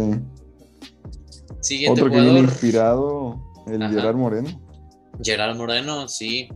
Siguiente 1.61 2.01
Otro 2.01 2.13
que 2.13 2.21
viene 2.21 2.39
inspirado, 2.39 3.41
el 3.67 3.87
Gerard 3.89 4.15
Moreno. 4.15 4.49
Gerard 5.21 5.57
Moreno, 5.57 6.07
sí. 6.07 6.49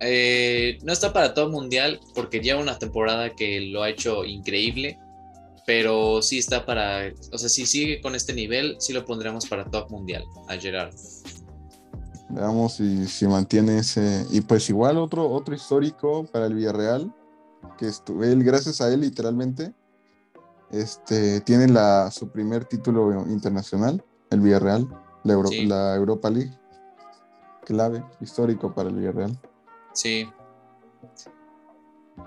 Eh, 0.00 0.78
no 0.84 0.92
está 0.92 1.12
para 1.12 1.34
todo 1.34 1.50
mundial 1.50 2.00
porque 2.14 2.40
lleva 2.40 2.60
una 2.60 2.78
temporada 2.78 3.30
que 3.34 3.60
lo 3.60 3.82
ha 3.82 3.88
hecho 3.88 4.24
increíble 4.24 4.98
pero 5.66 6.22
sí 6.22 6.38
está 6.38 6.64
para, 6.64 7.12
o 7.32 7.38
sea, 7.38 7.48
si 7.48 7.66
sigue 7.66 8.00
con 8.00 8.14
este 8.14 8.32
nivel, 8.32 8.76
sí 8.78 8.92
lo 8.92 9.04
pondremos 9.04 9.46
para 9.46 9.64
top 9.64 9.90
mundial 9.90 10.24
a 10.48 10.54
Gerard. 10.54 10.94
Veamos 12.30 12.74
si, 12.74 13.06
si 13.08 13.26
mantiene 13.26 13.78
ese. 13.78 14.24
Y 14.30 14.40
pues 14.40 14.70
igual 14.70 14.96
otro, 14.96 15.28
otro 15.28 15.54
histórico 15.54 16.24
para 16.26 16.46
el 16.46 16.54
Villarreal, 16.54 17.12
que 17.76 17.88
estuve 17.88 18.32
él, 18.32 18.44
gracias 18.44 18.80
a 18.80 18.92
él 18.92 19.00
literalmente, 19.00 19.74
este, 20.70 21.40
tiene 21.40 21.68
la, 21.68 22.10
su 22.12 22.30
primer 22.30 22.64
título 22.64 23.26
internacional, 23.28 24.04
el 24.30 24.40
Villarreal, 24.40 24.88
la, 25.24 25.34
la 25.66 25.96
Europa 25.96 26.30
League. 26.30 26.56
Clave, 27.64 28.04
histórico 28.20 28.72
para 28.72 28.88
el 28.88 28.94
Villarreal. 28.94 29.36
Sí. 29.92 30.28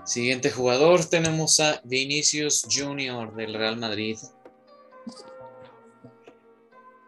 Siguiente 0.04 0.50
jugador 0.50 1.04
tenemos 1.04 1.60
a 1.60 1.80
Vinicius 1.84 2.66
Junior 2.70 3.34
del 3.34 3.54
Real 3.54 3.76
Madrid. 3.76 4.18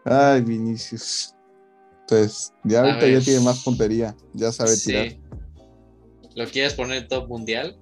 Ay, 0.05 0.43
Vinicius. 0.43 1.35
Pues 2.09 2.53
ya 2.65 2.81
ahorita 2.81 3.09
ya 3.09 3.21
tiene 3.21 3.41
más 3.41 3.63
puntería, 3.63 4.15
ya 4.35 4.53
sabe 4.53 4.77
tirar. 4.77 5.17
¿Lo 6.35 6.47
quieres 6.47 6.75
poner 6.75 7.09
top 7.09 7.29
mundial? 7.29 7.79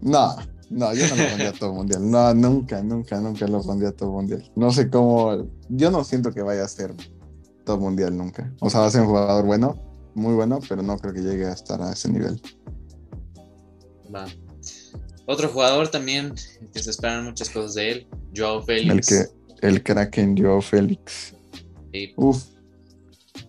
No, 0.00 0.36
no, 0.70 0.92
yo 0.92 1.06
no 1.08 1.16
lo 1.16 1.28
pondría 1.28 1.52
top 1.52 1.74
mundial. 1.74 2.10
No, 2.10 2.34
nunca, 2.34 2.82
nunca, 2.82 3.20
nunca 3.20 3.46
lo 3.46 3.62
pondría 3.62 3.92
top 3.92 4.12
mundial. 4.12 4.50
No 4.56 4.70
sé 4.72 4.90
cómo, 4.90 5.48
yo 5.68 5.90
no 5.90 6.04
siento 6.04 6.32
que 6.32 6.42
vaya 6.42 6.64
a 6.64 6.68
ser. 6.68 6.94
top 7.64 7.80
mundial 7.80 8.16
nunca. 8.16 8.52
O 8.60 8.70
sea, 8.70 8.80
va 8.80 8.86
a 8.86 8.90
ser 8.90 9.02
un 9.02 9.08
jugador 9.08 9.44
bueno, 9.44 9.76
muy 10.14 10.34
bueno, 10.34 10.60
pero 10.68 10.82
no 10.82 10.96
creo 10.98 11.12
que 11.12 11.20
llegue 11.20 11.46
a 11.46 11.52
estar 11.52 11.80
a 11.82 11.92
ese 11.92 12.08
nivel. 12.10 12.40
Va. 14.14 14.26
Otro 15.26 15.48
jugador 15.48 15.88
también 15.88 16.34
que 16.72 16.82
se 16.82 16.90
esperan 16.90 17.24
muchas 17.24 17.50
cosas 17.50 17.74
de 17.74 17.90
él, 17.92 18.06
Joao 18.34 18.62
Félix. 18.62 19.10
El 19.10 19.26
que 19.60 19.66
el 19.66 19.82
Kraken 19.82 20.36
Joao 20.36 20.60
Félix. 20.60 21.34
Sí. 21.92 22.12
Uf. 22.16 22.44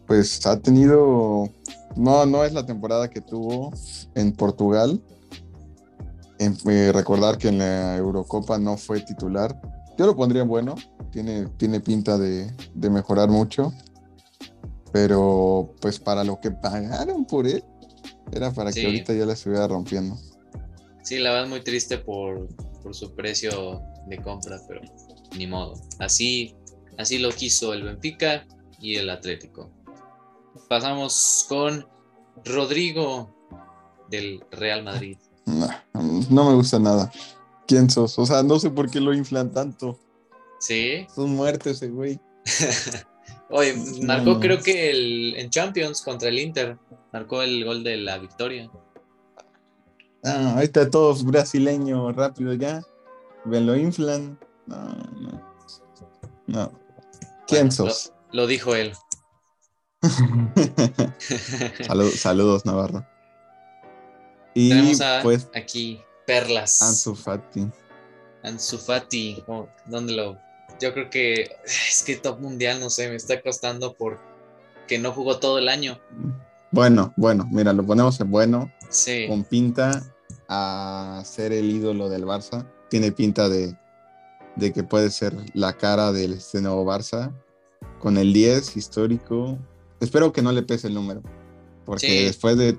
Pues 0.07 0.45
ha 0.45 0.59
tenido 0.59 1.49
no 1.95 2.25
no 2.25 2.43
es 2.45 2.53
la 2.53 2.65
temporada 2.65 3.09
que 3.09 3.21
tuvo 3.21 3.71
en 4.15 4.31
Portugal. 4.33 5.01
En, 6.39 6.55
eh, 6.69 6.91
recordar 6.93 7.37
que 7.37 7.47
en 7.49 7.57
la 7.57 7.97
Eurocopa 7.97 8.57
no 8.59 8.77
fue 8.77 9.01
titular. 9.01 9.59
Yo 9.97 10.05
lo 10.05 10.15
pondría 10.15 10.43
en 10.43 10.47
bueno. 10.47 10.75
Tiene, 11.11 11.47
tiene 11.57 11.79
pinta 11.79 12.17
de, 12.17 12.51
de 12.75 12.89
mejorar 12.89 13.29
mucho. 13.29 13.73
Pero 14.91 15.73
pues 15.81 15.99
para 15.99 16.23
lo 16.23 16.39
que 16.39 16.51
pagaron 16.51 17.25
por 17.25 17.47
él, 17.47 17.63
era 18.31 18.51
para 18.51 18.71
Sí. 18.71 18.81
que 18.81 18.85
ahorita 18.85 19.13
ya 19.13 19.25
la 19.25 19.33
estuviera 19.33 19.67
rompiendo. 19.67 20.17
Sí, 21.07 21.19
la 21.19 21.31
verdad 21.31 21.47
muy 21.47 21.61
triste 21.61 21.99
por, 21.99 22.49
por 22.83 22.93
su 22.93 23.15
precio 23.15 23.81
de 24.07 24.21
compra, 24.21 24.59
pero 24.67 24.81
ni 25.37 25.47
modo. 25.47 25.75
Así, 25.99 26.53
así 26.97 27.17
lo 27.17 27.29
quiso 27.29 27.71
el 27.71 27.83
Benfica 27.83 28.45
y 28.81 28.95
el 28.95 29.09
Atlético. 29.09 29.71
Pasamos 30.67 31.45
con 31.47 31.87
Rodrigo 32.43 33.33
del 34.09 34.43
Real 34.51 34.83
Madrid. 34.83 35.17
No, 35.45 35.69
no 36.29 36.49
me 36.49 36.55
gusta 36.55 36.77
nada. 36.77 37.09
¿Quién 37.67 37.89
sos? 37.89 38.19
O 38.19 38.25
sea, 38.25 38.43
no 38.43 38.59
sé 38.59 38.69
por 38.69 38.91
qué 38.91 38.99
lo 38.99 39.13
inflan 39.13 39.53
tanto. 39.53 39.97
Sí. 40.59 41.07
Es 41.09 41.17
un 41.17 41.37
muerto 41.37 41.69
ese 41.69 41.87
güey. 41.87 42.19
Oye, 43.49 43.75
marcó 44.01 44.33
No. 44.33 44.39
creo 44.41 44.61
que 44.61 44.89
el, 44.89 45.35
en 45.37 45.49
Champions 45.51 46.01
contra 46.01 46.27
el 46.27 46.37
Inter. 46.37 46.77
Marcó 47.13 47.41
el 47.43 47.63
gol 47.63 47.81
de 47.85 47.95
la 47.95 48.17
victoria. 48.17 48.69
Ah, 50.27 50.53
ahorita 50.55 50.89
todos 50.89 51.23
brasileños, 51.23 52.15
rápido 52.15 52.53
ya. 52.53 52.81
Ven, 53.45 53.65
lo 53.65 53.75
inflan. 53.75 54.37
No, 54.65 54.75
no. 55.21 55.41
No. 56.47 56.71
¿Quién 57.47 57.67
Bueno, 57.69 57.71
sos? 57.71 58.13
Lo, 58.31 58.41
lo 58.41 58.47
dijo 58.47 58.75
él. 58.75 58.93
Salud- 61.87 62.11
saludos, 62.15 62.65
Navarro. 62.65 63.05
Y 64.53 64.69
Tenemos 64.69 65.01
a, 65.01 65.19
pues 65.23 65.47
aquí 65.55 66.01
Perlas. 66.25 66.81
Ansu 66.81 67.15
Fati. 67.15 67.67
Ansu 68.43 68.77
Fati, 68.77 69.43
oh, 69.47 69.67
¿dónde 69.85 70.13
lo? 70.13 70.37
Yo 70.79 70.93
creo 70.93 71.09
que 71.09 71.49
es 71.65 72.03
que 72.05 72.15
top 72.15 72.39
mundial, 72.39 72.79
no 72.79 72.89
sé, 72.89 73.09
me 73.09 73.15
está 73.15 73.41
costando 73.41 73.93
por 73.93 74.19
que 74.87 74.99
no 74.99 75.11
jugó 75.11 75.39
todo 75.39 75.57
el 75.59 75.69
año. 75.69 75.99
Bueno, 76.71 77.13
bueno, 77.17 77.47
mira, 77.51 77.73
lo 77.73 77.85
ponemos 77.85 78.19
en 78.19 78.29
bueno. 78.31 78.71
Sí, 78.89 79.25
Con 79.27 79.43
pinta 79.43 80.01
a 80.49 81.21
ser 81.25 81.51
el 81.53 81.69
ídolo 81.69 82.09
del 82.09 82.25
Barça. 82.25 82.65
Tiene 82.89 83.11
pinta 83.11 83.49
de, 83.49 83.77
de 84.55 84.73
que 84.73 84.83
puede 84.83 85.09
ser 85.11 85.35
la 85.53 85.73
cara 85.73 86.11
de 86.11 86.25
este 86.25 86.61
nuevo 86.61 86.85
Barça. 86.85 87.33
Con 87.99 88.17
el 88.17 88.33
10 88.33 88.77
histórico. 88.77 89.57
Espero 89.99 90.31
que 90.31 90.41
no 90.41 90.51
le 90.51 90.63
pese 90.63 90.87
el 90.87 90.93
número. 90.93 91.21
Porque 91.85 92.07
Sí. 92.07 92.23
después, 92.25 92.57
de, 92.57 92.77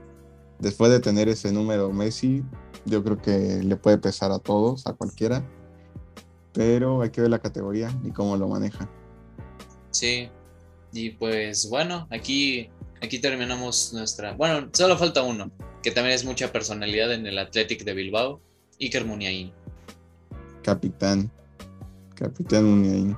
después 0.59 0.91
de 0.91 1.01
tener 1.01 1.29
ese 1.29 1.51
número 1.53 1.91
Messi, 1.93 2.45
yo 2.85 3.03
creo 3.03 3.21
que 3.21 3.61
le 3.63 3.77
puede 3.77 3.99
pesar 3.99 4.31
a 4.33 4.39
todos, 4.39 4.87
a 4.87 4.93
cualquiera. 4.93 5.43
Pero 6.53 7.03
hay 7.03 7.11
que 7.11 7.21
ver 7.21 7.31
la 7.31 7.39
categoría 7.39 7.91
y 8.05 8.11
cómo 8.11 8.37
lo 8.37 8.49
maneja. 8.49 8.89
sí. 9.91 10.29
Y 10.91 11.11
pues 11.11 11.69
bueno, 11.69 12.07
aquí, 12.11 12.71
aquí 13.03 13.19
terminamos 13.19 13.93
nuestra. 13.93 14.33
Bueno, 14.33 14.69
solo 14.73 14.97
falta 14.97 15.23
uno, 15.23 15.51
que 15.83 15.91
también 15.91 16.15
es 16.15 16.25
mucha 16.25 16.53
personalidad 16.53 17.13
en 17.13 17.27
el 17.27 17.39
Athletic 17.39 17.85
de 17.85 17.95
Bilbao, 17.95 18.41
Iker 18.81 19.05
Muniain. 19.05 19.53
Capitán. 20.63 21.31
Capitán 22.15 22.65
Muniain. 22.65 23.17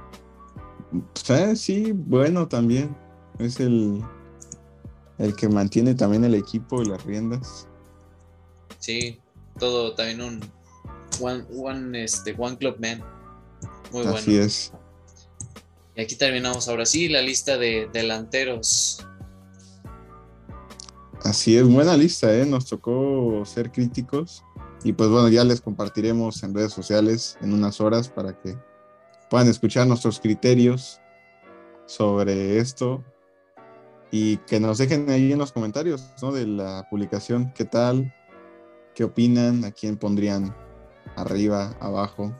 Eh, 1.29 1.57
Sí, 1.57 1.93
bueno 1.93 2.49
también. 2.49 2.97
Es 3.39 3.61
el, 3.61 4.03
el 5.19 5.35
que 5.37 5.49
mantiene 5.49 5.95
también 5.95 6.25
el 6.25 6.35
equipo 6.35 6.83
y 6.83 6.87
las 6.87 7.05
riendas. 7.05 7.67
Sí, 8.79 9.21
todo 9.59 9.95
también 9.95 10.21
un 10.21 10.41
one, 11.21 11.45
one, 11.55 12.05
este, 12.05 12.35
one 12.37 12.57
club 12.57 12.77
man. 12.81 13.03
Muy 13.93 14.03
bueno. 14.03 14.17
Así 14.17 14.37
es. 14.37 14.73
Y 15.97 16.03
aquí 16.03 16.17
terminamos 16.17 16.69
ahora 16.69 16.87
sí 16.87 17.09
la 17.09 17.23
lista 17.23 17.59
de 17.59 17.89
delanteros. 17.93 19.07
Así 21.25 21.57
es, 21.57 21.69
buena 21.69 21.97
lista, 21.97 22.35
¿eh? 22.35 22.47
Nos 22.47 22.67
tocó 22.67 23.43
ser 23.45 23.71
críticos. 23.71 24.45
Y 24.83 24.93
pues 24.95 25.11
bueno, 25.11 25.29
ya 25.29 25.45
les 25.45 25.61
compartiremos 25.61 26.43
en 26.43 26.55
redes 26.55 26.73
sociales 26.73 27.37
en 27.43 27.53
unas 27.53 27.81
horas 27.81 28.09
para 28.09 28.39
que 28.39 28.57
puedan 29.29 29.49
escuchar 29.49 29.87
nuestros 29.87 30.19
criterios 30.19 31.01
sobre 31.85 32.59
esto 32.59 33.05
y 34.11 34.39
que 34.39 34.59
nos 34.59 34.79
dejen 34.79 35.09
ahí 35.11 35.33
en 35.33 35.39
los 35.39 35.53
comentarios 35.53 36.13
¿no? 36.23 36.33
de 36.33 36.47
la 36.47 36.87
publicación 36.89 37.53
qué 37.55 37.65
tal, 37.65 38.13
qué 38.95 39.05
opinan, 39.05 39.65
a 39.65 39.71
quién 39.73 39.97
pondrían 39.97 40.55
arriba, 41.17 41.77
abajo. 41.81 42.35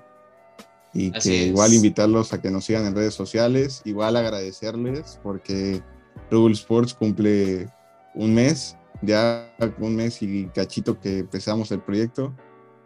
Y 0.95 1.15
Así 1.15 1.31
que 1.31 1.43
es. 1.43 1.49
igual 1.49 1.75
invitarlos 1.75 2.33
a 2.33 2.41
que 2.41 2.51
nos 2.51 2.65
sigan 2.65 2.87
en 2.87 2.95
redes 2.95 3.15
sociales, 3.15 3.83
igual 3.85 4.17
agradecerles 4.17 5.21
porque 5.23 5.83
Rubble 6.31 6.55
Sports 6.55 6.95
cumple 6.95 7.69
un 8.15 8.35
mes, 8.35 8.77
ya 9.03 9.55
un 9.79 9.97
mes 9.97 10.23
y 10.23 10.47
cachito 10.47 11.01
que 11.01 11.19
empezamos 11.19 11.71
el 11.71 11.81
proyecto. 11.81 12.35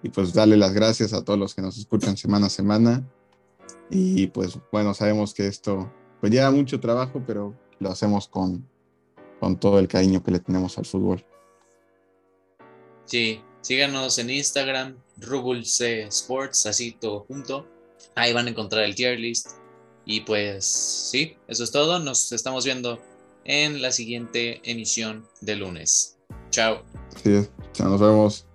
Y 0.03 0.11
pues 0.11 0.35
darle 0.35 0.57
las 0.57 0.75
gracias 0.75 1.15
a 1.15 1.25
todos 1.25 1.39
los 1.39 1.55
que 1.55 1.63
nos 1.63 1.79
escuchan 1.79 2.17
semana 2.17 2.47
a 2.47 2.51
semana. 2.51 3.03
Y 3.91 4.27
pues 4.29 4.59
bueno, 4.71 4.93
sabemos 4.93 5.33
que 5.33 5.47
esto 5.47 5.91
pues 6.21 6.33
lleva 6.33 6.51
mucho 6.51 6.81
trabajo, 6.81 7.23
pero 7.27 7.55
lo 7.79 7.91
hacemos 7.91 8.29
con, 8.29 8.69
con 9.41 9.59
todo 9.59 9.79
el 9.79 9.89
cariño 9.89 10.23
que 10.23 10.31
le 10.31 10.41
tenemos 10.41 10.77
al 10.79 10.85
fútbol. 10.85 11.25
Sí, 13.07 13.41
síganos 13.61 14.19
en 14.19 14.31
Instagram, 14.31 14.97
C 15.65 16.03
Sports, 16.05 16.67
así 16.67 16.93
todo 16.93 17.21
junto. 17.21 17.67
Ahí 18.15 18.33
van 18.33 18.47
a 18.47 18.51
encontrar 18.51 18.85
el 18.85 18.95
tier 18.95 19.19
list. 19.19 19.51
Y 20.07 20.21
pues 20.21 20.65
sí, 20.65 21.37
eso 21.49 21.65
es 21.65 21.71
todo. 21.71 21.99
Nos 21.99 22.33
estamos 22.33 22.65
viendo 22.65 23.01
en 23.45 23.83
la 23.83 23.91
siguiente 23.93 24.61
emisión 24.65 25.27
de 25.41 25.57
lunes. 25.57 26.19
Chao. 26.51 26.83
Es, 27.25 27.51
ya 27.75 27.85
nos 27.85 28.01
vemos. 28.01 28.47